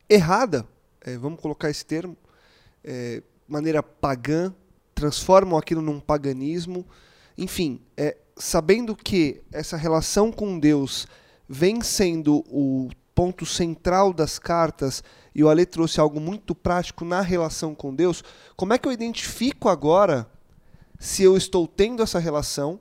errada, 0.10 0.68
é, 1.02 1.18
vamos 1.18 1.40
colocar 1.40 1.70
esse 1.70 1.86
termo, 1.86 2.16
é, 2.84 3.22
maneira 3.48 3.84
pagã, 3.84 4.54
transformam 4.96 5.58
aquilo 5.58 5.82
num 5.82 6.00
paganismo. 6.00 6.86
Enfim, 7.38 7.82
é, 7.98 8.18
sabendo 8.38 8.96
que 8.96 9.42
essa 9.52 9.78
relação 9.78 10.32
com 10.32 10.60
Deus 10.60 11.08
vem 11.48 11.82
sendo 11.82 12.44
o 12.48 12.90
ponto 13.14 13.46
central 13.46 14.12
das 14.12 14.40
cartas, 14.40 15.04
e 15.36 15.44
o 15.44 15.50
Ale 15.50 15.66
trouxe 15.66 16.00
algo 16.00 16.20
muito 16.20 16.56
prático 16.56 17.06
na 17.06 17.22
relação 17.22 17.76
com 17.76 17.94
Deus, 17.94 18.24
como 18.56 18.74
é 18.74 18.78
que 18.78 18.88
eu 18.88 18.92
identifico 18.92 19.70
agora 19.70 20.28
se 21.00 21.24
eu 21.24 21.36
estou 21.36 21.68
tendo 21.68 22.02
essa 22.02 22.20
relação? 22.20 22.80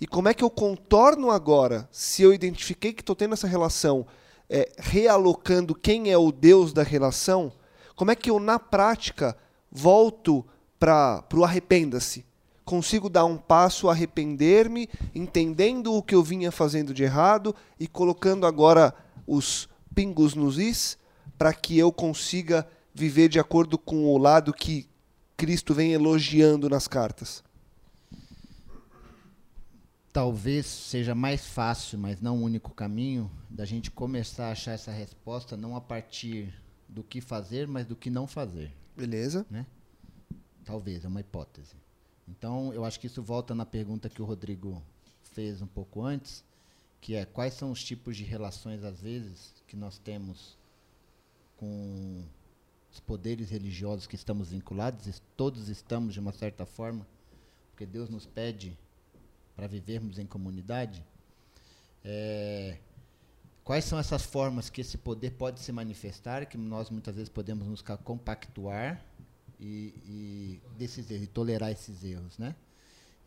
E 0.00 0.06
como 0.06 0.28
é 0.28 0.34
que 0.34 0.42
eu 0.42 0.50
contorno 0.50 1.30
agora 1.30 1.88
se 1.92 2.22
eu 2.22 2.32
identifiquei 2.32 2.92
que 2.92 3.02
estou 3.02 3.14
tendo 3.14 3.34
essa 3.34 3.46
relação 3.46 4.06
é, 4.50 4.68
realocando 4.76 5.76
quem 5.76 6.10
é 6.10 6.18
o 6.18 6.32
Deus 6.32 6.72
da 6.72 6.82
relação, 6.82 7.52
como 7.94 8.10
é 8.10 8.16
que 8.16 8.30
eu, 8.30 8.40
na 8.40 8.58
prática, 8.58 9.36
volto 9.70 10.44
para 10.78 11.24
o 11.32 11.44
arrependa-se? 11.44 12.26
Consigo 12.64 13.08
dar 13.08 13.24
um 13.24 13.36
passo, 13.36 13.88
arrepender-me, 13.88 14.88
entendendo 15.14 15.94
o 15.94 16.02
que 16.02 16.14
eu 16.14 16.22
vinha 16.22 16.50
fazendo 16.50 16.92
de 16.92 17.04
errado 17.04 17.54
e 17.78 17.86
colocando 17.86 18.46
agora 18.46 18.94
os 19.26 19.68
pingos 19.94 20.34
nos 20.34 20.58
is 20.58 20.98
para 21.38 21.54
que 21.54 21.78
eu 21.78 21.92
consiga 21.92 22.66
viver 22.92 23.28
de 23.28 23.38
acordo 23.38 23.78
com 23.78 24.04
o 24.04 24.18
lado 24.18 24.52
que 24.52 24.88
Cristo 25.36 25.72
vem 25.72 25.92
elogiando 25.92 26.68
nas 26.68 26.86
cartas 26.88 27.42
talvez 30.12 30.66
seja 30.66 31.14
mais 31.14 31.46
fácil, 31.46 31.98
mas 31.98 32.20
não 32.20 32.38
o 32.38 32.42
único 32.42 32.74
caminho, 32.74 33.30
da 33.48 33.64
gente 33.64 33.90
começar 33.90 34.48
a 34.48 34.52
achar 34.52 34.72
essa 34.72 34.90
resposta 34.90 35.56
não 35.56 35.76
a 35.76 35.80
partir 35.80 36.52
do 36.88 37.02
que 37.02 37.20
fazer, 37.20 37.68
mas 37.68 37.86
do 37.86 37.96
que 37.96 38.10
não 38.10 38.26
fazer. 38.26 38.72
Beleza. 38.96 39.46
Né? 39.48 39.64
Talvez, 40.64 41.04
é 41.04 41.08
uma 41.08 41.20
hipótese. 41.20 41.76
Então, 42.28 42.72
eu 42.72 42.84
acho 42.84 42.98
que 42.98 43.06
isso 43.06 43.22
volta 43.22 43.54
na 43.54 43.64
pergunta 43.64 44.08
que 44.08 44.22
o 44.22 44.24
Rodrigo 44.24 44.82
fez 45.22 45.62
um 45.62 45.66
pouco 45.66 46.02
antes, 46.02 46.44
que 47.00 47.14
é 47.14 47.24
quais 47.24 47.54
são 47.54 47.70
os 47.70 47.82
tipos 47.82 48.16
de 48.16 48.24
relações, 48.24 48.84
às 48.84 49.00
vezes, 49.00 49.54
que 49.66 49.76
nós 49.76 49.98
temos 49.98 50.58
com 51.56 52.24
os 52.92 53.00
poderes 53.00 53.50
religiosos 53.50 54.06
que 54.06 54.16
estamos 54.16 54.50
vinculados, 54.50 55.22
todos 55.36 55.68
estamos 55.68 56.14
de 56.14 56.20
uma 56.20 56.32
certa 56.32 56.66
forma, 56.66 57.06
porque 57.70 57.86
Deus 57.86 58.08
nos 58.08 58.26
pede 58.26 58.76
para 59.60 59.66
vivermos 59.66 60.18
em 60.18 60.24
comunidade, 60.24 61.04
é, 62.02 62.78
quais 63.62 63.84
são 63.84 63.98
essas 63.98 64.22
formas 64.22 64.70
que 64.70 64.80
esse 64.80 64.96
poder 64.96 65.32
pode 65.32 65.60
se 65.60 65.70
manifestar, 65.70 66.46
que 66.46 66.56
nós 66.56 66.88
muitas 66.88 67.14
vezes 67.14 67.28
podemos 67.28 67.68
nos 67.68 67.82
compactuar 68.02 69.04
e, 69.60 69.92
e 70.06 70.60
desses 70.78 71.10
erros, 71.10 71.24
e 71.24 71.26
tolerar 71.26 71.70
esses 71.70 72.02
erros, 72.02 72.38
né? 72.38 72.56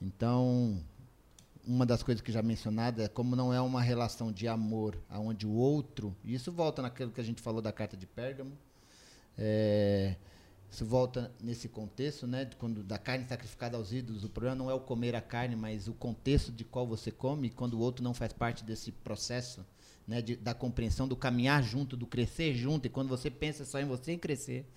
Então, 0.02 0.84
uma 1.68 1.86
das 1.86 2.02
coisas 2.02 2.20
que 2.20 2.32
já 2.32 2.42
mencionada 2.42 3.04
é 3.04 3.08
como 3.08 3.36
não 3.36 3.54
é 3.54 3.62
uma 3.62 3.84
relação 3.84 4.32
de 4.32 4.48
amor, 4.48 4.98
aonde 5.12 5.46
o 5.46 5.52
outro, 5.52 6.16
e 6.24 6.34
isso 6.34 6.52
volta 6.52 6.82
naquilo 6.82 7.12
que 7.12 7.22
a 7.22 7.24
gente 7.24 7.44
falou 7.44 7.62
da 7.62 7.72
carta 7.72 7.96
de 7.96 8.08
Pérgamo, 8.08 8.58
é, 9.38 10.16
isso 10.74 10.84
volta 10.84 11.32
nesse 11.40 11.70
contexto, 11.70 12.26
né, 12.26 12.50
quando 12.58 12.84
da 12.84 12.98
carne 12.98 13.26
sacrificada 13.28 13.78
aos 13.78 13.94
ídolos. 13.94 14.24
O 14.24 14.30
problema 14.30 14.56
não 14.56 14.72
é 14.72 14.74
o 14.74 14.80
comer 14.80 15.16
a 15.16 15.22
carne, 15.22 15.56
mas 15.56 15.88
o 15.88 15.94
contexto 15.94 16.52
de 16.52 16.64
qual 16.64 16.88
você 16.88 17.12
come, 17.12 17.52
quando 17.52 17.76
o 17.76 17.80
outro 17.80 18.04
não 18.04 18.14
faz 18.14 18.34
parte 18.34 18.64
desse 18.64 18.92
processo, 18.92 19.64
né, 20.08 20.20
de, 20.20 20.36
da 20.36 20.54
compreensão 20.54 21.08
do 21.08 21.16
caminhar 21.16 21.62
junto, 21.62 21.96
do 21.96 22.08
crescer 22.08 22.56
junto. 22.56 22.88
E 22.88 22.90
quando 22.90 23.08
você 23.08 23.30
pensa 23.30 23.64
só 23.66 23.80
em 23.80 23.86
você 23.86 24.14
em 24.14 24.18
crescer, 24.18 24.68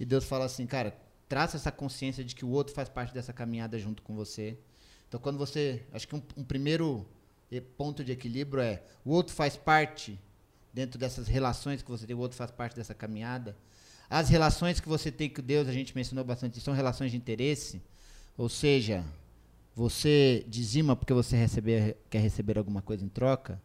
e 0.00 0.06
Deus 0.06 0.24
fala 0.24 0.46
assim, 0.46 0.66
cara, 0.66 0.96
traça 1.28 1.58
essa 1.58 1.70
consciência 1.70 2.24
de 2.24 2.34
que 2.34 2.46
o 2.46 2.50
outro 2.50 2.74
faz 2.74 2.88
parte 2.88 3.12
dessa 3.12 3.32
caminhada 3.32 3.78
junto 3.78 4.02
com 4.02 4.14
você. 4.14 4.58
Então, 5.06 5.20
quando 5.20 5.36
você, 5.36 5.84
acho 5.92 6.08
que 6.08 6.16
um, 6.16 6.22
um 6.34 6.44
primeiro 6.44 7.06
ponto 7.76 8.02
de 8.02 8.10
equilíbrio 8.10 8.62
é 8.62 8.82
o 9.04 9.10
outro 9.10 9.34
faz 9.34 9.54
parte 9.54 10.18
dentro 10.72 10.98
dessas 10.98 11.28
relações 11.28 11.82
que 11.82 11.90
você 11.90 12.06
tem, 12.06 12.16
o 12.16 12.20
outro 12.20 12.38
faz 12.38 12.50
parte 12.50 12.74
dessa 12.74 12.94
caminhada. 12.94 13.54
As 14.12 14.28
relações 14.28 14.78
que 14.78 14.90
você 14.90 15.10
tem 15.10 15.30
com 15.30 15.40
Deus, 15.40 15.66
a 15.66 15.72
gente 15.72 15.94
mencionou 15.94 16.22
bastante, 16.22 16.60
são 16.60 16.74
relações 16.74 17.10
de 17.10 17.16
interesse. 17.16 17.80
Ou 18.36 18.46
seja, 18.46 19.06
você 19.74 20.44
dizima 20.46 20.94
porque 20.94 21.14
você 21.14 21.34
receber, 21.34 21.96
quer 22.10 22.18
receber 22.18 22.58
alguma 22.58 22.82
coisa 22.82 23.02
em 23.02 23.08
troca. 23.08 23.58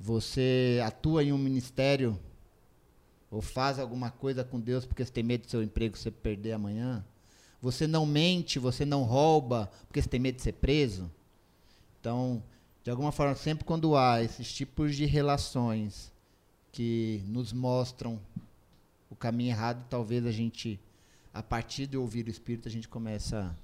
Você 0.00 0.80
atua 0.82 1.22
em 1.22 1.30
um 1.30 1.36
ministério 1.36 2.18
ou 3.30 3.42
faz 3.42 3.78
alguma 3.78 4.10
coisa 4.10 4.42
com 4.42 4.58
Deus 4.58 4.86
porque 4.86 5.04
você 5.04 5.12
tem 5.12 5.22
medo 5.22 5.42
do 5.42 5.50
seu 5.50 5.62
emprego 5.62 5.94
você 5.94 6.10
perder 6.10 6.52
amanhã. 6.52 7.04
Você 7.60 7.86
não 7.86 8.06
mente, 8.06 8.58
você 8.58 8.86
não 8.86 9.02
rouba 9.02 9.70
porque 9.86 10.00
você 10.00 10.08
tem 10.08 10.20
medo 10.20 10.36
de 10.36 10.42
ser 10.42 10.52
preso. 10.52 11.12
Então, 12.00 12.42
de 12.82 12.90
alguma 12.90 13.12
forma, 13.12 13.34
sempre 13.34 13.66
quando 13.66 13.94
há 13.94 14.22
esses 14.22 14.50
tipos 14.50 14.96
de 14.96 15.04
relações 15.04 16.10
que 16.72 17.22
nos 17.26 17.52
mostram 17.52 18.18
o 19.14 19.16
caminho 19.16 19.50
errado 19.50 19.82
e 19.86 19.88
talvez 19.88 20.26
a 20.26 20.32
gente, 20.32 20.78
a 21.32 21.42
partir 21.42 21.86
de 21.86 21.96
ouvir 21.96 22.26
o 22.26 22.30
Espírito, 22.30 22.68
a 22.68 22.70
gente 22.70 22.88
começa 22.88 23.56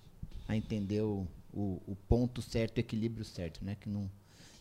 a 0.49 0.57
entender 0.57 1.03
o, 1.03 1.27
o, 1.53 1.83
o 1.87 1.97
ponto 2.09 2.41
certo, 2.41 2.77
o 2.77 2.81
equilíbrio 2.81 3.25
certo, 3.25 3.65
né? 3.65 3.77
Que 3.79 3.89
não, 3.89 4.09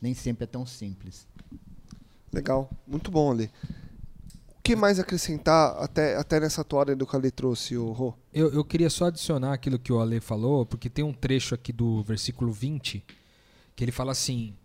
nem 0.02 0.16
sempre 0.16 0.46
é 0.46 0.48
tão 0.48 0.66
simples. 0.66 1.28
Legal, 2.34 2.70
muito 2.88 3.12
bom 3.12 3.32
ali. 3.32 3.52
O 4.58 4.62
que 4.64 4.76
mais 4.76 5.00
acrescentar 5.00 5.78
até, 5.78 6.16
até 6.18 6.40
nessa 6.40 6.64
toada 6.64 6.96
do 6.96 7.06
que 7.06 7.16
a 7.16 7.20
Ale 7.20 7.32
trouxe, 7.32 7.78
o 7.78 7.92
Rô? 7.92 8.14
Eu, 8.34 8.52
eu 8.52 8.64
queria 8.64 8.90
só 8.90 9.06
adicionar 9.06 9.54
aquilo 9.54 9.80
que 9.80 9.94
o 9.94 10.00
Ale 10.00 10.20
falou, 10.20 10.66
porque 10.66 10.90
tem 10.90 11.06
um 11.06 11.14
trecho 11.14 11.54
aqui 11.54 11.72
do 11.72 12.04
versículo 12.04 12.52
20 12.52 13.04
que 13.76 13.84
ele 13.84 13.92
fala 13.92 14.12
assim: 14.12 14.56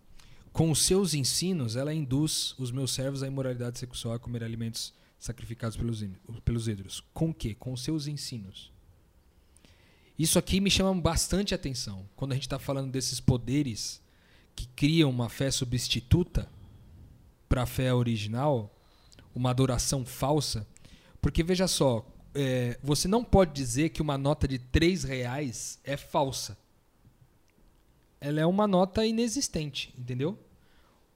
Com 0.53 0.70
os 0.70 0.85
seus 0.85 1.12
ensinos, 1.12 1.77
ela 1.77 1.93
induz 1.93 2.55
os 2.59 2.70
meus 2.70 2.93
servos 2.93 3.22
à 3.22 3.27
imoralidade 3.27 3.79
sexual 3.79 4.14
a 4.14 4.18
comer 4.18 4.43
alimentos 4.43 4.93
sacrificados 5.25 5.75
pelos, 5.75 6.05
pelos 6.45 6.68
ídolos. 6.68 7.03
Com 7.14 7.31
o 7.31 7.35
quê? 7.35 7.55
Com 7.55 7.75
seus 7.79 8.07
ensinos. 8.07 8.70
Isso 10.18 10.39
aqui 10.39 10.61
me 10.61 10.70
chama 10.70 10.95
bastante 11.01 11.55
atenção. 11.55 12.07
Quando 12.14 12.33
a 12.33 12.35
gente 12.35 12.45
está 12.45 12.59
falando 12.59 12.93
desses 12.93 13.20
poderes 13.20 14.03
que 14.55 14.66
criam 14.77 15.09
uma 15.09 15.31
fé 15.31 15.51
substituta 15.51 16.47
para 17.49 17.62
a 17.62 17.66
fé 17.66 17.93
original, 17.95 18.79
uma 19.35 19.49
adoração 19.49 20.05
falsa. 20.05 20.66
Porque 21.22 21.43
veja 21.43 21.66
só, 21.66 22.07
é, 22.35 22.79
você 22.83 23.09
não 23.09 23.25
pode 23.25 23.55
dizer 23.55 23.89
que 23.89 24.03
uma 24.03 24.18
nota 24.18 24.47
de 24.47 24.59
3 24.59 25.05
reais 25.05 25.81
é 25.85 25.97
falsa. 25.97 26.55
Ela 28.20 28.43
é 28.43 28.47
uma 28.47 28.66
nota 28.66 29.07
inexistente, 29.07 29.95
entendeu? 29.99 30.39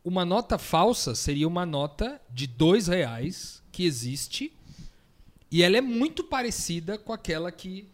Uma 0.05 0.25
nota 0.25 0.59
falsa 0.59 1.15
seria 1.15 1.47
uma 1.47 1.67
nota 1.67 2.21
de 2.31 2.47
2 2.47 2.89
reais 2.89 3.63
que 3.71 3.85
existe 3.85 4.53
e 5.51 5.63
ela 5.63 5.77
é 5.77 5.81
muito 5.81 6.23
parecida 6.23 6.99
com 6.99 7.13
aquela 7.13 7.51
que, 7.51 7.89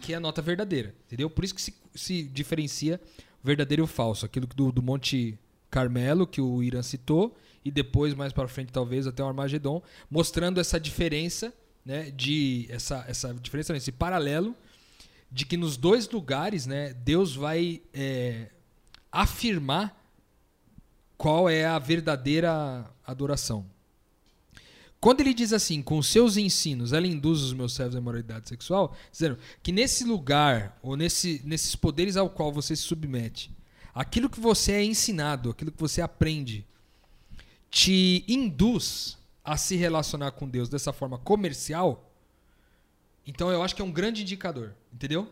que 0.00 0.12
é 0.12 0.16
a 0.16 0.20
nota 0.20 0.40
verdadeira, 0.40 0.94
entendeu? 1.06 1.28
Por 1.28 1.44
isso 1.44 1.54
que 1.54 1.62
se, 1.62 1.74
se 1.94 2.22
diferencia 2.22 3.00
verdadeiro 3.42 3.84
e 3.84 3.86
falso. 3.86 4.24
Aquilo 4.24 4.46
do, 4.46 4.70
do 4.70 4.82
Monte 4.82 5.38
Carmelo, 5.70 6.26
que 6.26 6.40
o 6.40 6.62
Irã 6.62 6.82
citou, 6.82 7.36
e 7.64 7.70
depois, 7.70 8.14
mais 8.14 8.32
para 8.32 8.46
frente, 8.46 8.72
talvez 8.72 9.06
até 9.06 9.22
o 9.22 9.26
Armagedon, 9.26 9.82
mostrando 10.08 10.60
essa 10.60 10.78
diferença, 10.78 11.52
né, 11.84 12.10
de 12.10 12.66
essa, 12.70 13.04
essa 13.08 13.34
diferença, 13.34 13.76
esse 13.76 13.92
paralelo 13.92 14.54
de 15.30 15.44
que 15.44 15.56
nos 15.56 15.76
dois 15.76 16.08
lugares, 16.08 16.66
né, 16.66 16.94
Deus 16.94 17.34
vai 17.34 17.82
é, 17.92 18.50
afirmar 19.10 20.05
qual 21.16 21.48
é 21.48 21.64
a 21.64 21.78
verdadeira 21.78 22.88
adoração. 23.06 23.66
Quando 25.00 25.20
ele 25.20 25.34
diz 25.34 25.52
assim, 25.52 25.82
com 25.82 26.02
seus 26.02 26.36
ensinos, 26.36 26.92
ela 26.92 27.06
induz 27.06 27.40
os 27.40 27.52
meus 27.52 27.74
servos 27.74 27.96
à 27.96 27.98
imoralidade 27.98 28.48
sexual, 28.48 28.96
dizendo 29.12 29.38
que 29.62 29.70
nesse 29.70 30.04
lugar, 30.04 30.78
ou 30.82 30.96
nesse, 30.96 31.40
nesses 31.44 31.76
poderes 31.76 32.16
ao 32.16 32.30
qual 32.30 32.52
você 32.52 32.74
se 32.74 32.82
submete, 32.82 33.50
aquilo 33.94 34.28
que 34.28 34.40
você 34.40 34.72
é 34.72 34.84
ensinado, 34.84 35.50
aquilo 35.50 35.70
que 35.70 35.80
você 35.80 36.00
aprende, 36.00 36.66
te 37.70 38.24
induz 38.26 39.18
a 39.44 39.56
se 39.56 39.76
relacionar 39.76 40.32
com 40.32 40.48
Deus 40.48 40.68
dessa 40.68 40.92
forma 40.92 41.18
comercial, 41.18 42.12
então 43.26 43.50
eu 43.50 43.62
acho 43.62 43.76
que 43.76 43.82
é 43.82 43.84
um 43.84 43.92
grande 43.92 44.22
indicador, 44.22 44.74
entendeu? 44.92 45.28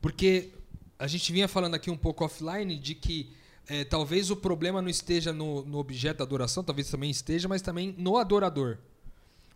Porque 0.00 0.50
a 0.98 1.06
gente 1.06 1.32
vinha 1.32 1.48
falando 1.48 1.74
aqui 1.74 1.90
um 1.90 1.96
pouco 1.96 2.24
offline 2.24 2.76
de 2.76 2.94
que 2.94 3.32
é, 3.68 3.84
talvez 3.84 4.30
o 4.30 4.36
problema 4.36 4.82
não 4.82 4.88
esteja 4.88 5.32
no, 5.32 5.64
no 5.64 5.78
objeto 5.78 6.18
da 6.18 6.24
adoração, 6.24 6.64
talvez 6.64 6.90
também 6.90 7.10
esteja, 7.10 7.48
mas 7.48 7.62
também 7.62 7.94
no 7.96 8.16
adorador. 8.16 8.78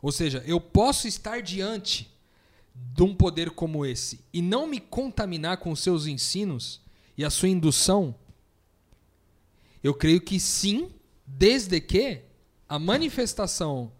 Ou 0.00 0.12
seja, 0.12 0.42
eu 0.46 0.61
posso 0.61 1.09
estar 1.09 1.42
diante 1.42 2.11
de 2.74 3.02
um 3.02 3.14
poder 3.14 3.50
como 3.50 3.84
esse 3.84 4.20
e 4.32 4.42
não 4.42 4.66
me 4.66 4.80
contaminar 4.80 5.57
com 5.59 5.74
seus 5.74 6.07
ensinos 6.07 6.80
e 7.16 7.24
a 7.24 7.30
sua 7.30 7.48
indução. 7.48 8.14
Eu 9.82 9.94
creio 9.94 10.20
que 10.20 10.38
sim, 10.38 10.90
desde 11.26 11.80
que 11.80 12.22
a 12.68 12.78
manifestação 12.78 13.92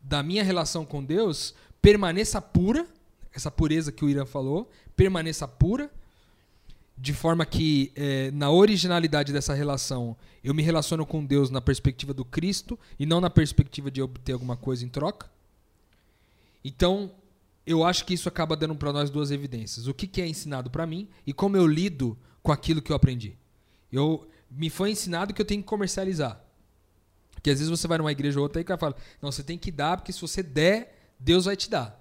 da 0.00 0.22
minha 0.22 0.42
relação 0.42 0.84
com 0.84 1.04
Deus 1.04 1.54
permaneça 1.80 2.40
pura, 2.40 2.86
essa 3.32 3.50
pureza 3.50 3.92
que 3.92 4.04
o 4.04 4.10
Irã 4.10 4.24
falou, 4.24 4.70
permaneça 4.96 5.46
pura, 5.46 5.90
de 7.02 7.12
forma 7.12 7.44
que 7.44 7.90
eh, 7.96 8.30
na 8.30 8.48
originalidade 8.48 9.32
dessa 9.32 9.52
relação 9.54 10.16
eu 10.44 10.54
me 10.54 10.62
relaciono 10.62 11.04
com 11.04 11.26
Deus 11.26 11.50
na 11.50 11.60
perspectiva 11.60 12.14
do 12.14 12.24
Cristo 12.24 12.78
e 12.96 13.04
não 13.04 13.20
na 13.20 13.28
perspectiva 13.28 13.90
de 13.90 14.00
obter 14.00 14.34
alguma 14.34 14.56
coisa 14.56 14.84
em 14.84 14.88
troca. 14.88 15.28
Então, 16.64 17.10
eu 17.66 17.82
acho 17.82 18.04
que 18.04 18.14
isso 18.14 18.28
acaba 18.28 18.54
dando 18.54 18.76
para 18.76 18.92
nós 18.92 19.10
duas 19.10 19.32
evidências: 19.32 19.88
o 19.88 19.94
que, 19.94 20.06
que 20.06 20.22
é 20.22 20.28
ensinado 20.28 20.70
para 20.70 20.86
mim 20.86 21.08
e 21.26 21.32
como 21.32 21.56
eu 21.56 21.66
lido 21.66 22.16
com 22.40 22.52
aquilo 22.52 22.80
que 22.80 22.92
eu 22.92 22.96
aprendi. 22.96 23.36
Eu 23.90 24.28
me 24.48 24.70
foi 24.70 24.92
ensinado 24.92 25.34
que 25.34 25.42
eu 25.42 25.46
tenho 25.46 25.60
que 25.60 25.68
comercializar. 25.68 26.40
Porque 27.32 27.50
às 27.50 27.58
vezes 27.58 27.68
você 27.68 27.88
vai 27.88 27.98
numa 27.98 28.12
igreja 28.12 28.38
ou 28.38 28.44
outra 28.44 28.60
e 28.60 28.64
cara 28.64 28.78
fala: 28.78 28.94
"Não, 29.20 29.32
você 29.32 29.42
tem 29.42 29.58
que 29.58 29.72
dar, 29.72 29.96
porque 29.96 30.12
se 30.12 30.20
você 30.20 30.40
der, 30.40 31.12
Deus 31.18 31.46
vai 31.46 31.56
te 31.56 31.68
dar". 31.68 32.00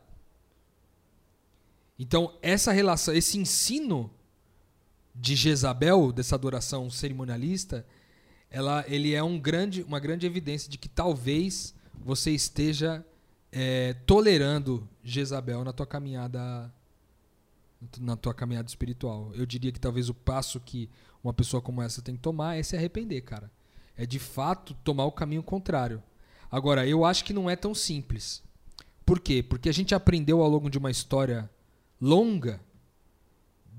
Então, 1.98 2.38
essa 2.40 2.72
relação, 2.72 3.16
esse 3.16 3.40
ensino 3.40 4.12
de 5.14 5.36
Jezabel, 5.36 6.12
dessa 6.12 6.36
adoração 6.36 6.90
cerimonialista, 6.90 7.86
ela, 8.50 8.84
ele 8.88 9.14
é 9.14 9.24
um 9.24 9.40
grande, 9.40 9.84
uma 9.84 10.00
grande 10.00 10.26
evidência 10.26 10.70
de 10.70 10.78
que 10.78 10.90
talvez 10.90 11.74
você 12.04 12.32
esteja 12.32 13.06
é, 13.52 13.94
tolerando 14.06 14.88
Jezabel 15.04 15.64
na 15.64 15.74
tua 15.74 15.86
caminhada 15.86 16.72
na 18.00 18.16
tua 18.16 18.34
caminhada 18.34 18.68
espiritual. 18.68 19.32
Eu 19.34 19.46
diria 19.46 19.72
que 19.72 19.80
talvez 19.80 20.08
o 20.08 20.14
passo 20.14 20.60
que 20.60 20.88
uma 21.24 21.34
pessoa 21.34 21.62
como 21.62 21.82
essa 21.82 22.02
tem 22.02 22.16
que 22.16 22.22
tomar 22.22 22.56
é 22.56 22.64
se 22.64 22.76
arrepender, 22.76 23.22
cara. 23.22 23.52
É 23.98 24.06
de 24.06 24.20
fato 24.20 24.76
tomar 24.84 25.06
o 25.06 25.12
caminho 25.12 25.42
contrário. 25.42 26.02
Agora, 26.52 26.86
eu 26.86 27.04
acho 27.04 27.26
que 27.26 27.34
não 27.34 27.50
é 27.50 27.56
tão 27.56 27.74
simples. 27.74 28.44
Por 29.06 29.20
quê? 29.20 29.42
Porque 29.42 29.68
a 29.68 29.74
gente 29.74 29.96
aprendeu 29.96 30.42
ao 30.42 30.50
longo 30.50 30.70
de 30.70 30.78
uma 30.78 30.92
história 30.92 31.50
longa 32.00 32.60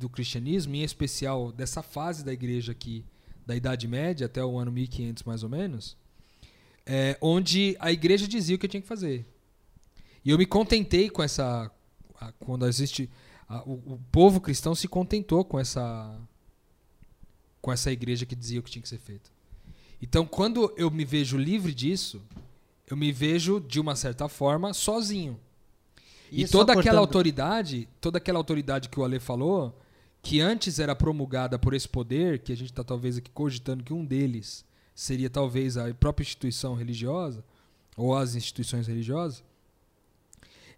do 0.03 0.09
cristianismo, 0.09 0.75
em 0.75 0.83
especial 0.83 1.51
dessa 1.53 1.83
fase 1.83 2.25
da 2.25 2.33
igreja 2.33 2.73
aqui, 2.73 3.05
da 3.47 3.57
Idade 3.57 3.89
Média 3.89 4.27
até 4.27 4.45
o 4.45 4.59
ano 4.59 4.71
1500 4.71 5.23
mais 5.23 5.43
ou 5.43 5.49
menos, 5.49 5.97
é, 6.85 7.17
onde 7.21 7.77
a 7.81 7.91
igreja 7.91 8.29
dizia 8.29 8.57
o 8.57 8.59
que 8.59 8.67
eu 8.67 8.71
tinha 8.71 8.81
que 8.83 8.87
fazer. 8.89 9.25
E 10.25 10.31
eu 10.31 10.39
me 10.39 10.47
contentei 10.47 11.09
com 11.11 11.23
essa. 11.23 11.71
a- 12.21 12.33
quando 12.33 12.67
existe. 12.67 13.09
a- 13.49 13.63
o, 13.65 13.73
o 13.95 14.01
povo 14.13 14.41
cristão 14.41 14.75
se 14.75 14.87
contentou 14.87 15.45
com 15.45 15.59
essa. 15.59 16.17
com 17.61 17.73
essa 17.73 17.91
igreja 17.93 18.27
que 18.27 18.35
dizia 18.37 18.61
o 18.61 18.63
que 18.63 18.71
tinha 18.71 18.83
que 18.83 18.89
ser 18.89 18.99
feito. 18.99 19.31
Então, 20.01 20.27
quando 20.27 20.73
eu 20.77 20.91
me 20.91 21.05
vejo 21.05 21.37
livre 21.37 21.73
disso, 21.73 22.21
eu 22.89 22.97
me 22.97 23.13
vejo, 23.13 23.61
de 23.61 23.79
uma 23.81 23.95
certa 23.95 24.29
forma, 24.29 24.75
sozinho. 24.75 25.39
E, 26.31 26.47
só 26.47 26.59
toda 26.59 26.73
aquela 26.73 26.99
autoridade, 27.01 27.89
toda 28.01 28.19
aquela 28.19 28.39
autoridade 28.39 28.89
que 28.89 28.99
o 28.99 29.05
Ale 29.05 29.21
falou, 29.21 29.79
que 30.23 30.41
antes 30.41 30.79
era 30.79 30.95
promulgada 30.95 31.59
por 31.59 31.75
esse 31.75 31.89
poder, 31.89 32.39
que 32.39 32.53
a 32.53 32.57
gente 32.57 32.71
está 32.71 32.85
talvez 32.85 33.17
aqui 33.19 33.31
cogitando 33.31 33.83
que 33.83 33.93
um 33.93 34.05
deles 34.05 34.65
seria 34.95 35.29
talvez 35.29 35.77
a 35.77 35.93
própria 35.95 36.23
instituição 36.23 36.75
religiosa, 36.75 37.45
ou 37.97 38.15
as 38.17 38.35
instituições 38.35 38.87
religiosas, 38.87 39.43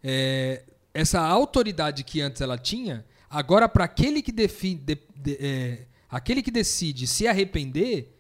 é, 0.03 0.63
essa 0.93 1.21
autoridade 1.21 2.05
que 2.05 2.21
antes 2.21 2.41
ela 2.41 2.57
tinha, 2.59 3.05
agora 3.29 3.69
para 3.69 3.85
aquele 3.85 4.23
que 4.23 4.33
defi- 4.33 4.75
de- 4.77 4.99
de- 5.17 5.37
é, 5.41 5.87
aquele 6.09 6.43
que 6.43 6.51
decide 6.51 7.07
se 7.07 7.27
arrepender, 7.27 8.13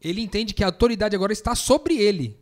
ele 0.00 0.20
entende 0.20 0.54
que 0.54 0.62
a 0.62 0.66
autoridade 0.66 1.16
agora 1.16 1.32
está 1.32 1.54
sobre 1.54 1.96
ele. 1.96 2.36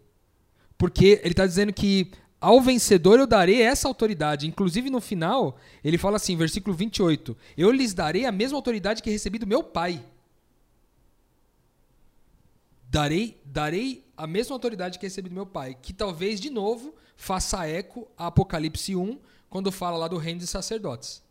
Porque 0.76 1.20
ele 1.22 1.30
está 1.32 1.46
dizendo 1.46 1.72
que 1.72 2.10
ao 2.44 2.60
vencedor 2.60 3.18
eu 3.18 3.26
darei 3.26 3.62
essa 3.62 3.88
autoridade. 3.88 4.46
Inclusive 4.46 4.90
no 4.90 5.00
final, 5.00 5.56
ele 5.82 5.96
fala 5.96 6.16
assim, 6.16 6.36
versículo 6.36 6.76
28, 6.76 7.34
eu 7.56 7.70
lhes 7.70 7.94
darei 7.94 8.26
a 8.26 8.32
mesma 8.32 8.58
autoridade 8.58 9.02
que 9.02 9.08
recebi 9.10 9.38
do 9.38 9.46
meu 9.46 9.62
pai. 9.62 10.04
Darei, 12.90 13.40
darei 13.46 14.04
a 14.14 14.26
mesma 14.26 14.54
autoridade 14.54 14.98
que 14.98 15.06
recebi 15.06 15.30
do 15.30 15.34
meu 15.34 15.46
pai, 15.46 15.74
que 15.80 15.94
talvez 15.94 16.38
de 16.38 16.50
novo 16.50 16.94
faça 17.16 17.66
eco 17.66 18.06
a 18.14 18.26
Apocalipse 18.26 18.94
1, 18.94 19.18
quando 19.48 19.72
fala 19.72 19.96
lá 19.96 20.06
do 20.06 20.18
reino 20.18 20.40
de 20.40 20.46
sacerdotes. 20.46 21.22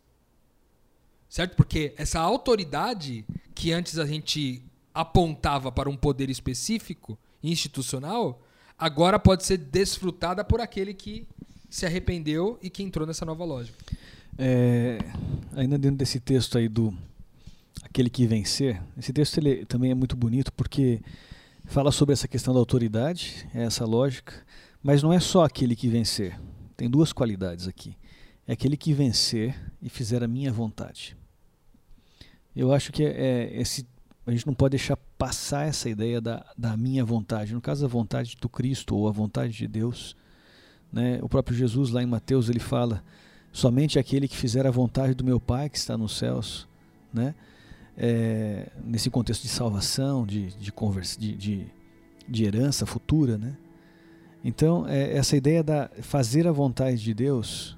Certo? 1.28 1.54
Porque 1.54 1.94
essa 1.96 2.18
autoridade 2.18 3.24
que 3.54 3.72
antes 3.72 3.98
a 4.00 4.04
gente 4.06 4.64
apontava 4.92 5.70
para 5.70 5.88
um 5.88 5.96
poder 5.96 6.28
específico, 6.28 7.16
institucional, 7.40 8.42
agora 8.78 9.18
pode 9.18 9.44
ser 9.44 9.56
desfrutada 9.56 10.44
por 10.44 10.60
aquele 10.60 10.94
que 10.94 11.26
se 11.70 11.86
arrependeu 11.86 12.58
e 12.62 12.70
que 12.70 12.82
entrou 12.82 13.06
nessa 13.06 13.24
nova 13.24 13.44
lógica. 13.44 13.78
É, 14.38 14.98
ainda 15.56 15.78
dentro 15.78 15.96
desse 15.96 16.20
texto 16.20 16.58
aí 16.58 16.68
do 16.68 16.96
aquele 17.82 18.10
que 18.10 18.26
vencer, 18.26 18.82
esse 18.96 19.12
texto 19.12 19.38
ele 19.38 19.64
também 19.66 19.90
é 19.90 19.94
muito 19.94 20.16
bonito 20.16 20.52
porque 20.52 21.00
fala 21.64 21.92
sobre 21.92 22.12
essa 22.12 22.28
questão 22.28 22.52
da 22.52 22.60
autoridade, 22.60 23.48
é 23.54 23.62
essa 23.64 23.84
lógica, 23.84 24.34
mas 24.82 25.02
não 25.02 25.12
é 25.12 25.20
só 25.20 25.44
aquele 25.44 25.74
que 25.74 25.88
vencer. 25.88 26.38
Tem 26.76 26.90
duas 26.90 27.12
qualidades 27.12 27.68
aqui. 27.68 27.96
É 28.46 28.52
aquele 28.52 28.76
que 28.76 28.92
vencer 28.92 29.54
e 29.80 29.88
fizer 29.88 30.22
a 30.22 30.28
minha 30.28 30.52
vontade. 30.52 31.16
Eu 32.54 32.72
acho 32.72 32.92
que 32.92 33.04
é, 33.04 33.10
é 33.10 33.60
esse, 33.60 33.86
a 34.26 34.30
gente 34.30 34.46
não 34.46 34.54
pode 34.54 34.72
deixar 34.72 34.96
passar 35.18 35.66
essa 35.66 35.88
ideia 35.88 36.20
da, 36.20 36.44
da 36.56 36.76
minha 36.76 37.04
vontade. 37.04 37.52
No 37.52 37.60
caso, 37.60 37.84
a 37.84 37.88
vontade 37.88 38.36
do 38.40 38.48
Cristo 38.48 38.96
ou 38.96 39.06
a 39.06 39.12
vontade 39.12 39.52
de 39.52 39.68
Deus. 39.68 40.16
Né? 40.92 41.18
O 41.22 41.28
próprio 41.28 41.56
Jesus, 41.56 41.90
lá 41.90 42.02
em 42.02 42.06
Mateus, 42.06 42.48
ele 42.48 42.58
fala: 42.58 43.04
somente 43.52 43.98
aquele 43.98 44.26
que 44.26 44.36
fizer 44.36 44.66
a 44.66 44.70
vontade 44.70 45.14
do 45.14 45.24
meu 45.24 45.38
Pai 45.38 45.68
que 45.68 45.76
está 45.76 45.96
nos 45.98 46.16
céus. 46.16 46.66
Né? 47.12 47.34
É, 47.96 48.70
nesse 48.82 49.10
contexto 49.10 49.42
de 49.42 49.48
salvação, 49.48 50.26
de, 50.26 50.48
de, 50.56 50.72
de, 51.18 51.36
de, 51.36 51.66
de 52.26 52.44
herança 52.44 52.86
futura. 52.86 53.36
Né? 53.36 53.56
Então, 54.42 54.88
é, 54.88 55.16
essa 55.16 55.36
ideia 55.36 55.62
da 55.62 55.90
fazer 56.00 56.48
a 56.48 56.52
vontade 56.52 57.02
de 57.02 57.12
Deus 57.12 57.76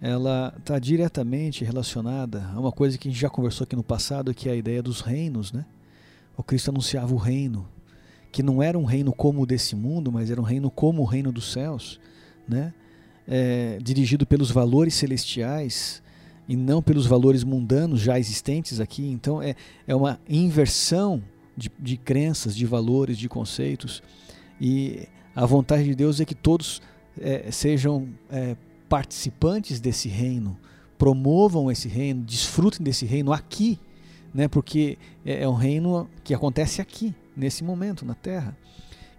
ela 0.00 0.54
está 0.56 0.78
diretamente 0.78 1.64
relacionada 1.64 2.48
a 2.54 2.60
uma 2.60 2.70
coisa 2.70 2.96
que 2.96 3.08
a 3.08 3.10
gente 3.10 3.20
já 3.20 3.28
conversou 3.28 3.64
aqui 3.64 3.74
no 3.74 3.82
passado, 3.82 4.32
que 4.32 4.48
é 4.48 4.52
a 4.52 4.56
ideia 4.56 4.80
dos 4.80 5.00
reinos, 5.00 5.52
né? 5.52 5.66
O 6.38 6.42
Cristo 6.44 6.70
anunciava 6.70 7.12
o 7.12 7.16
reino, 7.16 7.68
que 8.30 8.44
não 8.44 8.62
era 8.62 8.78
um 8.78 8.84
reino 8.84 9.12
como 9.12 9.42
o 9.42 9.46
desse 9.46 9.74
mundo, 9.74 10.12
mas 10.12 10.30
era 10.30 10.40
um 10.40 10.44
reino 10.44 10.70
como 10.70 11.02
o 11.02 11.04
reino 11.04 11.32
dos 11.32 11.50
céus, 11.52 11.98
né? 12.48 12.72
É, 13.26 13.78
dirigido 13.82 14.24
pelos 14.24 14.50
valores 14.50 14.94
celestiais 14.94 16.00
e 16.48 16.56
não 16.56 16.80
pelos 16.80 17.06
valores 17.06 17.42
mundanos 17.42 18.00
já 18.00 18.18
existentes 18.18 18.78
aqui. 18.78 19.06
Então 19.06 19.42
é, 19.42 19.56
é 19.86 19.94
uma 19.94 20.18
inversão 20.28 21.22
de, 21.56 21.70
de 21.76 21.96
crenças, 21.96 22.56
de 22.56 22.64
valores, 22.64 23.18
de 23.18 23.28
conceitos. 23.28 24.00
E 24.60 25.08
a 25.34 25.44
vontade 25.44 25.84
de 25.84 25.94
Deus 25.94 26.20
é 26.20 26.24
que 26.24 26.36
todos 26.36 26.80
é, 27.20 27.50
sejam 27.50 28.08
é, 28.30 28.56
participantes 28.88 29.80
desse 29.80 30.08
reino, 30.08 30.56
promovam 30.96 31.68
esse 31.70 31.88
reino, 31.88 32.22
desfrutem 32.22 32.82
desse 32.82 33.04
reino 33.04 33.32
aqui, 33.32 33.78
né? 34.32 34.48
porque 34.48 34.98
é, 35.24 35.42
é 35.42 35.48
um 35.48 35.54
reino 35.54 36.08
que 36.22 36.34
acontece 36.34 36.80
aqui, 36.80 37.14
nesse 37.36 37.62
momento, 37.62 38.04
na 38.04 38.14
terra. 38.14 38.56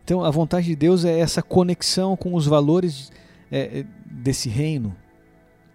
Então, 0.03 0.23
a 0.23 0.31
vontade 0.31 0.67
de 0.67 0.75
Deus 0.75 1.05
é 1.05 1.19
essa 1.19 1.41
conexão 1.41 2.15
com 2.17 2.33
os 2.33 2.45
valores 2.45 3.11
é, 3.51 3.79
é, 3.79 3.85
desse 4.05 4.49
reino. 4.49 4.95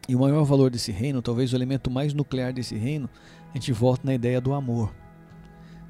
E 0.09 0.15
o 0.15 0.21
maior 0.21 0.45
valor 0.45 0.71
desse 0.71 0.93
reino, 0.93 1.23
talvez 1.23 1.53
o 1.53 1.57
elemento 1.57 1.91
mais 1.91 2.13
nuclear 2.13 2.53
desse 2.53 2.75
reino, 2.75 3.09
a 3.51 3.57
gente 3.57 3.73
volta 3.73 4.03
na 4.05 4.15
ideia 4.15 4.41
do 4.41 4.53
amor. 4.53 4.95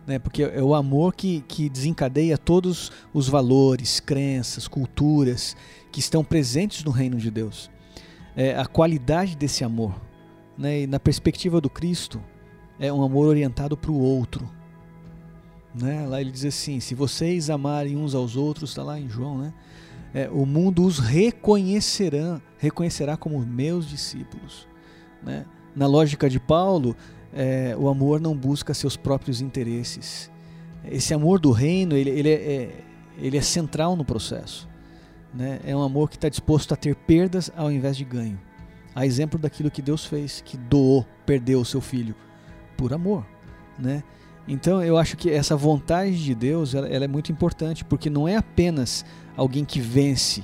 Né? 0.06 0.18
Porque 0.18 0.42
é 0.42 0.62
o 0.62 0.74
amor 0.74 1.14
que, 1.14 1.40
que 1.48 1.68
desencadeia 1.68 2.36
todos 2.36 2.92
os 3.12 3.28
valores, 3.28 3.98
crenças, 3.98 4.68
culturas 4.68 5.56
que 5.90 5.98
estão 5.98 6.22
presentes 6.22 6.84
no 6.84 6.90
reino 6.90 7.16
de 7.16 7.30
Deus 7.30 7.70
é, 8.36 8.56
a 8.56 8.66
qualidade 8.66 9.36
desse 9.36 9.64
amor. 9.64 9.94
Né? 10.56 10.82
E 10.82 10.86
na 10.86 11.00
perspectiva 11.00 11.60
do 11.60 11.70
Cristo, 11.70 12.20
é 12.78 12.92
um 12.92 13.02
amor 13.02 13.26
orientado 13.26 13.76
para 13.76 13.90
o 13.90 13.98
outro. 13.98 14.48
Né? 15.74 16.06
Lá 16.06 16.20
ele 16.20 16.30
diz 16.30 16.44
assim: 16.44 16.80
se 16.80 16.94
vocês 16.94 17.50
amarem 17.50 17.96
uns 17.96 18.14
aos 18.14 18.36
outros, 18.36 18.70
está 18.70 18.82
lá 18.82 18.98
em 18.98 19.08
João, 19.08 19.38
né? 19.38 19.52
É, 20.12 20.28
o 20.30 20.46
mundo 20.46 20.84
os 20.84 21.00
reconhecerá, 21.00 22.40
reconhecerá 22.58 23.16
como 23.16 23.40
meus 23.40 23.88
discípulos. 23.88 24.68
Né? 25.20 25.44
Na 25.74 25.88
lógica 25.88 26.30
de 26.30 26.38
Paulo, 26.38 26.94
é, 27.32 27.74
o 27.76 27.88
amor 27.88 28.20
não 28.20 28.36
busca 28.36 28.72
seus 28.72 28.96
próprios 28.96 29.40
interesses. 29.40 30.30
Esse 30.84 31.12
amor 31.12 31.40
do 31.40 31.50
reino, 31.50 31.96
ele, 31.96 32.10
ele, 32.10 32.28
é, 32.28 32.34
é 32.34 32.84
ele 33.18 33.36
é 33.36 33.42
central 33.42 33.96
no 33.96 34.04
processo. 34.04 34.68
Né? 35.34 35.58
É 35.64 35.74
um 35.74 35.82
amor 35.82 36.08
que 36.08 36.14
está 36.14 36.28
disposto 36.28 36.72
a 36.72 36.76
ter 36.76 36.94
perdas 36.94 37.50
ao 37.56 37.72
invés 37.72 37.96
de 37.96 38.04
ganho. 38.04 38.40
A 38.94 39.04
exemplo 39.04 39.36
daquilo 39.36 39.68
que 39.68 39.82
Deus 39.82 40.04
fez, 40.04 40.40
que 40.40 40.56
doou, 40.56 41.04
perdeu 41.26 41.60
o 41.60 41.64
seu 41.64 41.80
filho 41.80 42.14
por 42.76 42.92
amor, 42.92 43.24
né? 43.78 44.02
Então 44.46 44.82
eu 44.82 44.98
acho 44.98 45.16
que 45.16 45.30
essa 45.30 45.56
vontade 45.56 46.22
de 46.22 46.34
Deus 46.34 46.74
ela, 46.74 46.86
ela 46.88 47.04
é 47.04 47.08
muito 47.08 47.32
importante 47.32 47.84
porque 47.84 48.10
não 48.10 48.28
é 48.28 48.36
apenas 48.36 49.04
alguém 49.36 49.64
que 49.64 49.80
vence 49.80 50.42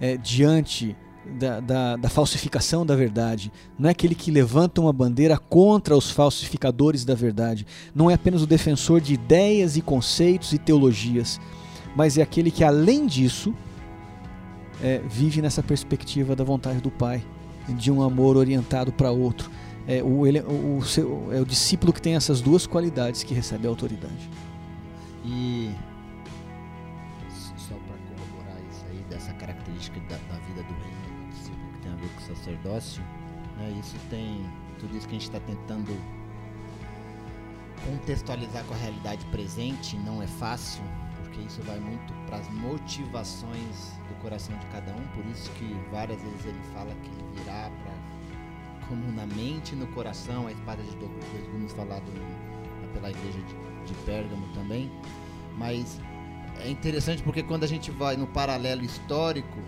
é, 0.00 0.16
diante 0.16 0.96
da, 1.38 1.60
da, 1.60 1.96
da, 1.96 2.08
falsificação 2.08 2.86
da 2.86 2.94
verdade, 2.94 3.52
não 3.78 3.88
é 3.88 3.92
aquele 3.92 4.14
que 4.14 4.30
levanta 4.30 4.80
uma 4.80 4.92
bandeira 4.92 5.36
contra 5.36 5.96
os 5.96 6.10
falsificadores 6.10 7.04
da 7.04 7.14
verdade, 7.14 7.66
não 7.94 8.10
é 8.10 8.14
apenas 8.14 8.42
o 8.42 8.46
defensor 8.46 9.00
de 9.00 9.14
ideias 9.14 9.76
e 9.76 9.82
conceitos 9.82 10.52
e 10.52 10.58
teologias, 10.58 11.40
mas 11.96 12.16
é 12.16 12.22
aquele 12.22 12.50
que 12.50 12.62
além 12.62 13.06
disso 13.06 13.52
é, 14.82 15.00
vive 15.08 15.42
nessa 15.42 15.62
perspectiva 15.62 16.36
da 16.36 16.44
vontade 16.44 16.80
do 16.80 16.90
Pai, 16.90 17.24
de 17.68 17.90
um 17.90 18.02
amor 18.02 18.36
orientado 18.36 18.92
para 18.92 19.10
outro. 19.10 19.50
É 19.88 20.02
o, 20.02 20.26
ele, 20.26 20.40
o, 20.40 20.78
o 20.78 20.84
seu, 20.84 21.32
é 21.32 21.40
o 21.40 21.44
discípulo 21.44 21.92
que 21.92 22.02
tem 22.02 22.16
essas 22.16 22.40
duas 22.40 22.66
qualidades 22.66 23.22
que 23.22 23.32
recebe 23.32 23.66
a 23.66 23.70
autoridade. 23.70 24.28
E 25.24 25.74
só 27.56 27.74
para 27.74 27.96
corroborar 27.96 28.60
isso 28.70 28.84
aí, 28.90 29.04
dessa 29.08 29.32
característica 29.34 30.00
da, 30.00 30.16
da 30.16 30.40
vida 30.46 30.62
do 30.62 30.74
reino, 30.74 31.24
do 31.24 31.28
discípulo 31.30 31.72
que 31.72 31.78
tem 31.80 31.92
a 31.92 31.96
ver 31.96 32.08
com 32.08 32.20
o 32.20 32.36
sacerdócio, 32.36 33.02
né, 33.56 33.76
isso 33.80 33.96
tem 34.10 34.44
tudo 34.78 34.96
isso 34.96 35.06
que 35.06 35.16
a 35.16 35.18
gente 35.18 35.28
está 35.28 35.40
tentando 35.40 35.96
contextualizar 37.84 38.64
com 38.64 38.74
a 38.74 38.78
realidade 38.78 39.24
presente 39.26 39.96
não 39.98 40.20
é 40.20 40.26
fácil, 40.26 40.82
porque 41.22 41.40
isso 41.40 41.62
vai 41.62 41.78
muito 41.78 42.12
para 42.26 42.38
as 42.38 42.48
motivações 42.50 43.96
coração 44.26 44.56
de 44.58 44.66
cada 44.66 44.92
um, 44.92 45.06
por 45.14 45.24
isso 45.26 45.48
que 45.52 45.72
várias 45.90 46.20
vezes 46.20 46.46
ele 46.46 46.60
fala 46.72 46.92
que 46.96 47.08
ele 47.08 47.38
virá 47.38 47.70
para 47.82 47.92
como 48.88 49.12
na 49.12 49.26
mente 49.26 49.74
e 49.74 49.76
no 49.76 49.86
coração, 49.88 50.46
a 50.46 50.52
espada 50.52 50.82
de 50.82 50.96
dois 50.96 51.46
gumes 51.52 51.72
falado 51.72 52.04
pela 52.94 53.10
igreja 53.10 53.38
de, 53.38 53.92
de 53.92 53.94
Pérgamo 54.04 54.46
também. 54.54 54.90
Mas 55.56 56.00
é 56.64 56.70
interessante 56.70 57.22
porque 57.22 57.42
quando 57.42 57.64
a 57.64 57.66
gente 57.66 57.90
vai 57.90 58.16
no 58.16 58.26
paralelo 58.26 58.84
histórico, 58.84 59.58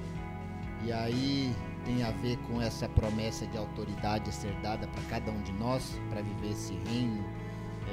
e 0.85 0.93
aí 0.93 1.55
tem 1.85 2.03
a 2.03 2.11
ver 2.11 2.37
com 2.47 2.61
essa 2.61 2.89
promessa 2.89 3.47
de 3.47 3.57
autoridade 3.57 4.29
a 4.29 4.33
ser 4.33 4.53
dada 4.62 4.87
para 4.87 5.03
cada 5.05 5.31
um 5.31 5.43
de 5.43 5.53
nós, 5.53 5.99
para 6.11 6.23
viver 6.23 6.51
esse 6.51 6.75
reino 6.91 7.25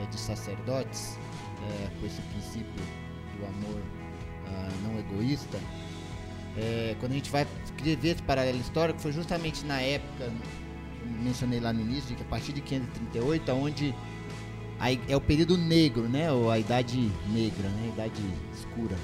é, 0.01 0.05
de 0.07 0.19
sacerdotes, 0.19 1.17
é, 1.69 1.99
com 1.99 2.05
esse 2.05 2.21
princípio 2.21 2.83
do 3.37 3.45
amor 3.45 3.81
ah, 4.47 4.69
não 4.83 4.99
egoísta, 4.99 5.57
é, 6.57 6.95
quando 6.99 7.11
a 7.11 7.15
gente 7.15 7.29
vai 7.29 7.45
ver 7.81 8.07
esse 8.07 8.21
paralelo 8.23 8.59
histórico, 8.59 8.99
foi 8.99 9.11
justamente 9.11 9.65
na 9.65 9.81
época, 9.81 10.31
mencionei 11.23 11.59
lá 11.59 11.71
no 11.71 11.81
início, 11.81 12.15
que 12.15 12.23
a 12.23 12.25
partir 12.25 12.53
de 12.53 12.61
538, 12.61 13.51
onde 13.51 13.95
é 15.07 15.15
o 15.15 15.21
período 15.21 15.57
negro, 15.57 16.03
né? 16.03 16.31
Ou 16.31 16.51
a 16.51 16.59
idade 16.59 17.11
negra, 17.29 17.69
né? 17.69 17.89
A 17.89 17.93
idade 17.93 18.21
escura. 18.53 18.95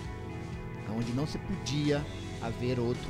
Onde 0.96 1.14
não 1.14 1.26
se 1.26 1.38
podia 1.38 2.06
haver 2.42 2.80
outra 2.80 3.10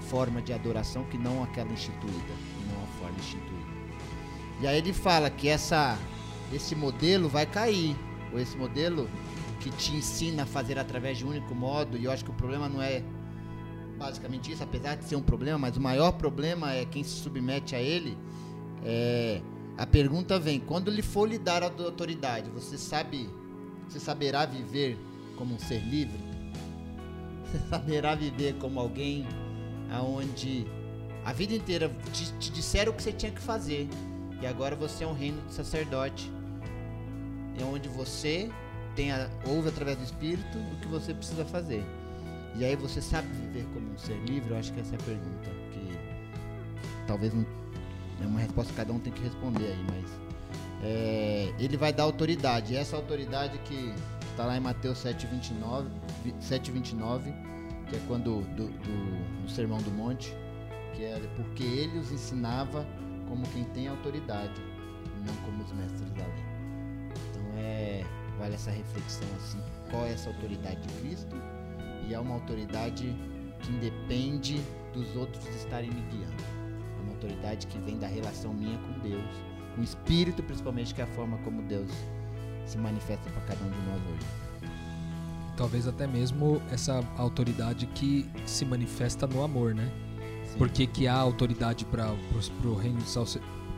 forma 0.00 0.42
de 0.42 0.52
adoração 0.52 1.04
que 1.04 1.16
não 1.16 1.42
aquela 1.42 1.70
instituída, 1.72 2.34
não 2.68 2.82
a 2.82 2.86
forma 2.98 3.16
instituída. 3.18 3.70
E 4.60 4.66
aí 4.66 4.78
ele 4.78 4.92
fala 4.92 5.30
que 5.30 5.48
essa, 5.48 5.96
esse 6.52 6.74
modelo 6.74 7.28
vai 7.28 7.46
cair, 7.46 7.96
ou 8.32 8.38
esse 8.38 8.56
modelo 8.56 9.08
que 9.60 9.70
te 9.70 9.94
ensina 9.94 10.42
a 10.42 10.46
fazer 10.46 10.78
através 10.78 11.18
de 11.18 11.24
um 11.24 11.28
único 11.28 11.54
modo, 11.54 11.96
e 11.96 12.04
eu 12.04 12.10
acho 12.10 12.24
que 12.24 12.30
o 12.30 12.34
problema 12.34 12.68
não 12.68 12.82
é 12.82 13.02
basicamente 14.00 14.50
isso, 14.50 14.64
apesar 14.64 14.96
de 14.96 15.04
ser 15.04 15.14
um 15.14 15.22
problema, 15.22 15.58
mas 15.58 15.76
o 15.76 15.80
maior 15.80 16.12
problema 16.12 16.72
é 16.72 16.86
quem 16.86 17.04
se 17.04 17.20
submete 17.20 17.76
a 17.76 17.80
ele. 17.80 18.16
É, 18.82 19.42
a 19.76 19.86
pergunta 19.86 20.40
vem: 20.40 20.58
quando 20.58 20.90
lhe 20.90 21.02
for 21.02 21.28
lhe 21.28 21.38
dar 21.38 21.62
a 21.62 21.66
autoridade, 21.66 22.48
você 22.48 22.78
sabe, 22.78 23.28
você 23.86 24.00
saberá 24.00 24.46
viver 24.46 24.98
como 25.36 25.54
um 25.54 25.58
ser 25.58 25.80
livre? 25.84 26.18
Você 27.50 27.58
saberá 27.68 28.14
viver 28.14 28.54
como 28.60 28.78
alguém 28.78 29.26
aonde 29.90 30.64
a 31.24 31.32
vida 31.32 31.52
inteira 31.52 31.90
te, 32.12 32.32
te 32.34 32.52
disseram 32.52 32.92
o 32.92 32.94
que 32.94 33.02
você 33.02 33.12
tinha 33.12 33.32
que 33.32 33.40
fazer 33.40 33.88
e 34.40 34.46
agora 34.46 34.76
você 34.76 35.02
é 35.02 35.06
um 35.06 35.14
reino 35.14 35.42
de 35.48 35.54
sacerdote, 35.54 36.30
é 37.60 37.64
onde 37.64 37.88
você 37.88 38.48
tem 38.94 39.10
a, 39.10 39.28
ouve 39.48 39.68
através 39.68 39.98
do 39.98 40.04
Espírito 40.04 40.58
o 40.58 40.80
que 40.80 40.86
você 40.86 41.12
precisa 41.12 41.44
fazer. 41.44 41.84
E 42.56 42.64
aí 42.64 42.76
você 42.76 43.00
sabe 43.00 43.28
viver 43.28 43.66
como 43.72 43.92
um 43.92 43.98
ser 43.98 44.18
livre? 44.26 44.50
Eu 44.50 44.58
acho 44.58 44.72
que 44.72 44.80
essa 44.80 44.94
é 44.94 44.98
a 44.98 45.02
pergunta 45.02 45.50
que 45.72 47.06
talvez 47.06 47.32
não 47.32 47.46
é 48.20 48.26
uma 48.26 48.40
resposta 48.40 48.70
que 48.72 48.76
cada 48.76 48.92
um 48.92 48.98
tem 48.98 49.12
que 49.12 49.22
responder 49.22 49.66
aí, 49.66 49.86
mas 49.90 50.10
é, 50.82 51.54
ele 51.58 51.76
vai 51.76 51.92
dar 51.92 52.04
autoridade. 52.04 52.74
E 52.74 52.76
essa 52.76 52.96
autoridade 52.96 53.58
que 53.60 53.94
está 54.30 54.44
lá 54.44 54.56
em 54.56 54.60
Mateus 54.60 54.98
7:29, 54.98 55.86
7:29, 56.40 57.32
que 57.88 57.96
é 57.96 58.00
quando 58.06 58.42
do, 58.56 58.68
do, 58.68 59.42
no 59.42 59.48
Sermão 59.48 59.78
do 59.78 59.90
Monte, 59.90 60.34
que 60.94 61.04
é 61.04 61.20
porque 61.36 61.64
ele 61.64 61.98
os 61.98 62.10
ensinava 62.10 62.86
como 63.28 63.46
quem 63.48 63.64
tem 63.64 63.88
autoridade, 63.88 64.60
não 65.26 65.34
como 65.44 65.62
os 65.62 65.72
mestres 65.72 66.10
da 66.12 66.24
lei. 66.24 66.44
Então 67.30 67.42
é 67.56 68.04
vale 68.38 68.54
essa 68.54 68.70
reflexão 68.70 69.28
assim, 69.36 69.60
qual 69.90 70.06
é 70.06 70.12
essa 70.12 70.30
autoridade 70.30 70.80
de 70.80 70.94
Cristo 70.94 71.36
e 72.10 72.14
é 72.14 72.18
uma 72.18 72.34
autoridade 72.34 73.14
que 73.60 73.70
independe 73.70 74.60
dos 74.92 75.14
outros 75.14 75.46
estarem 75.54 75.90
me 75.90 76.00
guiando. 76.10 76.42
É 76.98 77.02
uma 77.02 77.12
autoridade 77.12 77.68
que 77.68 77.78
vem 77.78 77.98
da 77.98 78.08
relação 78.08 78.52
minha 78.52 78.76
com 78.78 79.08
Deus, 79.08 79.30
com 79.74 79.80
o 79.80 79.84
Espírito 79.84 80.42
principalmente, 80.42 80.92
que 80.92 81.00
é 81.00 81.04
a 81.04 81.06
forma 81.08 81.38
como 81.38 81.62
Deus 81.62 81.90
se 82.66 82.76
manifesta 82.76 83.30
para 83.30 83.42
cada 83.42 83.64
um 83.64 83.70
de 83.70 83.78
nós 83.86 84.02
hoje. 84.12 84.26
Talvez 85.56 85.86
até 85.86 86.06
mesmo 86.06 86.60
essa 86.70 87.04
autoridade 87.16 87.86
que 87.86 88.28
se 88.44 88.64
manifesta 88.64 89.26
no 89.26 89.44
amor, 89.44 89.74
né? 89.74 89.92
Sim. 90.50 90.58
Por 90.58 90.68
que, 90.68 90.86
que 90.86 91.06
há 91.06 91.14
autoridade 91.14 91.84
para 91.84 92.10
o 92.10 92.74
reino, 92.74 93.00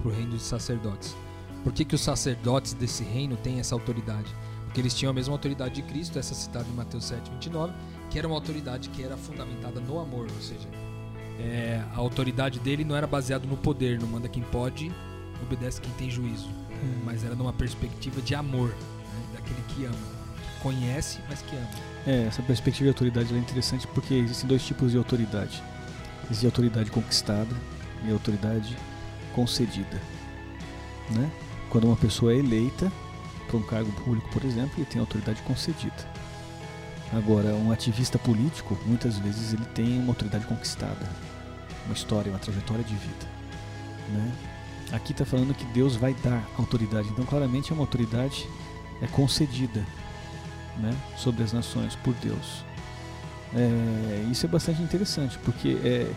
reino 0.04 0.36
de 0.36 0.42
sacerdotes? 0.42 1.14
Por 1.62 1.72
que, 1.72 1.84
que 1.84 1.94
os 1.94 2.00
sacerdotes 2.00 2.72
desse 2.72 3.04
reino 3.04 3.36
têm 3.36 3.60
essa 3.60 3.74
autoridade? 3.74 4.34
Porque 4.64 4.80
eles 4.80 4.94
tinham 4.94 5.10
a 5.10 5.14
mesma 5.14 5.34
autoridade 5.34 5.74
de 5.74 5.82
Cristo, 5.82 6.18
essa 6.18 6.34
citada 6.34 6.66
em 6.66 6.72
Mateus 6.72 7.04
7, 7.04 7.30
29, 7.32 7.74
que 8.12 8.18
era 8.18 8.28
uma 8.28 8.36
autoridade 8.36 8.90
que 8.90 9.02
era 9.02 9.16
fundamentada 9.16 9.80
no 9.80 9.98
amor, 9.98 10.26
ou 10.30 10.42
seja, 10.42 10.68
é, 11.40 11.82
a 11.94 11.96
autoridade 11.96 12.60
dele 12.60 12.84
não 12.84 12.94
era 12.94 13.06
baseada 13.06 13.46
no 13.46 13.56
poder, 13.56 13.98
não 13.98 14.06
manda 14.06 14.28
quem 14.28 14.42
pode, 14.42 14.92
obedece 15.42 15.80
quem 15.80 15.90
tem 15.94 16.10
juízo, 16.10 16.50
mas 17.04 17.24
era 17.24 17.34
numa 17.34 17.54
perspectiva 17.54 18.20
de 18.20 18.34
amor, 18.34 18.68
né, 18.68 19.24
daquele 19.32 19.62
que 19.68 19.86
ama, 19.86 19.96
que 19.96 20.60
conhece, 20.62 21.20
mas 21.26 21.40
que 21.40 21.56
ama. 21.56 21.70
É, 22.06 22.26
essa 22.26 22.42
perspectiva 22.42 22.84
de 22.84 22.88
autoridade 22.90 23.34
é 23.34 23.38
interessante 23.38 23.86
porque 23.86 24.12
existem 24.12 24.46
dois 24.46 24.62
tipos 24.62 24.92
de 24.92 24.98
autoridade. 24.98 25.62
Existe 26.24 26.44
a 26.44 26.48
autoridade 26.48 26.90
conquistada 26.90 27.56
e 28.04 28.10
a 28.10 28.12
autoridade 28.12 28.76
concedida. 29.34 30.00
Né? 31.10 31.30
Quando 31.70 31.84
uma 31.84 31.96
pessoa 31.96 32.34
é 32.34 32.36
eleita 32.36 32.92
para 33.46 33.56
um 33.56 33.62
cargo 33.62 33.90
público, 33.92 34.28
por 34.30 34.44
exemplo, 34.44 34.74
ele 34.76 34.86
tem 34.86 35.00
autoridade 35.00 35.40
concedida. 35.42 36.11
Agora, 37.12 37.48
um 37.48 37.70
ativista 37.70 38.18
político, 38.18 38.78
muitas 38.86 39.18
vezes 39.18 39.52
ele 39.52 39.64
tem 39.74 39.98
uma 39.98 40.12
autoridade 40.12 40.46
conquistada, 40.46 41.06
uma 41.84 41.94
história, 41.94 42.30
uma 42.32 42.38
trajetória 42.38 42.82
de 42.82 42.94
vida. 42.94 43.26
Né? 44.08 44.32
Aqui 44.92 45.12
está 45.12 45.24
falando 45.24 45.54
que 45.54 45.64
Deus 45.66 45.96
vai 45.96 46.14
dar 46.14 46.42
autoridade, 46.58 47.08
então 47.08 47.24
claramente 47.24 47.70
é 47.70 47.74
uma 47.74 47.82
autoridade 47.82 48.46
é 49.02 49.06
concedida 49.08 49.84
né, 50.78 50.96
sobre 51.16 51.42
as 51.42 51.52
nações 51.52 51.96
por 51.96 52.14
Deus. 52.14 52.64
É, 53.54 54.26
isso 54.30 54.46
é 54.46 54.48
bastante 54.48 54.80
interessante, 54.80 55.38
porque 55.38 55.76
é, 55.84 56.10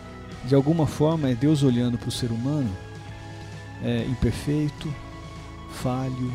de 0.44 0.54
alguma 0.54 0.86
forma 0.86 1.28
é 1.28 1.34
Deus 1.34 1.62
olhando 1.62 1.98
para 1.98 2.08
o 2.08 2.12
ser 2.12 2.30
humano 2.30 2.70
é, 3.82 4.04
imperfeito, 4.04 4.92
falho, 5.70 6.32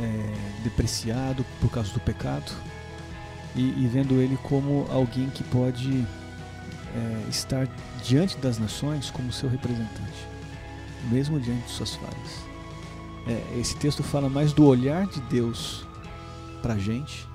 é, 0.00 0.62
depreciado 0.62 1.44
por 1.60 1.70
causa 1.70 1.92
do 1.92 2.00
pecado, 2.00 2.52
e, 3.56 3.84
e 3.84 3.88
vendo 3.88 4.20
ele 4.20 4.38
como 4.42 4.86
alguém 4.90 5.30
que 5.30 5.42
pode 5.44 6.06
é, 6.94 7.28
estar 7.28 7.66
diante 8.04 8.36
das 8.38 8.58
nações 8.58 9.10
como 9.10 9.32
seu 9.32 9.48
representante, 9.48 10.26
mesmo 11.10 11.40
diante 11.40 11.64
de 11.64 11.70
suas 11.70 11.94
falhas. 11.94 12.46
É, 13.26 13.58
esse 13.58 13.76
texto 13.76 14.02
fala 14.02 14.28
mais 14.28 14.52
do 14.52 14.64
olhar 14.66 15.06
de 15.06 15.20
Deus 15.22 15.86
para 16.62 16.74
a 16.74 16.78
gente, 16.78 17.26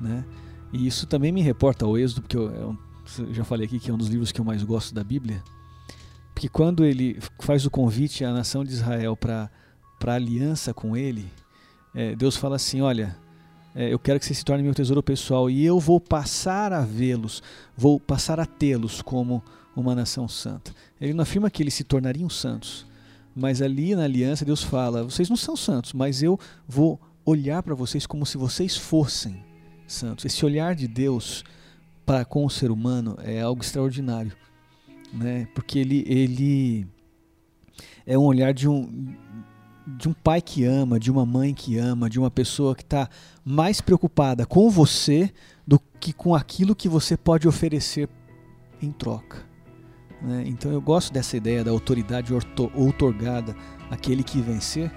né? 0.00 0.24
E 0.72 0.86
isso 0.86 1.06
também 1.06 1.32
me 1.32 1.42
reporta 1.42 1.84
ao 1.84 1.96
Êxodo, 1.96 2.22
porque 2.22 2.36
eu, 2.36 2.50
é 2.50 3.22
eu 3.22 3.34
já 3.34 3.44
falei 3.44 3.66
aqui 3.66 3.78
que 3.78 3.90
é 3.90 3.94
um 3.94 3.98
dos 3.98 4.08
livros 4.08 4.30
que 4.30 4.40
eu 4.40 4.44
mais 4.44 4.62
gosto 4.62 4.94
da 4.94 5.02
Bíblia, 5.02 5.42
porque 6.34 6.48
quando 6.48 6.84
ele 6.84 7.18
faz 7.40 7.64
o 7.64 7.70
convite 7.70 8.24
à 8.24 8.32
nação 8.32 8.64
de 8.64 8.72
Israel 8.72 9.16
para 9.16 9.50
para 9.98 10.14
aliança 10.14 10.74
com 10.74 10.94
ele, 10.94 11.26
é, 11.94 12.14
Deus 12.14 12.36
fala 12.36 12.56
assim, 12.56 12.82
olha, 12.82 13.16
é, 13.16 13.25
eu 13.76 13.98
quero 13.98 14.18
que 14.18 14.24
você 14.24 14.32
se 14.32 14.44
torne 14.44 14.62
meu 14.62 14.74
tesouro 14.74 15.02
pessoal 15.02 15.50
e 15.50 15.64
eu 15.64 15.78
vou 15.78 16.00
passar 16.00 16.72
a 16.72 16.80
vê-los, 16.80 17.42
vou 17.76 18.00
passar 18.00 18.40
a 18.40 18.46
tê-los 18.46 19.02
como 19.02 19.42
uma 19.76 19.94
nação 19.94 20.26
santa. 20.26 20.74
Ele 20.98 21.12
não 21.12 21.22
afirma 21.22 21.50
que 21.50 21.62
eles 21.62 21.74
se 21.74 21.84
tornariam 21.84 22.30
santos, 22.30 22.86
mas 23.34 23.60
ali 23.60 23.94
na 23.94 24.04
aliança 24.04 24.46
Deus 24.46 24.62
fala, 24.62 25.04
vocês 25.04 25.28
não 25.28 25.36
são 25.36 25.54
santos, 25.54 25.92
mas 25.92 26.22
eu 26.22 26.40
vou 26.66 26.98
olhar 27.24 27.62
para 27.62 27.74
vocês 27.74 28.06
como 28.06 28.24
se 28.24 28.38
vocês 28.38 28.76
fossem 28.76 29.44
santos. 29.86 30.24
Esse 30.24 30.44
olhar 30.46 30.74
de 30.74 30.88
Deus 30.88 31.44
para 32.06 32.24
com 32.24 32.46
o 32.46 32.50
ser 32.50 32.70
humano 32.70 33.18
é 33.22 33.42
algo 33.42 33.62
extraordinário, 33.62 34.32
né? 35.12 35.46
Porque 35.54 35.78
ele 35.78 36.04
ele 36.06 36.86
é 38.06 38.16
um 38.16 38.22
olhar 38.22 38.54
de 38.54 38.68
um 38.68 39.14
de 39.86 40.08
um 40.08 40.12
pai 40.12 40.42
que 40.42 40.64
ama, 40.64 40.98
de 40.98 41.10
uma 41.10 41.24
mãe 41.24 41.54
que 41.54 41.78
ama, 41.78 42.10
de 42.10 42.18
uma 42.18 42.30
pessoa 42.30 42.74
que 42.74 42.82
está 42.82 43.08
mais 43.44 43.80
preocupada 43.80 44.44
com 44.44 44.68
você 44.68 45.32
do 45.66 45.80
que 46.00 46.12
com 46.12 46.34
aquilo 46.34 46.74
que 46.74 46.88
você 46.88 47.16
pode 47.16 47.46
oferecer 47.46 48.08
em 48.82 48.90
troca. 48.90 49.44
né? 50.20 50.42
Então 50.46 50.72
eu 50.72 50.80
gosto 50.80 51.12
dessa 51.12 51.36
ideia 51.36 51.62
da 51.62 51.70
autoridade 51.70 52.32
outorgada 52.74 53.54
àquele 53.90 54.24
que 54.24 54.40
vencer, 54.40 54.90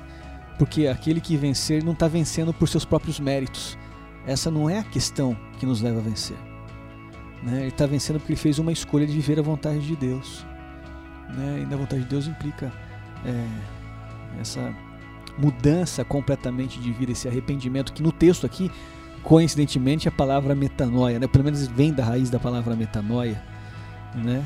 porque 0.57 0.87
aquele 0.87 1.21
que 1.21 1.37
vencer 1.37 1.83
não 1.83 1.93
está 1.93 2.07
vencendo 2.07 2.53
por 2.53 2.67
seus 2.67 2.83
próprios 2.83 3.19
méritos. 3.19 3.77
Essa 4.25 4.49
não 4.51 4.69
é 4.69 4.79
a 4.79 4.83
questão 4.83 5.37
que 5.59 5.65
nos 5.65 5.81
leva 5.81 5.99
a 5.99 6.03
vencer. 6.03 6.37
né? 7.43 7.59
Ele 7.61 7.67
está 7.69 7.85
vencendo 7.85 8.19
porque 8.19 8.33
ele 8.33 8.39
fez 8.39 8.59
uma 8.59 8.71
escolha 8.71 9.05
de 9.05 9.13
viver 9.13 9.39
a 9.39 9.43
vontade 9.43 9.79
de 9.85 9.95
Deus. 9.95 10.45
né? 11.29 11.61
E 11.61 11.65
na 11.65 11.77
vontade 11.77 12.01
de 12.03 12.09
Deus 12.09 12.27
implica 12.27 12.73
é, 13.25 13.47
essa 14.39 14.73
mudança 15.37 16.03
completamente 16.03 16.79
de 16.79 16.91
vida, 16.91 17.11
esse 17.11 17.27
arrependimento, 17.27 17.93
que 17.93 18.03
no 18.03 18.11
texto 18.11 18.45
aqui, 18.45 18.69
coincidentemente, 19.23 20.07
a 20.07 20.11
palavra 20.11 20.53
metanoia, 20.53 21.19
né? 21.19 21.27
pelo 21.27 21.43
menos 21.43 21.65
vem 21.67 21.93
da 21.93 22.03
raiz 22.03 22.29
da 22.29 22.39
palavra 22.39 22.75
metanoia, 22.75 23.41
né? 24.13 24.45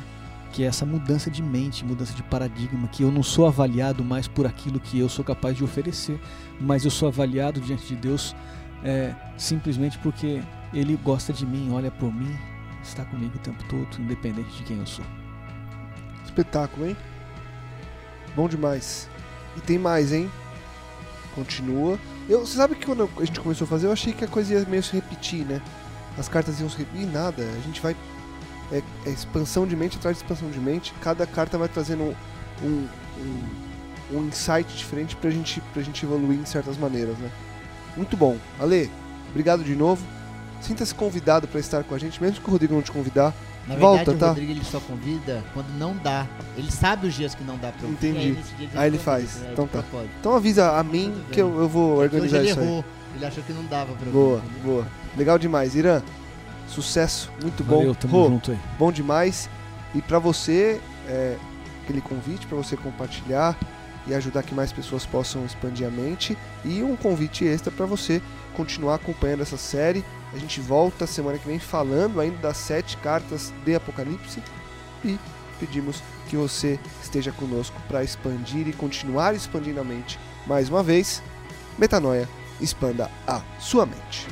que 0.52 0.62
é 0.62 0.66
essa 0.66 0.86
mudança 0.86 1.28
de 1.28 1.42
mente, 1.42 1.84
mudança 1.84 2.14
de 2.14 2.22
paradigma, 2.22 2.86
que 2.86 3.02
eu 3.02 3.10
não 3.10 3.24
sou 3.24 3.46
avaliado 3.46 4.04
mais 4.04 4.28
por 4.28 4.46
aquilo 4.46 4.78
que 4.78 4.98
eu 5.00 5.08
sou 5.08 5.24
capaz 5.24 5.56
de 5.56 5.64
oferecer, 5.64 6.20
mas 6.60 6.84
eu 6.84 6.92
sou 6.92 7.08
avaliado 7.08 7.60
diante 7.60 7.88
de 7.88 7.96
Deus 7.96 8.36
é, 8.84 9.14
simplesmente 9.36 9.98
porque 9.98 10.42
Ele 10.72 10.96
gosta 11.02 11.32
de 11.32 11.44
mim, 11.44 11.72
olha 11.72 11.90
por 11.90 12.14
mim, 12.14 12.38
está 12.82 13.04
comigo 13.04 13.34
o 13.34 13.38
tempo 13.40 13.64
todo, 13.64 14.00
independente 14.00 14.50
de 14.58 14.62
quem 14.62 14.78
eu 14.78 14.86
sou. 14.86 15.04
Espetáculo, 16.24 16.86
hein? 16.86 16.96
Bom 18.36 18.48
demais. 18.48 19.08
E 19.56 19.60
tem 19.60 19.78
mais, 19.78 20.12
hein? 20.12 20.30
Continua. 21.34 21.98
Eu, 22.28 22.40
você 22.40 22.56
sabe 22.56 22.74
que 22.74 22.86
quando 22.86 23.08
a 23.16 23.24
gente 23.24 23.40
começou 23.40 23.66
a 23.66 23.68
fazer, 23.68 23.86
eu 23.86 23.92
achei 23.92 24.12
que 24.12 24.24
a 24.24 24.28
coisa 24.28 24.54
ia 24.54 24.64
meio 24.66 24.82
se 24.82 24.92
repetir, 24.92 25.44
né? 25.44 25.60
As 26.18 26.28
cartas 26.28 26.60
iam 26.60 26.70
se 26.70 26.78
repetir. 26.78 27.06
Nada, 27.06 27.42
a 27.42 27.60
gente 27.60 27.80
vai. 27.80 27.96
É, 28.72 28.82
é 29.06 29.10
expansão 29.10 29.66
de 29.66 29.76
mente 29.76 29.98
atrás 29.98 30.16
de 30.16 30.22
expansão 30.22 30.50
de 30.50 30.58
mente. 30.58 30.94
Cada 31.00 31.26
carta 31.26 31.58
vai 31.58 31.68
trazendo 31.68 32.02
um, 32.02 32.14
um, 32.62 32.88
um, 34.12 34.18
um 34.18 34.26
insight 34.26 34.74
diferente 34.74 35.16
pra 35.16 35.30
gente, 35.30 35.60
pra 35.72 35.82
gente 35.82 36.04
evoluir 36.04 36.38
em 36.38 36.46
certas 36.46 36.76
maneiras, 36.78 37.18
né? 37.18 37.30
Muito 37.96 38.16
bom. 38.16 38.38
Ale, 38.58 38.90
obrigado 39.30 39.62
de 39.62 39.74
novo. 39.74 40.04
Sinta-se 40.60 40.94
convidado 40.94 41.46
para 41.46 41.60
estar 41.60 41.84
com 41.84 41.94
a 41.94 41.98
gente, 41.98 42.22
mesmo 42.22 42.40
que 42.40 42.48
o 42.48 42.50
Rodrigo 42.50 42.74
não 42.74 42.82
te 42.82 42.90
convidar. 42.90 43.34
Na 43.66 43.76
Volta, 43.76 44.10
verdade, 44.12 44.18
tá? 44.18 44.26
o 44.26 44.28
Rodrigo 44.30 44.52
ele 44.52 44.64
só 44.64 44.78
convida 44.80 45.42
quando 45.54 45.68
não 45.78 45.96
dá. 45.96 46.26
Ele 46.56 46.70
sabe 46.70 47.06
os 47.06 47.14
dias 47.14 47.34
que 47.34 47.42
não 47.42 47.56
dá 47.56 47.72
pra 47.72 47.86
ouvir. 47.86 47.94
Entendi. 48.08 48.18
aí 48.18 48.32
nesse 48.32 48.54
dia 48.54 48.68
Aí 48.74 48.88
ele 48.88 48.98
convida, 48.98 49.02
faz. 49.02 49.36
né? 49.40 49.48
Então 49.52 49.66
tá. 49.66 49.82
Pode. 49.90 50.08
Então 50.20 50.34
avisa 50.34 50.72
a 50.78 50.82
mim 50.84 51.12
Tudo 51.14 51.30
que 51.30 51.40
eu, 51.40 51.48
bem. 51.50 51.58
eu 51.60 51.68
vou 51.68 51.92
Hoje 51.94 52.02
organizar 52.04 52.38
ele 52.38 52.50
isso 52.50 52.60
aí. 52.60 52.66
errou. 52.66 52.84
Ele 53.16 53.24
achou 53.26 53.42
que 53.44 53.52
não 53.52 53.64
dava 53.66 53.94
pra 53.94 54.10
Boa, 54.10 54.34
ouvir. 54.34 54.60
boa. 54.62 54.86
Legal 55.16 55.38
demais. 55.38 55.74
Irã, 55.74 56.02
sucesso, 56.68 57.30
muito 57.40 57.62
bom. 57.64 57.78
Valeu, 57.78 57.94
tamo 57.94 58.12
Rô, 58.22 58.28
junto 58.28 58.50
aí. 58.50 58.58
bom 58.78 58.90
demais. 58.92 59.48
E 59.94 60.02
pra 60.02 60.18
você, 60.18 60.80
é, 61.08 61.36
aquele 61.84 62.00
convite 62.00 62.46
para 62.46 62.56
você 62.56 62.76
compartilhar 62.76 63.56
e 64.06 64.12
ajudar 64.14 64.42
que 64.42 64.54
mais 64.54 64.72
pessoas 64.72 65.06
possam 65.06 65.44
expandir 65.46 65.86
a 65.86 65.90
mente. 65.90 66.36
E 66.64 66.82
um 66.82 66.96
convite 66.96 67.46
extra 67.46 67.70
para 67.70 67.86
você 67.86 68.20
continuar 68.54 68.96
acompanhando 68.96 69.42
essa 69.42 69.56
série. 69.56 70.04
A 70.34 70.38
gente 70.38 70.60
volta 70.60 71.06
semana 71.06 71.38
que 71.38 71.46
vem 71.46 71.60
falando 71.60 72.20
ainda 72.20 72.36
das 72.38 72.56
sete 72.56 72.96
cartas 72.96 73.54
de 73.64 73.76
Apocalipse. 73.76 74.42
E 75.04 75.16
pedimos 75.60 76.02
que 76.28 76.36
você 76.36 76.78
esteja 77.00 77.30
conosco 77.30 77.80
para 77.86 78.02
expandir 78.02 78.66
e 78.66 78.72
continuar 78.72 79.34
expandindo 79.34 79.80
a 79.80 79.84
mente. 79.84 80.18
Mais 80.44 80.68
uma 80.68 80.82
vez, 80.82 81.22
Metanoia, 81.78 82.28
expanda 82.60 83.08
a 83.28 83.40
sua 83.60 83.86
mente. 83.86 84.26